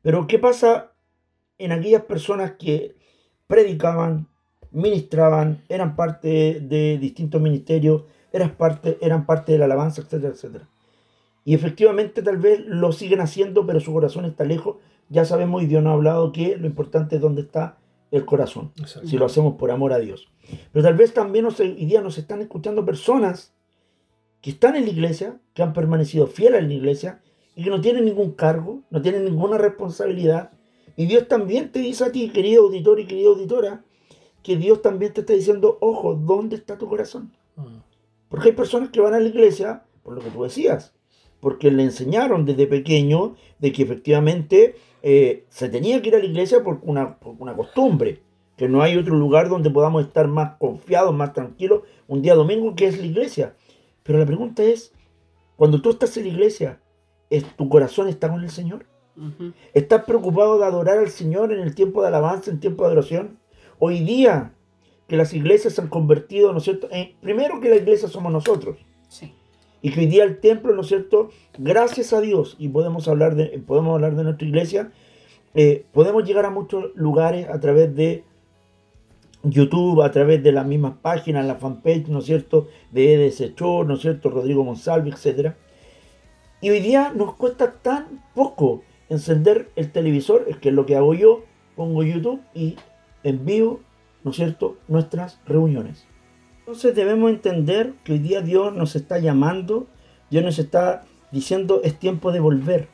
Pero 0.00 0.28
¿qué 0.28 0.38
pasa 0.38 0.92
en 1.58 1.72
aquellas 1.72 2.02
personas 2.02 2.52
que 2.52 2.94
predicaban, 3.48 4.28
ministraban, 4.70 5.64
eran 5.68 5.96
parte 5.96 6.60
de 6.60 6.98
distintos 6.98 7.40
ministerios, 7.42 8.04
eran 8.34 8.56
parte, 8.56 8.98
eran 9.00 9.26
parte 9.26 9.52
de 9.52 9.58
la 9.58 9.64
alabanza, 9.66 10.02
etcétera, 10.02 10.32
etcétera? 10.34 10.68
Y 11.44 11.54
efectivamente 11.54 12.22
tal 12.22 12.38
vez 12.38 12.60
lo 12.66 12.92
siguen 12.92 13.20
haciendo, 13.20 13.66
pero 13.66 13.78
su 13.80 13.92
corazón 13.92 14.24
está 14.24 14.44
lejos. 14.44 14.76
Ya 15.08 15.24
sabemos, 15.24 15.62
y 15.62 15.66
Dios 15.66 15.82
nos 15.82 15.90
ha 15.92 15.94
hablado 15.94 16.32
que 16.32 16.56
lo 16.56 16.66
importante 16.66 17.16
es 17.16 17.22
dónde 17.22 17.42
está 17.42 17.78
el 18.10 18.24
corazón, 18.24 18.72
Exacto. 18.80 19.08
si 19.08 19.16
lo 19.18 19.26
hacemos 19.26 19.54
por 19.56 19.70
amor 19.70 19.92
a 19.92 19.98
Dios. 19.98 20.28
Pero 20.72 20.82
tal 20.84 20.94
vez 20.94 21.12
también 21.14 21.44
nos- 21.44 21.60
hoy 21.60 21.74
día 21.84 22.00
nos 22.00 22.16
están 22.18 22.40
escuchando 22.40 22.84
personas 22.84 23.52
que 24.40 24.50
están 24.50 24.76
en 24.76 24.84
la 24.84 24.90
iglesia, 24.90 25.38
que 25.52 25.62
han 25.62 25.72
permanecido 25.72 26.26
fieles 26.26 26.60
en 26.60 26.68
la 26.68 26.74
iglesia 26.74 27.20
y 27.56 27.64
que 27.64 27.70
no 27.70 27.80
tienen 27.80 28.04
ningún 28.04 28.32
cargo, 28.32 28.80
no 28.90 29.00
tienen 29.02 29.24
ninguna 29.24 29.58
responsabilidad. 29.58 30.50
Y 30.96 31.06
Dios 31.06 31.28
también 31.28 31.72
te 31.72 31.80
dice 31.80 32.04
a 32.04 32.12
ti, 32.12 32.30
querido 32.30 32.64
auditor 32.64 33.00
y 33.00 33.06
querida 33.06 33.28
auditora, 33.30 33.84
que 34.42 34.56
Dios 34.56 34.80
también 34.82 35.12
te 35.12 35.20
está 35.22 35.32
diciendo, 35.32 35.78
ojo, 35.80 36.14
¿dónde 36.14 36.56
está 36.56 36.76
tu 36.78 36.88
corazón? 36.88 37.32
Mm. 37.56 37.78
Porque 38.34 38.48
hay 38.48 38.56
personas 38.56 38.88
que 38.88 39.00
van 39.00 39.14
a 39.14 39.20
la 39.20 39.28
iglesia, 39.28 39.84
por 40.02 40.16
lo 40.16 40.20
que 40.20 40.28
tú 40.28 40.42
decías, 40.42 40.92
porque 41.38 41.70
le 41.70 41.84
enseñaron 41.84 42.44
desde 42.44 42.66
pequeño 42.66 43.36
de 43.60 43.70
que 43.70 43.84
efectivamente 43.84 44.74
eh, 45.04 45.44
se 45.50 45.68
tenía 45.68 46.02
que 46.02 46.08
ir 46.08 46.16
a 46.16 46.18
la 46.18 46.24
iglesia 46.24 46.64
por 46.64 46.80
una, 46.82 47.20
por 47.20 47.36
una 47.38 47.54
costumbre, 47.54 48.22
que 48.56 48.68
no 48.68 48.82
hay 48.82 48.96
otro 48.96 49.14
lugar 49.14 49.48
donde 49.48 49.70
podamos 49.70 50.04
estar 50.04 50.26
más 50.26 50.56
confiados, 50.58 51.14
más 51.14 51.32
tranquilos 51.32 51.82
un 52.08 52.22
día 52.22 52.34
domingo 52.34 52.74
que 52.74 52.86
es 52.86 52.98
la 52.98 53.06
iglesia. 53.06 53.54
Pero 54.02 54.18
la 54.18 54.26
pregunta 54.26 54.64
es, 54.64 54.92
cuando 55.54 55.80
tú 55.80 55.90
estás 55.90 56.16
en 56.16 56.24
la 56.24 56.30
iglesia, 56.30 56.80
¿es, 57.30 57.44
¿tu 57.54 57.68
corazón 57.68 58.08
está 58.08 58.28
con 58.28 58.42
el 58.42 58.50
Señor? 58.50 58.84
¿Estás 59.74 60.02
preocupado 60.06 60.58
de 60.58 60.64
adorar 60.64 60.98
al 60.98 61.10
Señor 61.10 61.52
en 61.52 61.60
el 61.60 61.76
tiempo 61.76 62.02
de 62.02 62.08
alabanza, 62.08 62.50
en 62.50 62.58
tiempo 62.58 62.82
de 62.82 62.88
adoración? 62.88 63.38
Hoy 63.78 64.00
día 64.00 64.54
que 65.06 65.16
las 65.16 65.34
iglesias 65.34 65.74
se 65.74 65.80
han 65.82 65.88
convertido, 65.88 66.52
¿no 66.52 66.58
es 66.58 66.64
cierto? 66.64 66.88
En- 66.90 67.12
primero 67.20 67.60
que 67.60 67.68
la 67.68 67.76
iglesia 67.76 68.08
somos 68.08 68.32
nosotros. 68.32 68.78
Sí. 69.08 69.34
Y 69.82 69.90
que 69.90 70.00
hoy 70.00 70.06
día 70.06 70.24
el 70.24 70.40
templo, 70.40 70.74
¿no 70.74 70.80
es 70.80 70.88
cierto? 70.88 71.30
Gracias 71.58 72.12
a 72.12 72.20
Dios, 72.20 72.56
y 72.58 72.68
podemos 72.68 73.06
hablar 73.06 73.34
de, 73.34 73.62
podemos 73.66 73.94
hablar 73.94 74.16
de 74.16 74.24
nuestra 74.24 74.48
iglesia, 74.48 74.92
eh, 75.54 75.84
podemos 75.92 76.24
llegar 76.24 76.46
a 76.46 76.50
muchos 76.50 76.86
lugares 76.94 77.48
a 77.48 77.60
través 77.60 77.94
de 77.94 78.24
YouTube, 79.42 80.00
a 80.02 80.10
través 80.10 80.42
de 80.42 80.52
las 80.52 80.66
mismas 80.66 80.94
páginas, 81.02 81.44
la 81.46 81.56
fanpage, 81.56 82.08
¿no 82.08 82.20
es 82.20 82.24
cierto? 82.24 82.68
De 82.90 83.12
EDS 83.26 83.54
Show, 83.54 83.84
¿no 83.84 83.94
es 83.94 84.00
cierto? 84.00 84.30
Rodrigo 84.30 84.64
Monsalve, 84.64 85.10
etc. 85.10 85.52
Y 86.62 86.70
hoy 86.70 86.80
día 86.80 87.12
nos 87.14 87.34
cuesta 87.34 87.72
tan 87.82 88.24
poco 88.34 88.82
encender 89.10 89.70
el 89.76 89.92
televisor, 89.92 90.46
es 90.48 90.56
que 90.56 90.70
es 90.70 90.74
lo 90.74 90.86
que 90.86 90.96
hago 90.96 91.12
yo, 91.12 91.44
pongo 91.76 92.02
YouTube 92.02 92.40
y 92.54 92.76
envío, 93.22 93.80
¿no 94.24 94.30
es 94.30 94.36
cierto?, 94.36 94.76
nuestras 94.88 95.38
reuniones. 95.46 96.06
Entonces 96.60 96.94
debemos 96.94 97.30
entender 97.30 97.92
que 98.02 98.14
hoy 98.14 98.18
día 98.18 98.40
Dios 98.40 98.74
nos 98.74 98.96
está 98.96 99.18
llamando, 99.18 99.86
Dios 100.30 100.42
nos 100.42 100.58
está 100.58 101.04
diciendo 101.30 101.80
es 101.84 101.98
tiempo 101.98 102.32
de 102.32 102.40
volver. 102.40 102.88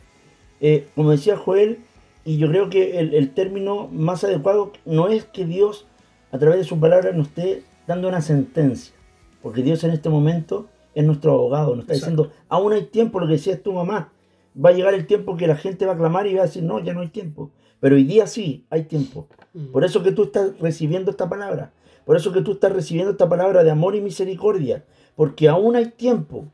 Eh, 0.61 0.89
como 0.95 1.13
decía 1.13 1.37
Joel, 1.37 1.79
y 2.25 2.37
yo 2.37 2.49
creo 2.49 2.69
que 2.69 2.99
el, 2.99 3.15
el 3.15 3.33
término 3.33 3.89
más 3.89 4.25
adecuado 4.25 4.73
no 4.85 5.09
es 5.09 5.25
que 5.25 5.47
Dios 5.47 5.87
a 6.33 6.39
través 6.39 6.59
de 6.59 6.65
su 6.65 6.79
palabra 6.79 7.13
nos 7.13 7.29
esté 7.29 7.63
dando 7.87 8.09
una 8.09 8.21
sentencia, 8.21 8.95
porque 9.43 9.63
Dios 9.63 9.83
en 9.85 9.91
este 9.93 10.09
momento 10.09 10.69
es 10.95 11.05
nuestro 11.05 11.33
abogado, 11.33 11.75
nos 11.75 11.85
está 11.85 11.95
Exacto. 11.95 12.23
diciendo, 12.23 12.45
aún 12.49 12.73
hay 12.73 12.85
tiempo, 12.85 13.21
lo 13.21 13.27
que 13.27 13.35
decías 13.35 13.63
tu 13.63 13.73
mamá, 13.73 14.13
va 14.63 14.71
a 14.71 14.73
llegar 14.73 14.95
el 14.95 15.07
tiempo 15.07 15.37
que 15.37 15.47
la 15.47 15.57
gente 15.57 15.87
va 15.87 15.93
a 15.93 15.97
clamar 15.97 16.27
y 16.27 16.35
va 16.35 16.43
a 16.43 16.47
decir, 16.47 16.63
no, 16.63 16.81
ya 16.81 16.93
no 16.93 17.01
hay 17.01 17.09
tiempo, 17.09 17.51
pero 17.81 17.97
hoy 17.97 18.05
día 18.05 18.27
sí 18.27 18.67
hay 18.71 18.85
tiempo. 18.85 19.27
Mm. 19.55 19.73
Por 19.73 19.85
eso 19.85 20.03
que 20.03 20.13
tú 20.13 20.25
estás 20.25 20.59
recibiendo 20.61 21.11
esta 21.11 21.29
palabra. 21.29 21.73
Por 22.05 22.17
eso 22.17 22.33
que 22.33 22.43
tú 22.43 22.53
estás 22.53 22.73
recibiendo 22.73 23.13
esta 23.13 23.29
palabra 23.29 23.65
de 23.65 23.71
amor 23.71 23.97
y 23.97 24.01
misericordia. 24.01 24.85
Porque 25.17 25.49
aún 25.49 25.77
hay 25.77 25.87
tiempo. 25.87 26.47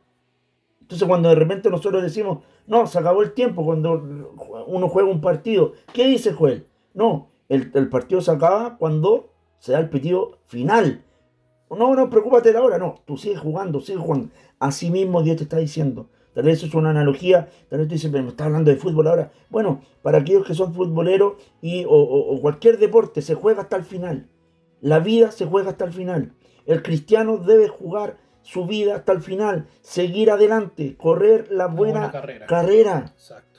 Entonces 0.80 1.06
cuando 1.06 1.28
de 1.28 1.34
repente 1.34 1.68
nosotros 1.68 2.02
decimos, 2.02 2.44
no, 2.66 2.86
se 2.86 2.98
acabó 2.98 3.22
el 3.22 3.32
tiempo 3.32 3.64
cuando 3.64 4.34
uno 4.66 4.88
juega 4.88 5.08
un 5.08 5.20
partido. 5.20 5.72
¿Qué 5.92 6.06
dice 6.06 6.32
Joel? 6.32 6.66
No, 6.94 7.28
el, 7.48 7.70
el 7.74 7.88
partido 7.88 8.20
se 8.20 8.30
acaba 8.30 8.76
cuando 8.78 9.30
se 9.58 9.72
da 9.72 9.80
el 9.80 9.88
pitido 9.88 10.38
final. 10.46 11.02
No, 11.70 11.94
no, 11.94 12.08
preocúpate 12.08 12.50
de 12.50 12.54
la 12.54 12.62
hora. 12.62 12.78
No, 12.78 13.02
tú 13.04 13.16
sigues 13.16 13.40
jugando, 13.40 13.80
sigues 13.80 14.02
jugando. 14.02 14.28
Así 14.58 14.90
mismo 14.90 15.22
Dios 15.22 15.36
te 15.36 15.42
está 15.42 15.58
diciendo. 15.58 16.08
Tal 16.36 16.44
vez 16.44 16.58
eso 16.58 16.66
es 16.66 16.74
una 16.74 16.90
analogía. 16.90 17.48
Tal 17.70 17.78
vez 17.78 17.88
tú 17.88 17.94
dices, 17.94 18.10
pero 18.12 18.22
me 18.22 18.28
estás 18.28 18.46
hablando 18.48 18.70
de 18.70 18.76
fútbol 18.76 19.06
ahora. 19.06 19.32
Bueno, 19.48 19.80
para 20.02 20.18
aquellos 20.18 20.46
que 20.46 20.52
son 20.54 20.74
futboleros 20.74 21.32
y, 21.62 21.86
o, 21.86 21.88
o- 21.90 22.36
o 22.36 22.40
cualquier 22.42 22.76
deporte, 22.78 23.22
se 23.22 23.34
juega 23.34 23.62
hasta 23.62 23.76
el 23.76 23.84
final. 23.84 24.28
La 24.82 24.98
vida 24.98 25.30
se 25.30 25.46
juega 25.46 25.70
hasta 25.70 25.86
el 25.86 25.92
final. 25.94 26.32
El 26.66 26.82
cristiano 26.82 27.38
debe 27.38 27.68
jugar 27.68 28.18
su 28.42 28.66
vida 28.66 28.96
hasta 28.96 29.12
el 29.12 29.22
final, 29.22 29.66
seguir 29.80 30.30
adelante, 30.30 30.94
correr 30.98 31.48
la 31.50 31.68
buena, 31.68 31.92
buena 32.00 32.12
carrera. 32.12 32.46
carrera. 32.46 33.12
Exacto. 33.14 33.55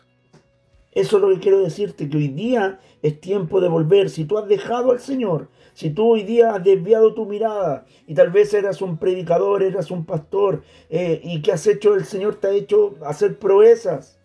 Eso 0.94 1.18
es 1.18 1.22
lo 1.22 1.30
que 1.30 1.40
quiero 1.40 1.60
decirte, 1.60 2.10
que 2.10 2.18
hoy 2.18 2.30
día 2.30 2.80
es 3.02 3.20
tiempo 3.22 3.62
de 3.62 3.68
volver. 3.68 4.10
Si 4.10 4.26
tú 4.26 4.38
has 4.38 4.48
dejado 4.48 4.92
al 4.92 5.00
Señor, 5.00 5.50
si 5.74 5.92
tú 5.92 6.14
hoy 6.14 6.24
día 6.24 6.56
has 6.56 6.64
desviado 6.64 7.14
tu 7.14 7.26
mirada 7.26 7.86
y 8.08 8.16
tal 8.16 8.32
vez 8.32 8.54
eras 8.54 8.82
un 8.82 8.98
predicador, 8.98 9.62
eras 9.62 9.92
un 9.92 10.06
pastor 10.06 10.64
eh, 10.90 11.22
y 11.24 11.42
que 11.42 11.52
has 11.52 11.68
hecho, 11.68 11.94
el 11.94 12.06
Señor 12.06 12.36
te 12.36 12.48
ha 12.48 12.52
hecho 12.52 12.96
hacer 13.06 13.38
proezas. 13.38 14.20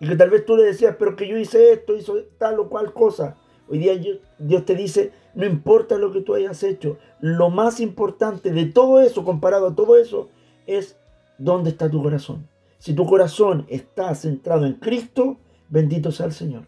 Y 0.00 0.08
que 0.08 0.16
tal 0.16 0.30
vez 0.30 0.46
tú 0.46 0.56
le 0.56 0.62
decías, 0.62 0.96
pero 0.98 1.14
que 1.14 1.28
yo 1.28 1.36
hice 1.36 1.72
esto, 1.72 1.94
hizo 1.94 2.16
tal 2.38 2.58
o 2.58 2.70
cual 2.70 2.94
cosa. 2.94 3.36
Hoy 3.68 3.78
día 3.78 3.92
Dios 4.38 4.64
te 4.64 4.74
dice, 4.74 5.12
no 5.34 5.44
importa 5.44 5.98
lo 5.98 6.10
que 6.10 6.22
tú 6.22 6.34
hayas 6.34 6.62
hecho, 6.62 6.96
lo 7.20 7.50
más 7.50 7.78
importante 7.78 8.50
de 8.50 8.64
todo 8.64 9.00
eso, 9.00 9.24
comparado 9.24 9.68
a 9.68 9.74
todo 9.74 9.96
eso, 9.96 10.30
es 10.66 10.96
dónde 11.38 11.70
está 11.70 11.90
tu 11.90 12.02
corazón. 12.02 12.48
Si 12.80 12.94
tu 12.94 13.04
corazón 13.04 13.66
está 13.68 14.14
centrado 14.14 14.64
en 14.64 14.72
Cristo, 14.72 15.36
bendito 15.68 16.10
sea 16.12 16.24
el 16.24 16.32
Señor. 16.32 16.62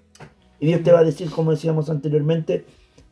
Y 0.60 0.66
Dios 0.66 0.82
te 0.82 0.92
va 0.92 0.98
a 0.98 1.04
decir, 1.04 1.30
como 1.30 1.52
decíamos 1.52 1.88
anteriormente, 1.88 2.66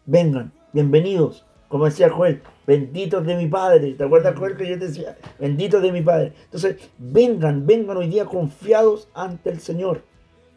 vengan, 0.04 0.52
bienvenidos. 0.74 1.46
Como 1.68 1.86
decía 1.86 2.10
Joel, 2.10 2.42
benditos 2.66 3.24
de 3.24 3.36
mi 3.36 3.46
Padre. 3.46 3.94
¿Te 3.94 4.04
acuerdas, 4.04 4.38
Joel, 4.38 4.54
que 4.54 4.68
yo 4.68 4.78
te 4.78 4.88
decía? 4.88 5.16
Benditos 5.38 5.80
de 5.80 5.92
mi 5.92 6.02
Padre. 6.02 6.34
Entonces, 6.44 6.76
vengan, 6.98 7.66
vengan 7.66 7.96
hoy 7.96 8.08
día 8.08 8.26
confiados 8.26 9.08
ante 9.14 9.48
el 9.48 9.60
Señor. 9.60 10.02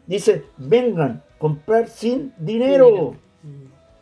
Dice, 0.06 0.44
vengan, 0.58 1.22
comprar 1.38 1.88
sin 1.88 2.34
dinero. 2.36 3.14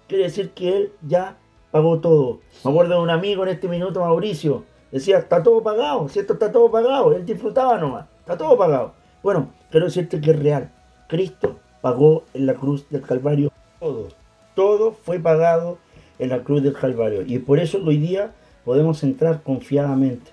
Quiere 0.09 0.24
decir 0.24 0.51
que 0.51 0.76
Él 0.76 0.93
ya 1.07 1.38
pagó 1.70 2.01
todo. 2.01 2.40
Me 2.64 2.72
acuerdo 2.72 2.97
de 2.97 3.03
un 3.03 3.11
amigo 3.11 3.45
en 3.45 3.51
este 3.51 3.68
minuto, 3.68 4.01
Mauricio. 4.01 4.64
Decía, 4.90 5.18
está 5.18 5.45
todo 5.45 5.62
pagado, 5.62 6.09
si 6.09 6.18
esto 6.18 6.32
está 6.32 6.51
todo 6.51 6.70
pagado. 6.72 7.14
Él 7.14 7.24
disfrutaba 7.24 7.78
nomás, 7.78 8.07
está 8.23 8.39
todo 8.39 8.57
pagado. 8.57 8.95
Bueno, 9.23 9.51
quiero 9.70 9.87
decirte 9.87 10.20
que 10.20 10.31
es 10.31 10.39
real. 10.39 10.70
Cristo 11.09 11.59
pagó 11.81 12.25
en 12.35 12.47
la 12.47 12.55
cruz 12.55 12.89
del 12.89 13.03
Calvario 13.03 13.53
todo. 13.79 14.09
Todo 14.55 14.93
fue 14.93 15.18
pagado 15.18 15.79
en 16.18 16.31
la 16.31 16.43
cruz 16.43 16.62
del 16.62 16.73
Calvario. 16.73 17.23
Y 17.27 17.39
por 17.41 17.59
eso 17.59 17.83
hoy 17.85 17.99
día 17.99 18.33
podemos 18.64 19.03
entrar 19.03 19.43
confiadamente. 19.43 20.31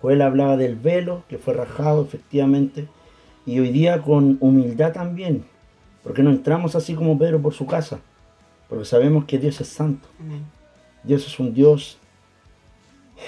Joel 0.00 0.22
hablaba 0.22 0.56
del 0.56 0.76
velo 0.76 1.24
que 1.28 1.38
fue 1.38 1.54
rajado 1.54 2.02
efectivamente. 2.02 2.86
Y 3.44 3.58
hoy 3.58 3.70
día 3.70 4.02
con 4.02 4.38
humildad 4.40 4.92
también, 4.92 5.44
porque 6.04 6.22
no 6.22 6.30
entramos 6.30 6.76
así 6.76 6.94
como 6.94 7.18
Pedro 7.18 7.42
por 7.42 7.54
su 7.54 7.66
casa, 7.66 7.98
porque 8.68 8.84
sabemos 8.84 9.24
que 9.24 9.36
Dios 9.36 9.60
es 9.60 9.66
santo. 9.66 10.06
Amén. 10.20 10.44
Dios 11.02 11.26
es 11.26 11.40
un 11.40 11.52
Dios 11.52 11.98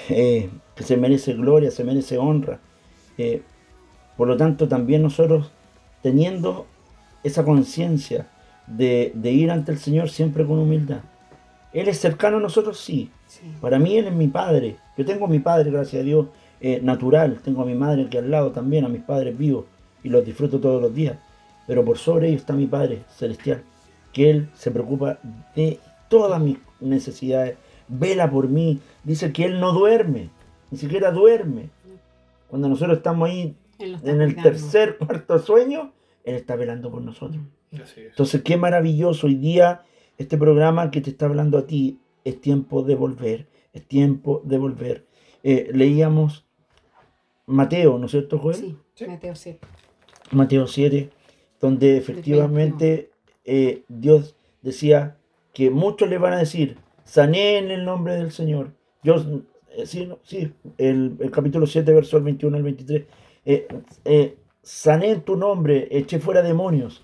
eh, 0.07 0.49
que 0.73 0.83
se 0.85 0.95
merece 0.95 1.33
gloria, 1.33 1.69
se 1.69 1.83
merece 1.83 2.17
honra. 2.17 2.59
Eh, 3.17 3.41
por 4.17 4.27
lo 4.27 4.37
tanto, 4.37 4.67
también 4.67 5.01
nosotros 5.01 5.51
teniendo 6.01 6.65
esa 7.23 7.43
conciencia 7.43 8.27
de, 8.67 9.11
de 9.15 9.31
ir 9.31 9.51
ante 9.51 9.71
el 9.71 9.77
Señor 9.79 10.09
siempre 10.09 10.45
con 10.45 10.59
humildad. 10.59 11.01
Él 11.73 11.89
es 11.89 11.99
cercano 11.99 12.37
a 12.37 12.39
nosotros, 12.39 12.79
sí. 12.79 13.11
Sí. 13.27 13.41
Para 13.59 13.79
mí 13.79 13.97
Él 13.97 14.07
es 14.07 14.13
mi 14.13 14.27
padre. 14.27 14.77
Yo 14.97 15.03
tengo 15.03 15.25
a 15.25 15.27
mi 15.27 15.39
padre, 15.39 15.71
gracias 15.71 16.01
a 16.01 16.05
Dios, 16.05 16.27
eh, 16.61 16.79
natural. 16.81 17.39
Tengo 17.43 17.63
a 17.63 17.65
mi 17.65 17.75
madre 17.75 18.03
aquí 18.03 18.17
al 18.17 18.31
lado 18.31 18.51
también, 18.51 18.85
a 18.85 18.89
mis 18.89 19.01
padres 19.01 19.37
vivos. 19.37 19.65
Y 20.01 20.09
los 20.09 20.25
disfruto 20.25 20.59
todos 20.59 20.81
los 20.81 20.93
días. 20.93 21.17
Pero 21.67 21.83
por 21.83 21.97
sobre 21.97 22.29
ellos 22.29 22.41
está 22.41 22.53
mi 22.53 22.67
Padre 22.67 23.03
Celestial. 23.09 23.63
Que 24.13 24.29
Él 24.29 24.49
se 24.53 24.71
preocupa 24.71 25.17
de 25.55 25.79
todas 26.07 26.39
mis 26.39 26.57
necesidades. 26.79 27.57
Vela 27.87 28.29
por 28.29 28.47
mí. 28.47 28.79
Dice 29.03 29.33
que 29.33 29.45
Él 29.45 29.59
no 29.59 29.73
duerme. 29.73 30.29
Ni 30.71 30.77
siquiera 30.77 31.11
duerme. 31.11 31.69
Cuando 32.47 32.69
nosotros 32.69 32.97
estamos 32.97 33.27
ahí 33.27 33.55
en 33.79 34.21
el 34.21 34.35
tercer, 34.35 34.97
cuarto 34.97 35.39
sueño, 35.39 35.93
Él 36.23 36.35
está 36.35 36.55
velando 36.55 36.91
por 36.91 37.01
nosotros. 37.01 37.41
Así 37.73 38.01
es. 38.01 38.07
Entonces, 38.11 38.41
qué 38.43 38.57
maravilloso 38.57 39.27
hoy 39.27 39.35
día 39.35 39.83
este 40.17 40.37
programa 40.37 40.91
que 40.91 41.01
te 41.01 41.09
está 41.09 41.25
hablando 41.25 41.57
a 41.57 41.67
ti. 41.67 41.99
Es 42.23 42.41
tiempo 42.41 42.81
de 42.81 42.95
volver, 42.95 43.47
es 43.73 43.85
tiempo 43.87 44.41
de 44.45 44.57
volver. 44.57 45.05
Eh, 45.43 45.69
leíamos 45.73 46.45
Mateo, 47.45 47.99
¿no 47.99 48.05
es 48.05 48.11
cierto, 48.11 48.39
Joel? 48.39 48.55
Sí, 48.55 48.77
Sí. 48.95 49.05
Mateo 49.07 49.35
7. 49.35 49.59
Mateo 50.31 50.67
7, 50.67 51.09
donde 51.59 51.97
efectivamente 51.97 53.11
eh, 53.43 53.83
Dios 53.87 54.35
decía 54.61 55.17
que 55.53 55.69
muchos 55.69 56.09
le 56.09 56.17
van 56.17 56.33
a 56.33 56.39
decir, 56.39 56.77
sané 57.03 57.57
en 57.57 57.71
el 57.71 57.85
nombre 57.85 58.15
del 58.15 58.31
Señor. 58.31 58.71
Yo, 59.03 59.17
eh, 59.77 59.85
sí, 59.85 60.05
no, 60.07 60.17
sí, 60.23 60.51
el, 60.77 61.15
el 61.19 61.29
capítulo 61.29 61.67
7, 61.67 61.93
verso 61.93 62.21
21 62.21 62.57
al 62.57 62.63
23, 62.63 63.05
eh, 63.45 63.67
eh, 64.03 64.37
sané 64.61 65.11
en 65.11 65.21
tu 65.21 65.37
nombre, 65.37 65.87
eché 65.91 66.19
fuera 66.19 66.41
demonios, 66.41 67.03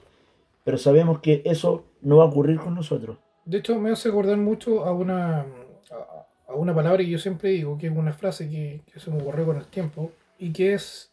pero 0.64 0.78
sabemos 0.78 1.20
que 1.20 1.42
eso 1.46 1.86
no 2.02 2.18
va 2.18 2.26
a 2.26 2.28
ocurrir 2.28 2.60
con 2.60 2.76
nosotros. 2.76 3.18
De 3.46 3.60
hecho, 3.60 3.78
me 3.80 3.92
hace 3.92 4.10
acordar 4.10 4.38
mucho 4.38 4.84
a 4.86 4.92
una, 4.94 5.46
a, 6.48 6.54
una 6.54 6.74
palabra 6.74 7.04
que 7.04 7.10
yo 7.10 7.20
siempre 7.20 7.52
digo, 7.52 7.78
que 7.78 7.88
es 7.88 7.94
una 7.96 8.14
frase 8.14 8.50
que, 8.50 8.82
que 8.92 9.00
se 9.00 9.12
me 9.12 9.22
ocurrió 9.22 9.46
con 9.46 9.58
el 9.58 9.66
tiempo, 9.68 10.12
y 10.38 10.52
que 10.52 10.74
es, 10.74 11.12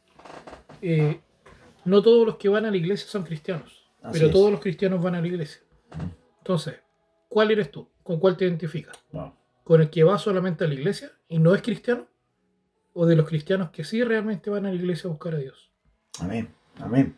eh, 0.80 1.20
no 1.84 2.02
todos 2.02 2.26
los 2.26 2.36
que 2.36 2.48
van 2.48 2.64
a 2.64 2.70
la 2.70 2.76
iglesia 2.76 3.06
son 3.08 3.24
cristianos, 3.24 3.86
Así 4.02 4.14
pero 4.14 4.26
es. 4.26 4.32
todos 4.32 4.50
los 4.50 4.60
cristianos 4.60 5.02
van 5.02 5.14
a 5.14 5.20
la 5.20 5.26
iglesia. 5.26 5.60
Entonces, 6.38 6.76
¿cuál 7.28 7.50
eres 7.50 7.70
tú? 7.70 7.88
¿Con 8.02 8.18
cuál 8.18 8.38
te 8.38 8.46
identificas? 8.46 8.96
No. 9.12 9.36
¿Con 9.64 9.82
el 9.82 9.90
que 9.90 10.02
va 10.02 10.18
solamente 10.18 10.64
a 10.64 10.68
la 10.68 10.74
iglesia 10.74 11.12
y 11.28 11.38
no 11.38 11.54
es 11.54 11.60
cristiano? 11.60 12.06
¿O 13.00 13.06
de 13.06 13.14
los 13.14 13.28
cristianos 13.28 13.70
que 13.70 13.84
sí 13.84 14.02
realmente 14.02 14.50
van 14.50 14.66
a 14.66 14.70
la 14.70 14.74
iglesia 14.74 15.06
a 15.06 15.12
buscar 15.12 15.32
a 15.36 15.38
Dios? 15.38 15.70
Amén, 16.18 16.48
amén, 16.80 17.16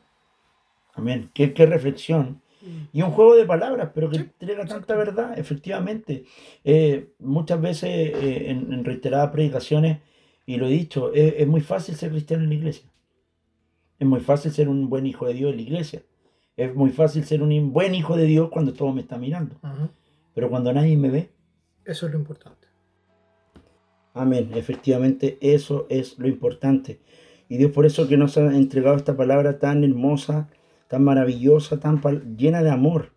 amén. 0.92 1.30
Qué, 1.32 1.54
qué 1.54 1.64
reflexión. 1.64 2.42
Mm. 2.60 2.82
Y 2.92 3.00
un 3.00 3.12
juego 3.12 3.34
de 3.34 3.46
palabras, 3.46 3.90
pero 3.94 4.10
que 4.10 4.18
Sí, 4.18 4.22
entrega 4.24 4.66
tanta 4.66 4.94
verdad, 4.94 5.38
efectivamente. 5.38 6.26
Eh, 6.64 7.14
muchas 7.18 7.62
veces 7.62 7.88
eh, 7.88 8.50
en, 8.50 8.70
en 8.74 8.84
reiteradas 8.84 9.30
predicaciones, 9.30 10.00
y 10.44 10.58
lo 10.58 10.66
he 10.66 10.70
dicho, 10.70 11.14
es, 11.14 11.32
es 11.38 11.48
muy 11.48 11.62
fácil 11.62 11.94
ser 11.94 12.10
cristiano 12.10 12.42
en 12.42 12.50
la 12.50 12.56
iglesia. 12.56 12.90
Es 13.98 14.06
muy 14.06 14.20
fácil 14.20 14.52
ser 14.52 14.68
un 14.68 14.90
buen 14.90 15.06
hijo 15.06 15.26
de 15.26 15.32
Dios 15.32 15.50
en 15.52 15.56
la 15.56 15.62
iglesia. 15.62 16.02
Es 16.58 16.74
muy 16.74 16.90
fácil 16.90 17.24
ser 17.24 17.42
un 17.42 17.72
buen 17.72 17.94
hijo 17.94 18.18
de 18.18 18.26
Dios 18.26 18.50
cuando 18.50 18.74
todo 18.74 18.92
me 18.92 19.00
está 19.00 19.16
mirando. 19.16 19.56
Pero 20.34 20.50
cuando 20.50 20.74
nadie 20.74 20.98
me 20.98 21.08
ve, 21.08 21.30
Eso 21.86 22.04
es 22.04 22.12
lo 22.12 22.18
importante. 22.18 22.69
Amén. 24.20 24.50
Efectivamente, 24.54 25.38
eso 25.40 25.86
es 25.88 26.18
lo 26.18 26.28
importante. 26.28 27.00
Y 27.48 27.56
Dios 27.56 27.70
por 27.70 27.86
eso 27.86 28.06
que 28.06 28.18
nos 28.18 28.36
ha 28.36 28.54
entregado 28.54 28.94
esta 28.96 29.16
palabra 29.16 29.58
tan 29.58 29.82
hermosa, 29.82 30.50
tan 30.88 31.04
maravillosa, 31.04 31.80
tan 31.80 32.02
llena 32.36 32.62
de 32.62 32.68
amor. 32.68 33.12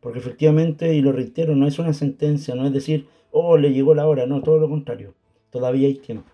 Porque 0.00 0.18
efectivamente, 0.18 0.92
y 0.92 1.02
lo 1.02 1.12
reitero, 1.12 1.54
no 1.54 1.68
es 1.68 1.78
una 1.78 1.92
sentencia, 1.92 2.56
no 2.56 2.66
es 2.66 2.72
decir, 2.72 3.06
oh, 3.30 3.58
le 3.58 3.72
llegó 3.72 3.94
la 3.94 4.08
hora, 4.08 4.26
no, 4.26 4.42
todo 4.42 4.58
lo 4.58 4.68
contrario. 4.68 5.14
Todavía 5.50 5.86
hay 5.86 5.94
tiempo. 5.94 6.28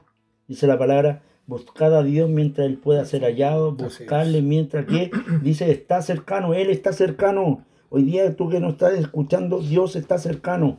Dice 0.49 0.67
la 0.67 0.79
palabra, 0.79 1.21
buscad 1.47 1.95
a 1.95 2.03
Dios 2.03 2.31
mientras 2.31 2.67
Él 2.69 2.79
pueda 2.79 3.05
ser 3.05 3.21
hallado, 3.21 3.73
buscarle 3.73 4.41
mientras 4.41 4.87
que, 4.87 5.11
dice, 5.43 5.71
está 5.71 6.01
cercano, 6.01 6.55
Él 6.55 6.71
está 6.71 6.95
cercano. 6.95 7.67
Hoy 7.91 8.05
día 8.05 8.35
tú 8.35 8.49
que 8.49 8.61
nos 8.61 8.73
estás 8.73 8.95
escuchando, 8.95 9.61
Dios 9.61 9.95
está 9.95 10.17
cercano. 10.17 10.79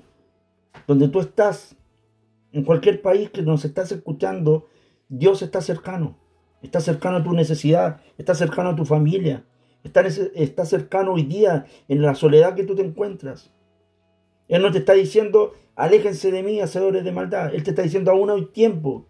Donde 0.88 1.08
tú 1.08 1.20
estás, 1.20 1.76
en 2.52 2.64
cualquier 2.64 3.02
país 3.02 3.30
que 3.30 3.42
nos 3.42 3.66
estás 3.66 3.92
escuchando, 3.92 4.68
Dios 5.10 5.42
está 5.42 5.62
cercano. 5.62 6.18
Está 6.62 6.80
cercano 6.80 7.18
a 7.18 7.24
tu 7.24 7.34
necesidad, 7.34 8.02
está 8.18 8.34
cercano 8.34 8.70
a 8.70 8.76
tu 8.76 8.84
familia, 8.84 9.46
está, 9.84 10.02
está 10.02 10.66
cercano 10.66 11.14
hoy 11.14 11.24
día 11.24 11.66
en 11.88 12.02
la 12.02 12.16
soledad 12.16 12.56
que 12.56 12.64
tú 12.64 12.76
te 12.76 12.82
encuentras. 12.82 13.52
Él 14.48 14.62
no 14.62 14.72
te 14.72 14.80
está 14.80 14.94
diciendo, 14.94 15.54
aléjense 15.76 16.32
de 16.32 16.42
mí, 16.42 16.60
hacedores 16.60 17.04
de 17.04 17.12
maldad. 17.12 17.54
Él 17.54 17.64
te 17.64 17.72
está 17.72 17.84
diciendo, 17.84 18.12
aún 18.12 18.30
hay 18.30 18.46
tiempo. 18.46 19.08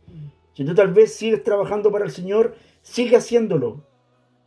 Si 0.54 0.66
tú 0.66 0.74
tal 0.74 0.92
vez 0.92 1.14
sigues 1.14 1.44
trabajando 1.44 1.92
para 1.92 2.06
el 2.06 2.12
Señor, 2.12 2.56
sigue 2.82 3.16
haciéndolo. 3.16 3.86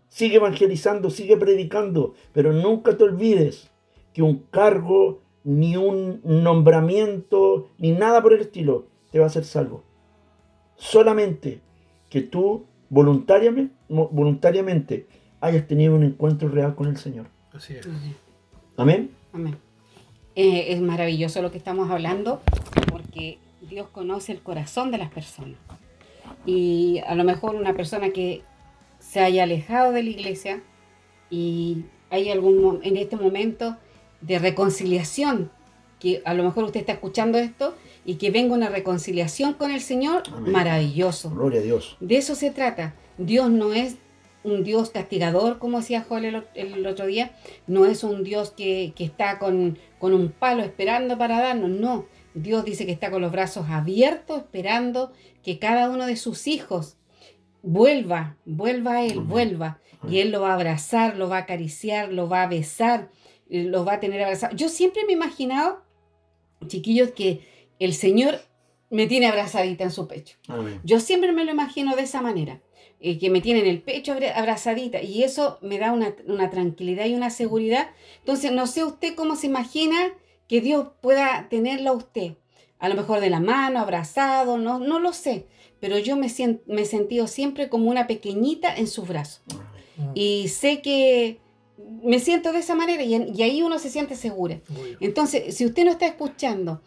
Sigue 0.09 0.37
evangelizando, 0.37 1.09
sigue 1.09 1.37
predicando, 1.37 2.15
pero 2.33 2.53
nunca 2.53 2.97
te 2.97 3.05
olvides 3.05 3.71
que 4.13 4.23
un 4.23 4.45
cargo, 4.51 5.23
ni 5.45 5.77
un 5.77 6.21
nombramiento, 6.25 7.69
ni 7.79 7.93
nada 7.93 8.23
por 8.23 8.33
el 8.33 8.41
estilo 8.41 8.87
te 9.11 9.19
va 9.19 9.25
a 9.25 9.29
hacer 9.29 9.45
salvo. 9.45 9.83
Solamente 10.77 11.61
que 12.09 12.21
tú 12.21 12.65
voluntariamente, 12.89 13.75
voluntariamente 13.89 15.07
hayas 15.41 15.67
tenido 15.67 15.95
un 15.95 16.05
encuentro 16.05 16.49
real 16.49 16.75
con 16.75 16.89
el 16.89 16.97
Señor. 16.97 17.27
Así 17.53 17.75
es. 17.75 17.89
Amén. 18.77 19.11
Eh, 20.35 20.73
es 20.73 20.81
maravilloso 20.81 21.43
lo 21.43 21.51
que 21.51 21.59
estamos 21.59 21.91
hablando 21.91 22.41
porque 22.91 23.39
Dios 23.69 23.89
conoce 23.89 24.33
el 24.33 24.41
corazón 24.41 24.91
de 24.91 24.99
las 24.99 25.11
personas. 25.11 25.59
Y 26.47 27.01
a 27.07 27.15
lo 27.15 27.25
mejor 27.25 27.55
una 27.55 27.75
persona 27.75 28.11
que 28.11 28.43
se 28.99 29.21
haya 29.21 29.45
alejado 29.45 29.93
de 29.93 30.03
la 30.03 30.11
iglesia 30.11 30.63
y 31.31 31.85
hay 32.11 32.31
algún 32.31 32.81
en 32.83 32.97
este 32.97 33.17
momento 33.17 33.77
de 34.21 34.39
reconciliación, 34.39 35.51
que 35.99 36.23
a 36.25 36.35
lo 36.35 36.45
mejor 36.45 36.65
usted 36.65 36.81
está 36.81 36.93
escuchando 36.93 37.39
esto 37.39 37.75
y 38.05 38.15
que 38.15 38.31
venga 38.31 38.55
una 38.55 38.69
reconciliación 38.69 39.55
con 39.55 39.71
el 39.71 39.81
Señor, 39.81 40.23
Amén. 40.33 40.53
maravilloso. 40.53 41.31
Gloria 41.31 41.61
a 41.61 41.63
Dios. 41.63 41.97
De 42.01 42.17
eso 42.17 42.35
se 42.35 42.51
trata. 42.51 42.95
Dios 43.19 43.51
no 43.51 43.73
es 43.73 43.97
un 44.43 44.65
Dios 44.65 44.91
castigador, 44.91 45.59
como 45.59 45.79
decía 45.79 46.05
Joel 46.09 46.45
el, 46.55 46.87
otro 46.87 47.07
día, 47.07 47.33
no 47.67 47.85
es 47.85 48.03
un 48.03 48.25
Dios 48.25 48.51
que, 48.51 48.95
que 48.97 49.05
está 49.05 49.39
con, 49.39 49.79
con 49.99 50.15
un 50.15 50.31
palo 50.31 50.63
esperando 50.63 51.19
para 51.19 51.41
darnos, 51.41 51.71
no. 51.71 52.07
Dios 52.33 52.65
dice 52.65 52.87
que 52.87 52.93
está 52.93 53.11
con 53.11 53.21
los 53.21 53.33
brazos 53.33 53.67
abiertos, 53.69 54.39
esperando 54.39 55.13
que 55.43 55.59
cada 55.59 55.91
uno 55.91 56.07
de 56.07 56.17
sus 56.17 56.47
hijos 56.47 56.97
vuelva, 57.63 58.37
vuelva 58.47 58.93
a 58.93 59.05
Él, 59.05 59.13
Amén. 59.19 59.29
vuelva. 59.29 59.79
Y 60.09 60.21
Él 60.21 60.31
lo 60.31 60.41
va 60.41 60.53
a 60.53 60.55
abrazar, 60.55 61.17
lo 61.17 61.29
va 61.29 61.37
a 61.37 61.41
acariciar, 61.41 62.11
lo 62.11 62.29
va 62.29 62.45
a 62.45 62.49
besar, 62.49 63.11
eh, 63.51 63.65
lo 63.65 63.85
va 63.85 63.95
a 63.95 64.01
tener 64.01 64.23
abrazado. 64.23 64.57
Yo 64.57 64.69
siempre 64.69 65.03
me 65.05 65.11
he 65.13 65.17
imaginado, 65.17 65.83
chiquillos, 66.67 67.11
que 67.11 67.41
el 67.79 67.95
Señor 67.95 68.41
me 68.91 69.07
tiene 69.07 69.27
abrazadita 69.27 69.85
en 69.85 69.91
su 69.91 70.07
pecho. 70.09 70.37
Amén. 70.49 70.81
Yo 70.85 71.01
siempre 71.01 71.33
me 71.33 71.45
lo 71.45 71.51
imagino 71.53 71.95
de 71.97 72.03
esa 72.03 72.21
manera, 72.23 72.61
eh, 73.01 73.19
que 73.19 73.31
me 73.31 73.41
tiene 73.41 73.61
en 73.61 73.67
el 73.67 73.81
pecho 73.83 74.13
abra- 74.13 74.37
abrazadita 74.37 75.01
y 75.03 75.23
eso 75.23 75.59
me 75.63 75.79
da 75.79 75.93
una, 75.93 76.15
una 76.27 76.51
tranquilidad 76.51 77.07
y 77.07 77.15
una 77.15 77.31
seguridad. 77.31 77.91
Entonces, 78.19 78.53
no 78.53 78.67
sé 78.67 78.85
usted 78.85 79.15
cómo 79.15 79.37
se 79.37 79.47
imagina 79.47 79.97
que 80.49 80.61
Dios 80.61 80.89
pueda 81.01 81.49
tenerlo 81.49 81.91
a 81.91 81.95
usted. 81.95 82.35
A 82.79 82.89
lo 82.89 82.95
mejor 82.95 83.21
de 83.21 83.31
la 83.31 83.41
mano, 83.41 83.79
abrazado, 83.79 84.57
no, 84.59 84.79
no 84.81 84.99
lo 85.01 85.13
sé, 85.13 85.47
pero 85.81 85.99
yo 85.99 86.17
me, 86.17 86.29
sien- 86.29 86.63
me 86.67 86.83
he 86.83 86.87
sentido 86.87 87.27
siempre 87.27 87.69
como 87.69 87.89
una 87.91 88.07
pequeñita 88.07 88.75
en 88.75 88.87
sus 88.87 89.07
brazos. 89.07 89.43
Y 90.15 90.49
sé 90.49 90.81
que 90.83 91.39
me 92.03 92.19
siento 92.19 92.53
de 92.53 92.59
esa 92.61 92.75
manera 92.75 93.03
y, 93.03 93.15
en- 93.15 93.35
y 93.35 93.43
ahí 93.43 93.63
uno 93.63 93.79
se 93.79 93.91
siente 93.91 94.17
segura. 94.17 94.61
Entonces, 95.01 95.57
si 95.57 95.65
usted 95.67 95.85
no 95.85 95.91
está 95.91 96.07
escuchando, 96.07 96.81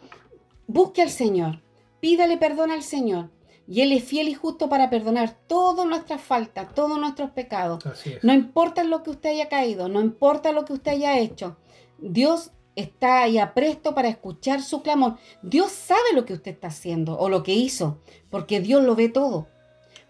busque 0.66 1.02
al 1.02 1.10
Señor, 1.10 1.62
pídale 2.00 2.36
perdón 2.38 2.70
al 2.70 2.82
Señor. 2.82 3.30
Y 3.66 3.80
Él 3.80 3.92
es 3.92 4.04
fiel 4.04 4.28
y 4.28 4.34
justo 4.34 4.68
para 4.68 4.90
perdonar 4.90 5.38
todas 5.46 5.86
nuestras 5.86 6.20
faltas, 6.20 6.74
todos 6.74 6.98
nuestros 6.98 7.30
pecados. 7.30 7.82
No 8.22 8.34
importa 8.34 8.84
lo 8.84 9.02
que 9.02 9.10
usted 9.10 9.30
haya 9.30 9.48
caído, 9.48 9.88
no 9.88 10.00
importa 10.02 10.52
lo 10.52 10.66
que 10.66 10.74
usted 10.74 10.92
haya 10.92 11.18
hecho. 11.18 11.56
Dios 11.98 12.50
está 12.76 13.22
ahí 13.22 13.38
a 13.38 13.54
presto 13.54 13.94
para 13.94 14.08
escuchar 14.08 14.60
su 14.60 14.82
clamor. 14.82 15.16
Dios 15.42 15.72
sabe 15.72 16.12
lo 16.14 16.26
que 16.26 16.34
usted 16.34 16.50
está 16.52 16.66
haciendo 16.68 17.16
o 17.18 17.30
lo 17.30 17.42
que 17.42 17.54
hizo, 17.54 18.00
porque 18.28 18.60
Dios 18.60 18.84
lo 18.84 18.96
ve 18.96 19.08
todo. 19.08 19.46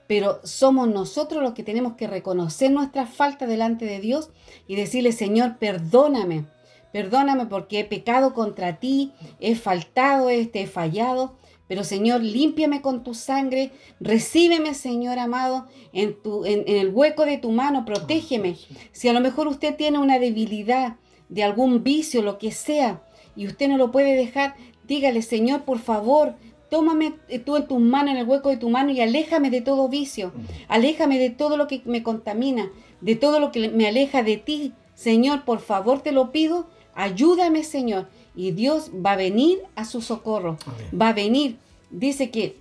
Pero 0.07 0.41
somos 0.45 0.89
nosotros 0.89 1.43
los 1.43 1.55
que 1.55 1.63
tenemos 1.63 1.95
que 1.95 2.07
reconocer 2.07 2.71
nuestra 2.71 3.07
falta 3.07 3.47
delante 3.47 3.87
de 3.87 4.01
Dios 4.01 4.31
y 4.67 4.77
decirle, 4.77 5.13
Señor, 5.13 5.57
perdóname, 5.59 6.47
perdóname 6.93 7.47
porque 7.47 7.81
he 7.81 7.85
pecado 7.85 8.35
contra 8.35 8.79
ti, 8.79 9.13
he 9.41 9.55
faltado, 9.55 10.29
este, 10.29 10.63
he 10.63 10.67
fallado. 10.67 11.37
Pero 11.67 11.83
Señor, 11.83 12.23
límpiame 12.23 12.83
con 12.83 13.03
tu 13.03 13.15
sangre, 13.15 13.73
recíbeme, 13.99 14.75
Señor 14.75 15.19
amado, 15.19 15.67
en, 15.95 16.21
tu, 16.23 16.45
en, 16.45 16.63
en 16.67 16.77
el 16.77 16.91
hueco 16.91 17.25
de 17.25 17.39
tu 17.39 17.53
mano, 17.53 17.87
protégeme. 17.87 18.57
Si 18.93 19.09
a 19.09 19.15
lo 19.15 19.21
mejor 19.21 19.49
usted 19.49 19.75
tiene 19.75 19.99
una 19.99 20.19
debilidad 20.19 20.97
de 21.31 21.43
algún 21.43 21.83
vicio, 21.83 22.21
lo 22.21 22.37
que 22.37 22.53
sea, 22.53 23.03
y 23.35 23.47
usted 23.47 23.69
no 23.69 23.79
lo 23.79 23.91
puede 23.91 24.15
dejar, 24.15 24.57
dígale, 24.87 25.23
Señor, 25.23 25.65
por 25.65 25.79
favor, 25.79 26.35
tómame 26.75 27.15
eh, 27.29 27.39
tú 27.39 27.55
en 27.57 27.69
tus 27.69 27.79
manos, 27.79 28.11
en 28.11 28.17
el 28.17 28.27
hueco 28.27 28.49
de 28.49 28.57
tu 28.57 28.69
mano, 28.69 28.91
y 28.91 29.01
aléjame 29.01 29.49
de 29.49 29.61
todo 29.61 29.89
vicio, 29.89 30.33
aléjame 30.67 31.21
de 31.21 31.31
todo 31.31 31.57
lo 31.57 31.69
que 31.69 31.83
me 31.85 32.03
contamina, 32.03 32.69
de 33.01 33.15
todo 33.15 33.39
lo 33.39 33.53
que 33.53 33.69
me 33.69 33.87
aleja 33.87 34.25
de 34.25 34.39
ti. 34.39 34.73
Señor, 34.97 35.45
por 35.45 35.61
favor 35.61 36.01
te 36.01 36.11
lo 36.11 36.33
pido, 36.33 36.67
ayúdame, 36.97 37.63
Señor. 37.63 38.09
Y 38.35 38.51
Dios 38.51 38.91
va 38.91 39.13
a 39.13 39.17
venir 39.17 39.61
a 39.77 39.85
su 39.85 40.03
socorro, 40.03 40.57
Amén. 40.67 41.01
va 41.01 41.11
a 41.11 41.13
venir. 41.13 41.59
Dice 41.91 42.33
que 42.33 42.57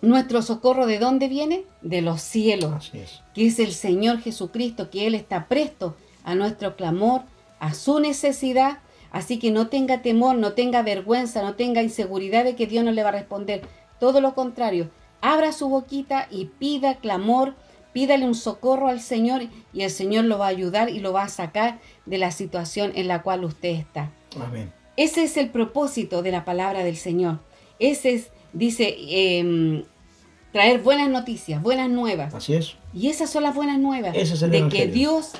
nuestro 0.00 0.40
socorro 0.40 0.86
de 0.86 0.98
dónde 0.98 1.28
viene? 1.28 1.64
De 1.82 2.00
los 2.00 2.22
cielos 2.22 2.90
es. 2.94 3.20
que 3.34 3.48
es 3.48 3.58
el 3.58 3.72
Señor 3.72 4.20
Jesucristo, 4.20 4.88
que 4.88 5.06
Él 5.06 5.14
está 5.14 5.46
presto 5.46 5.94
a 6.24 6.34
nuestro 6.34 6.74
clamor, 6.74 7.20
a 7.60 7.74
su 7.74 8.00
necesidad. 8.00 8.78
Así 9.12 9.38
que 9.38 9.50
no 9.50 9.68
tenga 9.68 10.00
temor, 10.00 10.36
no 10.36 10.54
tenga 10.54 10.82
vergüenza, 10.82 11.42
no 11.42 11.54
tenga 11.54 11.82
inseguridad 11.82 12.44
de 12.44 12.56
que 12.56 12.66
Dios 12.66 12.82
no 12.82 12.92
le 12.92 13.02
va 13.02 13.10
a 13.10 13.12
responder. 13.12 13.62
Todo 14.00 14.22
lo 14.22 14.34
contrario, 14.34 14.90
abra 15.20 15.52
su 15.52 15.68
boquita 15.68 16.28
y 16.30 16.46
pida 16.46 16.96
clamor, 16.96 17.54
pídale 17.92 18.24
un 18.24 18.34
socorro 18.34 18.88
al 18.88 19.00
Señor 19.00 19.42
y 19.74 19.82
el 19.82 19.90
Señor 19.90 20.24
lo 20.24 20.38
va 20.38 20.46
a 20.46 20.48
ayudar 20.48 20.88
y 20.88 20.98
lo 20.98 21.12
va 21.12 21.24
a 21.24 21.28
sacar 21.28 21.78
de 22.06 22.16
la 22.16 22.30
situación 22.30 22.92
en 22.94 23.06
la 23.06 23.22
cual 23.22 23.44
usted 23.44 23.68
está. 23.68 24.10
Amén. 24.40 24.72
Ese 24.96 25.24
es 25.24 25.36
el 25.36 25.50
propósito 25.50 26.22
de 26.22 26.32
la 26.32 26.46
palabra 26.46 26.82
del 26.82 26.96
Señor. 26.96 27.40
Ese 27.78 28.14
es, 28.14 28.30
dice, 28.54 28.96
em, 28.98 29.84
traer 30.52 30.80
buenas 30.80 31.10
noticias, 31.10 31.62
buenas 31.62 31.90
nuevas. 31.90 32.34
Así 32.34 32.54
es. 32.54 32.76
Y 32.94 33.08
esas 33.08 33.28
son 33.28 33.42
las 33.42 33.54
buenas 33.54 33.78
nuevas. 33.78 34.14
Ese 34.16 34.34
es 34.34 34.42
el 34.42 34.50
de 34.50 34.58
evangelio. 34.58 34.86
que 34.86 34.90
Dios 34.90 35.32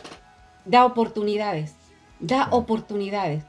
da 0.66 0.84
oportunidades. 0.84 1.74
Da 2.20 2.48
oportunidades. 2.50 3.44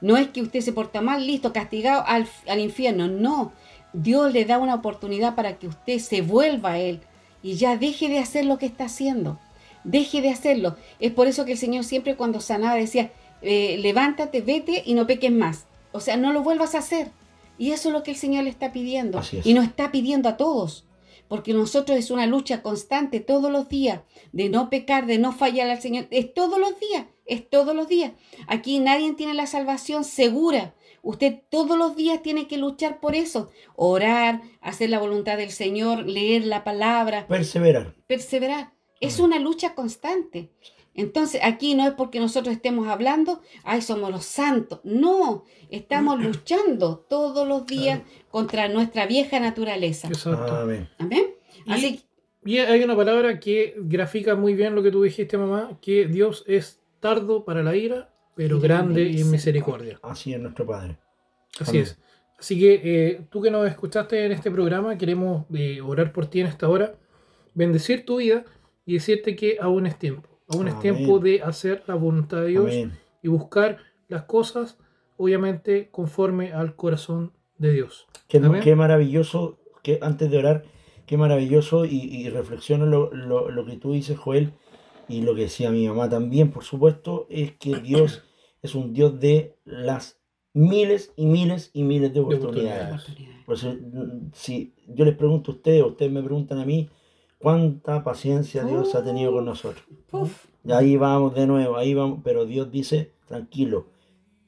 No 0.00 0.16
es 0.16 0.28
que 0.28 0.42
usted 0.42 0.60
se 0.60 0.72
porta 0.72 1.00
mal, 1.00 1.26
listo, 1.26 1.52
castigado 1.52 2.04
al, 2.06 2.28
al 2.46 2.60
infierno. 2.60 3.08
No. 3.08 3.52
Dios 3.92 4.32
le 4.32 4.44
da 4.44 4.58
una 4.58 4.74
oportunidad 4.74 5.34
para 5.34 5.58
que 5.58 5.68
usted 5.68 5.98
se 5.98 6.22
vuelva 6.22 6.72
a 6.72 6.78
Él 6.78 7.00
y 7.42 7.54
ya 7.54 7.76
deje 7.76 8.08
de 8.08 8.18
hacer 8.18 8.44
lo 8.44 8.58
que 8.58 8.66
está 8.66 8.84
haciendo. 8.84 9.38
Deje 9.84 10.20
de 10.20 10.30
hacerlo. 10.30 10.76
Es 11.00 11.12
por 11.12 11.26
eso 11.26 11.44
que 11.44 11.52
el 11.52 11.58
Señor 11.58 11.84
siempre 11.84 12.16
cuando 12.16 12.40
sanaba 12.40 12.74
decía, 12.74 13.12
eh, 13.42 13.78
levántate, 13.78 14.40
vete 14.40 14.82
y 14.84 14.94
no 14.94 15.06
peques 15.06 15.32
más. 15.32 15.66
O 15.92 16.00
sea, 16.00 16.16
no 16.16 16.32
lo 16.32 16.42
vuelvas 16.42 16.74
a 16.74 16.78
hacer. 16.78 17.10
Y 17.56 17.72
eso 17.72 17.88
es 17.88 17.92
lo 17.92 18.02
que 18.02 18.12
el 18.12 18.16
Señor 18.16 18.44
le 18.44 18.50
está 18.50 18.72
pidiendo. 18.72 19.18
Es. 19.18 19.44
Y 19.44 19.54
nos 19.54 19.64
está 19.64 19.90
pidiendo 19.90 20.28
a 20.28 20.36
todos. 20.36 20.84
Porque 21.28 21.52
nosotros 21.52 21.98
es 21.98 22.10
una 22.10 22.26
lucha 22.26 22.62
constante 22.62 23.20
todos 23.20 23.50
los 23.50 23.68
días 23.68 24.00
de 24.32 24.48
no 24.48 24.70
pecar, 24.70 25.06
de 25.06 25.18
no 25.18 25.32
fallar 25.32 25.68
al 25.68 25.80
Señor. 25.80 26.06
Es 26.10 26.32
todos 26.32 26.58
los 26.58 26.78
días, 26.80 27.06
es 27.28 27.48
todos 27.48 27.74
los 27.76 27.86
días. 27.88 28.12
Aquí 28.48 28.78
nadie 28.80 29.12
tiene 29.14 29.34
la 29.34 29.46
salvación 29.46 30.02
segura. 30.04 30.74
Usted 31.02 31.40
todos 31.48 31.78
los 31.78 31.94
días 31.94 32.22
tiene 32.22 32.48
que 32.48 32.56
luchar 32.58 32.98
por 33.00 33.14
eso. 33.14 33.50
Orar, 33.76 34.42
hacer 34.60 34.90
la 34.90 34.98
voluntad 34.98 35.36
del 35.36 35.50
Señor, 35.50 36.06
leer 36.06 36.44
la 36.44 36.64
palabra, 36.64 37.26
Perseverar. 37.28 37.94
perseverar. 38.06 38.72
Es 39.00 39.20
una 39.20 39.38
lucha 39.38 39.74
constante. 39.74 40.50
Entonces, 40.94 41.40
aquí 41.44 41.76
no 41.76 41.86
es 41.86 41.92
porque 41.92 42.18
nosotros 42.18 42.52
estemos 42.56 42.88
hablando, 42.88 43.40
ay, 43.62 43.80
somos 43.82 44.10
los 44.10 44.24
santos. 44.24 44.80
No, 44.82 45.44
estamos 45.70 46.18
luchando 46.24 46.98
todos 47.08 47.46
los 47.46 47.64
días 47.66 48.00
contra 48.30 48.68
nuestra 48.68 49.06
vieja 49.06 49.38
naturaleza. 49.38 50.08
Exacto. 50.08 50.56
Amén. 50.56 50.88
Amén. 50.98 51.26
Y- 51.64 51.72
Así 51.72 52.02
Y 52.44 52.58
hay 52.58 52.82
una 52.82 52.96
palabra 52.96 53.38
que 53.38 53.74
grafica 53.78 54.34
muy 54.34 54.54
bien 54.54 54.74
lo 54.74 54.82
que 54.82 54.90
tú 54.90 55.02
dijiste, 55.02 55.38
mamá, 55.38 55.78
que 55.80 56.06
Dios 56.08 56.42
es 56.48 56.77
tardo 57.00 57.44
para 57.44 57.62
la 57.62 57.76
ira, 57.76 58.10
pero 58.34 58.60
grande 58.60 59.10
en 59.20 59.30
misericordia. 59.30 59.98
Así 60.02 60.32
es 60.32 60.40
nuestro 60.40 60.66
Padre. 60.66 60.96
Así 61.60 61.70
Amén. 61.78 61.82
es. 61.82 61.98
Así 62.38 62.58
que 62.58 62.80
eh, 62.84 63.20
tú 63.30 63.42
que 63.42 63.50
nos 63.50 63.66
escuchaste 63.68 64.24
en 64.26 64.32
este 64.32 64.50
programa, 64.50 64.96
queremos 64.96 65.44
eh, 65.54 65.80
orar 65.80 66.12
por 66.12 66.26
ti 66.26 66.40
en 66.40 66.46
esta 66.46 66.68
hora, 66.68 66.94
bendecir 67.54 68.04
tu 68.04 68.18
vida 68.18 68.44
y 68.86 68.94
decirte 68.94 69.34
que 69.34 69.58
aún 69.60 69.86
es 69.86 69.98
tiempo. 69.98 70.28
Aún 70.48 70.68
es 70.68 70.74
Amén. 70.74 70.94
tiempo 70.96 71.18
de 71.18 71.42
hacer 71.42 71.82
la 71.86 71.94
voluntad 71.96 72.42
de 72.42 72.48
Dios 72.48 72.66
Amén. 72.66 72.92
y 73.22 73.28
buscar 73.28 73.78
las 74.06 74.22
cosas, 74.22 74.78
obviamente, 75.16 75.88
conforme 75.90 76.52
al 76.52 76.76
corazón 76.76 77.32
de 77.58 77.72
Dios. 77.72 78.06
Qué, 78.28 78.38
maravilloso, 78.76 79.58
que 79.82 79.98
antes 80.00 80.30
de 80.30 80.38
orar, 80.38 80.62
qué 81.06 81.16
maravilloso 81.16 81.84
y, 81.84 81.96
y 82.04 82.30
reflexiono 82.30 82.86
lo, 82.86 83.12
lo- 83.12 83.50
lo 83.50 83.66
que 83.66 83.76
tú 83.78 83.92
dices, 83.92 84.16
Joel, 84.16 84.52
y 85.08 85.22
lo 85.22 85.34
que 85.34 85.42
decía 85.42 85.70
mi 85.70 85.86
mamá 85.88 86.08
también, 86.08 86.50
por 86.50 86.64
supuesto, 86.64 87.26
es 87.30 87.52
que 87.52 87.76
Dios 87.82 88.22
es 88.62 88.74
un 88.74 88.92
Dios 88.92 89.18
de 89.20 89.56
las 89.64 90.20
miles 90.54 91.12
y 91.16 91.26
miles 91.26 91.70
y 91.72 91.82
miles 91.84 92.12
de 92.12 92.20
oportunidades. 92.20 93.02
oportunidades. 93.02 93.44
Por 93.46 93.54
eso, 93.54 93.72
mm, 93.74 94.30
si 94.32 94.74
yo 94.88 95.04
les 95.04 95.14
pregunto 95.16 95.52
a 95.52 95.54
ustedes, 95.54 95.82
o 95.82 95.88
ustedes 95.88 96.10
me 96.12 96.22
preguntan 96.22 96.58
a 96.58 96.64
mí, 96.64 96.88
¿cuánta 97.38 98.02
paciencia 98.02 98.64
Dios 98.64 98.94
ha 98.94 99.04
tenido 99.04 99.32
con 99.32 99.44
nosotros? 99.44 99.84
Uf, 100.12 100.46
Y 100.64 100.72
ahí 100.72 100.96
vamos 100.96 101.34
de 101.34 101.46
nuevo, 101.46 101.76
ahí 101.76 101.94
vamos, 101.94 102.20
pero 102.24 102.44
Dios 102.44 102.70
dice, 102.70 103.12
tranquilo, 103.26 103.86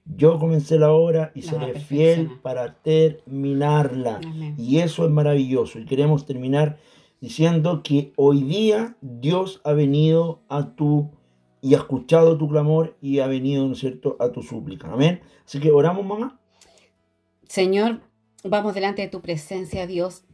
yo 0.05 0.39
comencé 0.39 0.79
la 0.79 0.91
obra 0.93 1.31
y 1.35 1.43
La 1.43 1.51
seré 1.53 1.79
fiel 1.81 2.31
para 2.43 2.75
terminarla. 2.83 4.17
amén. 4.17 4.55
Y 4.59 4.79
eso 4.79 5.05
es 5.05 5.11
maravilloso. 5.11 5.79
Y 5.79 5.85
queremos 5.85 6.27
terminar 6.27 6.79
diciendo 7.21 7.83
que 7.83 8.13
hoy 8.17 8.43
día 8.43 8.97
Dios 9.01 9.61
ha 9.65 9.73
venido 9.73 10.43
a 10.49 10.75
tu 10.75 11.11
y 11.63 11.75
ha 11.75 11.79
escuchado 11.79 12.39
tu 12.39 12.49
clamor 12.49 12.97
y 13.03 13.19
ha 13.19 13.27
venido, 13.27 13.67
¿no 13.67 13.75
es 13.75 13.81
cierto?, 13.81 14.17
a 14.19 14.33
tu 14.33 14.43
súplica. 14.43 14.91
Amén. 14.93 15.21
Así 15.45 15.61
que 15.61 15.71
oramos, 15.71 16.07
mamá. 16.07 16.41
Señor, 17.47 18.01
vamos 18.45 18.75
delante 18.75 19.03
de 19.03 19.09
tu 19.09 19.21
presencia, 19.21 19.87
Dios, 19.87 20.25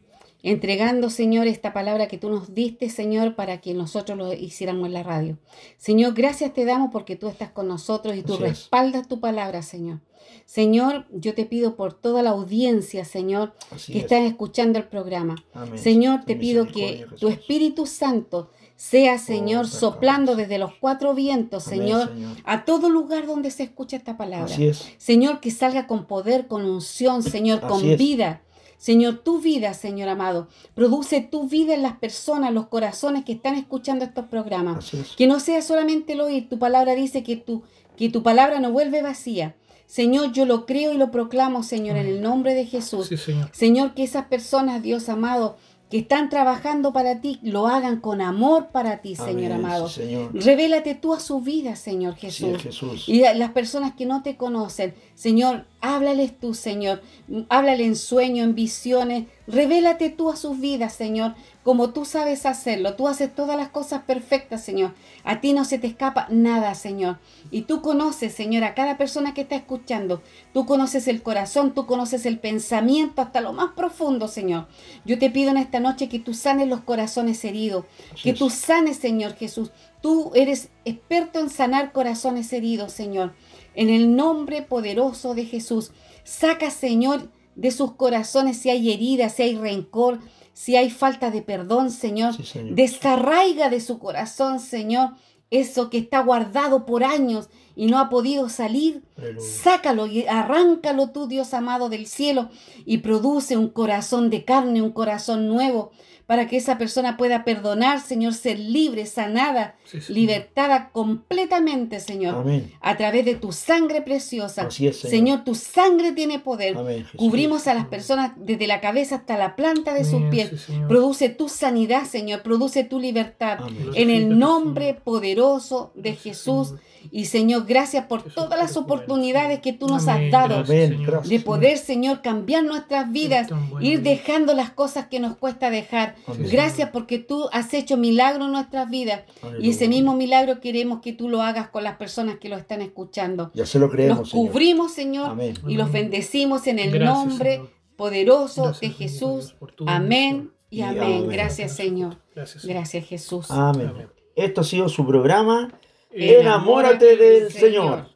entregando, 0.50 1.10
Señor, 1.10 1.46
esta 1.46 1.72
palabra 1.72 2.06
que 2.08 2.18
tú 2.18 2.30
nos 2.30 2.54
diste, 2.54 2.88
Señor, 2.88 3.34
para 3.34 3.60
que 3.60 3.74
nosotros 3.74 4.16
lo 4.16 4.32
hiciéramos 4.32 4.86
en 4.86 4.92
la 4.94 5.02
radio. 5.02 5.38
Señor, 5.76 6.14
gracias 6.14 6.54
te 6.54 6.64
damos 6.64 6.90
porque 6.92 7.16
tú 7.16 7.28
estás 7.28 7.50
con 7.50 7.66
nosotros 7.68 8.16
y 8.16 8.22
tú 8.22 8.34
Así 8.34 8.44
es. 8.44 8.48
respaldas 8.50 9.08
tu 9.08 9.18
palabra, 9.20 9.62
Señor. 9.62 10.00
Señor, 10.44 11.06
yo 11.10 11.34
te 11.34 11.44
pido 11.46 11.74
por 11.76 11.92
toda 11.92 12.22
la 12.22 12.30
audiencia, 12.30 13.04
Señor, 13.04 13.54
Así 13.70 13.92
que 13.92 13.98
es. 13.98 14.04
están 14.04 14.22
escuchando 14.22 14.78
el 14.78 14.86
programa. 14.86 15.34
Amén. 15.52 15.78
Señor, 15.78 16.24
te 16.24 16.36
pido 16.36 16.66
que 16.68 17.06
tu. 17.18 17.28
Espíritu 17.28 17.86
Santo 17.86 18.50
sea, 18.76 19.18
Señor, 19.18 19.66
Santo 19.66 19.78
soplando 19.80 20.36
desde 20.36 20.58
los 20.58 20.74
cuatro 20.74 21.14
vientos, 21.14 21.66
Amén, 21.66 21.80
Señor, 21.80 22.08
Señor. 22.08 22.36
a 22.44 22.64
todo 22.64 22.90
lugar 22.90 23.26
donde 23.26 23.50
se 23.50 23.64
escucha 23.64 23.96
esta 23.96 24.16
palabra. 24.16 24.46
Así 24.52 24.68
es. 24.68 24.84
Señor, 24.98 25.40
que 25.40 25.50
salga 25.50 25.86
con 25.88 26.06
poder, 26.06 26.46
con 26.46 26.64
unción, 26.64 27.22
Señor, 27.22 27.60
con 27.62 27.84
es. 27.84 27.98
vida. 27.98 28.42
Señor, 28.78 29.18
tu 29.18 29.40
vida, 29.40 29.74
Señor 29.74 30.08
amado, 30.08 30.48
produce 30.74 31.20
tu 31.20 31.48
vida 31.48 31.74
en 31.74 31.82
las 31.82 31.96
personas, 31.96 32.52
los 32.52 32.68
corazones 32.68 33.24
que 33.24 33.32
están 33.32 33.54
escuchando 33.54 34.04
estos 34.04 34.26
programas. 34.26 34.92
Es. 34.92 35.16
Que 35.16 35.26
no 35.26 35.40
sea 35.40 35.62
solamente 35.62 36.12
el 36.12 36.20
oír, 36.20 36.48
tu 36.48 36.58
palabra 36.58 36.94
dice 36.94 37.22
que 37.22 37.36
tu, 37.36 37.62
que 37.96 38.10
tu 38.10 38.22
palabra 38.22 38.60
no 38.60 38.72
vuelve 38.72 39.02
vacía. 39.02 39.56
Señor, 39.86 40.32
yo 40.32 40.46
lo 40.46 40.66
creo 40.66 40.92
y 40.92 40.98
lo 40.98 41.10
proclamo, 41.10 41.62
Señor, 41.62 41.96
en 41.96 42.06
el 42.06 42.20
nombre 42.20 42.54
de 42.54 42.66
Jesús. 42.66 43.06
Sí, 43.06 43.16
Señor. 43.16 43.50
Señor, 43.52 43.94
que 43.94 44.02
esas 44.02 44.26
personas, 44.26 44.82
Dios 44.82 45.08
amado, 45.08 45.56
que 45.90 45.98
están 45.98 46.28
trabajando 46.28 46.92
para 46.92 47.20
ti, 47.20 47.38
lo 47.42 47.68
hagan 47.68 48.00
con 48.00 48.20
amor 48.20 48.68
para 48.72 48.98
ti, 48.98 49.14
Señor 49.14 49.52
amado. 49.52 49.88
Señor. 49.88 50.34
Revélate 50.34 50.96
tú 50.96 51.14
a 51.14 51.20
su 51.20 51.40
vida, 51.40 51.76
Señor 51.76 52.16
Jesús. 52.16 52.56
es, 52.56 52.62
Jesús. 52.62 53.08
Y 53.08 53.24
a 53.24 53.34
las 53.34 53.52
personas 53.52 53.94
que 53.94 54.06
no 54.06 54.22
te 54.22 54.36
conocen, 54.36 54.94
Señor, 55.16 55.64
háblales 55.80 56.38
tú, 56.38 56.52
Señor. 56.52 57.02
Háblale 57.48 57.86
en 57.86 57.96
sueños, 57.96 58.44
en 58.44 58.54
visiones. 58.54 59.24
Revélate 59.46 60.10
tú 60.10 60.28
a 60.28 60.36
sus 60.36 60.60
vidas, 60.60 60.92
Señor, 60.92 61.34
como 61.62 61.90
tú 61.90 62.04
sabes 62.04 62.44
hacerlo. 62.44 62.96
Tú 62.96 63.08
haces 63.08 63.34
todas 63.34 63.56
las 63.56 63.70
cosas 63.70 64.02
perfectas, 64.02 64.62
Señor. 64.62 64.92
A 65.24 65.40
ti 65.40 65.54
no 65.54 65.64
se 65.64 65.78
te 65.78 65.86
escapa 65.86 66.26
nada, 66.28 66.74
Señor. 66.74 67.18
Y 67.50 67.62
tú 67.62 67.80
conoces, 67.80 68.34
Señor, 68.34 68.62
a 68.64 68.74
cada 68.74 68.98
persona 68.98 69.32
que 69.32 69.40
está 69.40 69.56
escuchando. 69.56 70.22
Tú 70.52 70.66
conoces 70.66 71.08
el 71.08 71.22
corazón, 71.22 71.72
tú 71.72 71.86
conoces 71.86 72.26
el 72.26 72.38
pensamiento 72.38 73.22
hasta 73.22 73.40
lo 73.40 73.54
más 73.54 73.72
profundo, 73.74 74.28
Señor. 74.28 74.68
Yo 75.06 75.18
te 75.18 75.30
pido 75.30 75.50
en 75.50 75.56
esta 75.56 75.80
noche 75.80 76.10
que 76.10 76.18
tú 76.18 76.34
sanes 76.34 76.68
los 76.68 76.82
corazones 76.82 77.42
heridos. 77.42 77.86
Así 78.12 78.22
Que 78.24 78.30
es. 78.32 78.38
tú 78.38 78.50
sanes, 78.50 78.98
Señor 78.98 79.34
Jesús. 79.34 79.70
Tú 80.02 80.30
eres 80.34 80.68
experto 80.84 81.40
en 81.40 81.48
sanar 81.48 81.92
corazones 81.92 82.52
heridos, 82.52 82.92
Señor. 82.92 83.32
En 83.76 83.88
el 83.90 84.16
nombre 84.16 84.62
poderoso 84.62 85.34
de 85.34 85.44
Jesús. 85.44 85.92
Saca, 86.24 86.70
Señor, 86.70 87.30
de 87.54 87.70
sus 87.70 87.92
corazones 87.92 88.56
si 88.56 88.70
hay 88.70 88.90
heridas, 88.92 89.34
si 89.34 89.42
hay 89.44 89.54
rencor, 89.56 90.18
Si 90.58 90.74
hay 90.74 90.88
falta 90.88 91.30
de 91.30 91.42
perdón, 91.42 91.90
Señor, 91.90 92.34
Sí, 92.34 92.42
Señor. 92.42 92.74
desarraiga 92.74 93.68
de 93.68 93.78
su 93.80 93.98
corazón, 93.98 94.58
Señor, 94.58 95.10
eso 95.50 95.90
que 95.90 95.98
está 95.98 96.20
guardado 96.20 96.86
por 96.86 97.04
años 97.04 97.50
y 97.76 97.86
no 97.88 97.98
ha 97.98 98.08
podido 98.08 98.48
salir. 98.48 99.02
Aleluya. 99.18 99.46
Sácalo 99.46 100.06
y 100.06 100.26
arráncalo 100.26 101.10
tú, 101.10 101.28
Dios 101.28 101.52
amado 101.52 101.90
del 101.90 102.06
cielo, 102.06 102.48
y 102.86 102.98
produce 102.98 103.58
un 103.58 103.68
corazón 103.68 104.30
de 104.30 104.46
carne, 104.46 104.80
un 104.80 104.92
corazón 104.92 105.46
nuevo, 105.46 105.90
para 106.26 106.48
que 106.48 106.56
esa 106.56 106.76
persona 106.76 107.16
pueda 107.16 107.44
perdonar, 107.44 108.00
Señor, 108.00 108.34
ser 108.34 108.58
libre, 108.58 109.06
sanada, 109.06 109.76
Sí, 109.84 110.00
libertada 110.08 110.90
completamente, 110.90 112.00
Señor, 112.00 112.34
Amén. 112.34 112.72
a 112.80 112.96
través 112.96 113.24
de 113.24 113.36
tu 113.36 113.52
sangre 113.52 114.02
preciosa. 114.02 114.62
Así 114.62 114.88
es, 114.88 114.96
Señor. 114.96 115.10
Señor, 115.10 115.44
tu 115.44 115.54
sangre 115.54 116.10
tiene 116.12 116.40
poder. 116.40 116.76
Amén. 116.76 117.06
Cubrimos 117.16 117.68
a 117.68 117.74
las 117.74 117.86
personas 117.86 118.32
desde 118.36 118.66
la 118.66 118.80
cabeza 118.80 119.16
hasta 119.16 119.38
la 119.38 119.54
planta 119.54 119.94
de 119.94 120.04
sus 120.04 120.22
pies. 120.24 120.66
Produce 120.88 121.28
tu 121.28 121.48
sanidad, 121.48 122.04
Señor. 122.04 122.42
Produce 122.42 122.82
tu 122.82 122.98
libertad. 122.98 123.58
Amén. 123.60 123.90
En 123.94 124.10
el 124.10 124.36
nombre 124.38 124.94
poderoso 124.94 125.92
de 125.94 126.16
Jesús. 126.16 126.68
Señor. 126.68 126.82
Y 127.10 127.26
Señor, 127.26 127.66
gracias 127.66 128.06
por 128.06 128.22
todas 128.22 128.58
las 128.58 128.76
oportunidades 128.76 129.60
que 129.60 129.72
tú 129.72 129.86
nos 129.88 130.06
Amén, 130.08 130.34
has 130.34 130.48
dado 130.50 130.62
de 130.64 131.40
poder, 131.40 131.78
Señor, 131.78 132.22
cambiar 132.22 132.64
nuestras 132.64 133.10
vidas, 133.10 133.48
ir 133.80 134.02
dejando 134.02 134.54
las 134.54 134.70
cosas 134.70 135.06
que 135.06 135.20
nos 135.20 135.36
cuesta 135.36 135.70
dejar. 135.70 136.14
Amén. 136.26 136.48
Gracias 136.50 136.90
porque 136.90 137.18
tú 137.18 137.48
has 137.52 137.72
hecho 137.74 137.96
milagros 137.96 138.46
en 138.46 138.52
nuestras 138.52 138.88
vidas. 138.90 139.22
Y 139.60 139.70
ese 139.70 139.88
mismo 139.88 140.14
milagro 140.14 140.60
queremos 140.60 141.00
que 141.00 141.12
tú 141.12 141.28
lo 141.28 141.42
hagas 141.42 141.68
con 141.68 141.84
las 141.84 141.96
personas 141.96 142.36
que 142.38 142.48
lo 142.48 142.56
están 142.56 142.82
escuchando. 142.82 143.50
Ya 143.54 143.66
se 143.66 143.78
lo 143.78 143.90
creemos, 143.90 144.18
Los 144.18 144.30
Señor. 144.30 144.46
cubrimos, 144.52 144.92
Señor, 144.92 145.30
Amén. 145.30 145.54
y 145.66 145.74
los 145.76 145.90
bendecimos 145.92 146.66
en 146.66 146.78
el 146.78 146.90
Gracias, 146.92 147.14
nombre 147.26 147.50
Señor. 147.52 147.70
poderoso 147.96 148.62
Gracias, 148.64 148.80
de 148.80 148.90
Jesús. 148.90 149.54
Amén 149.86 150.50
y 150.70 150.78
Y 150.78 150.82
amén. 150.82 151.02
amén. 151.02 151.28
Gracias, 151.28 151.72
Señor. 151.76 152.16
Gracias, 152.34 152.62
Señor. 152.62 152.76
Gracias, 152.76 153.04
Jesús. 153.06 153.50
Amén. 153.50 153.88
Amén. 153.88 154.08
Esto 154.34 154.60
ha 154.60 154.64
sido 154.64 154.88
su 154.88 155.06
programa. 155.06 155.72
Enamórate 156.16 157.16
del 157.16 157.52
Señor. 157.52 158.06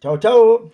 Chao, 0.00 0.18
chao. 0.18 0.70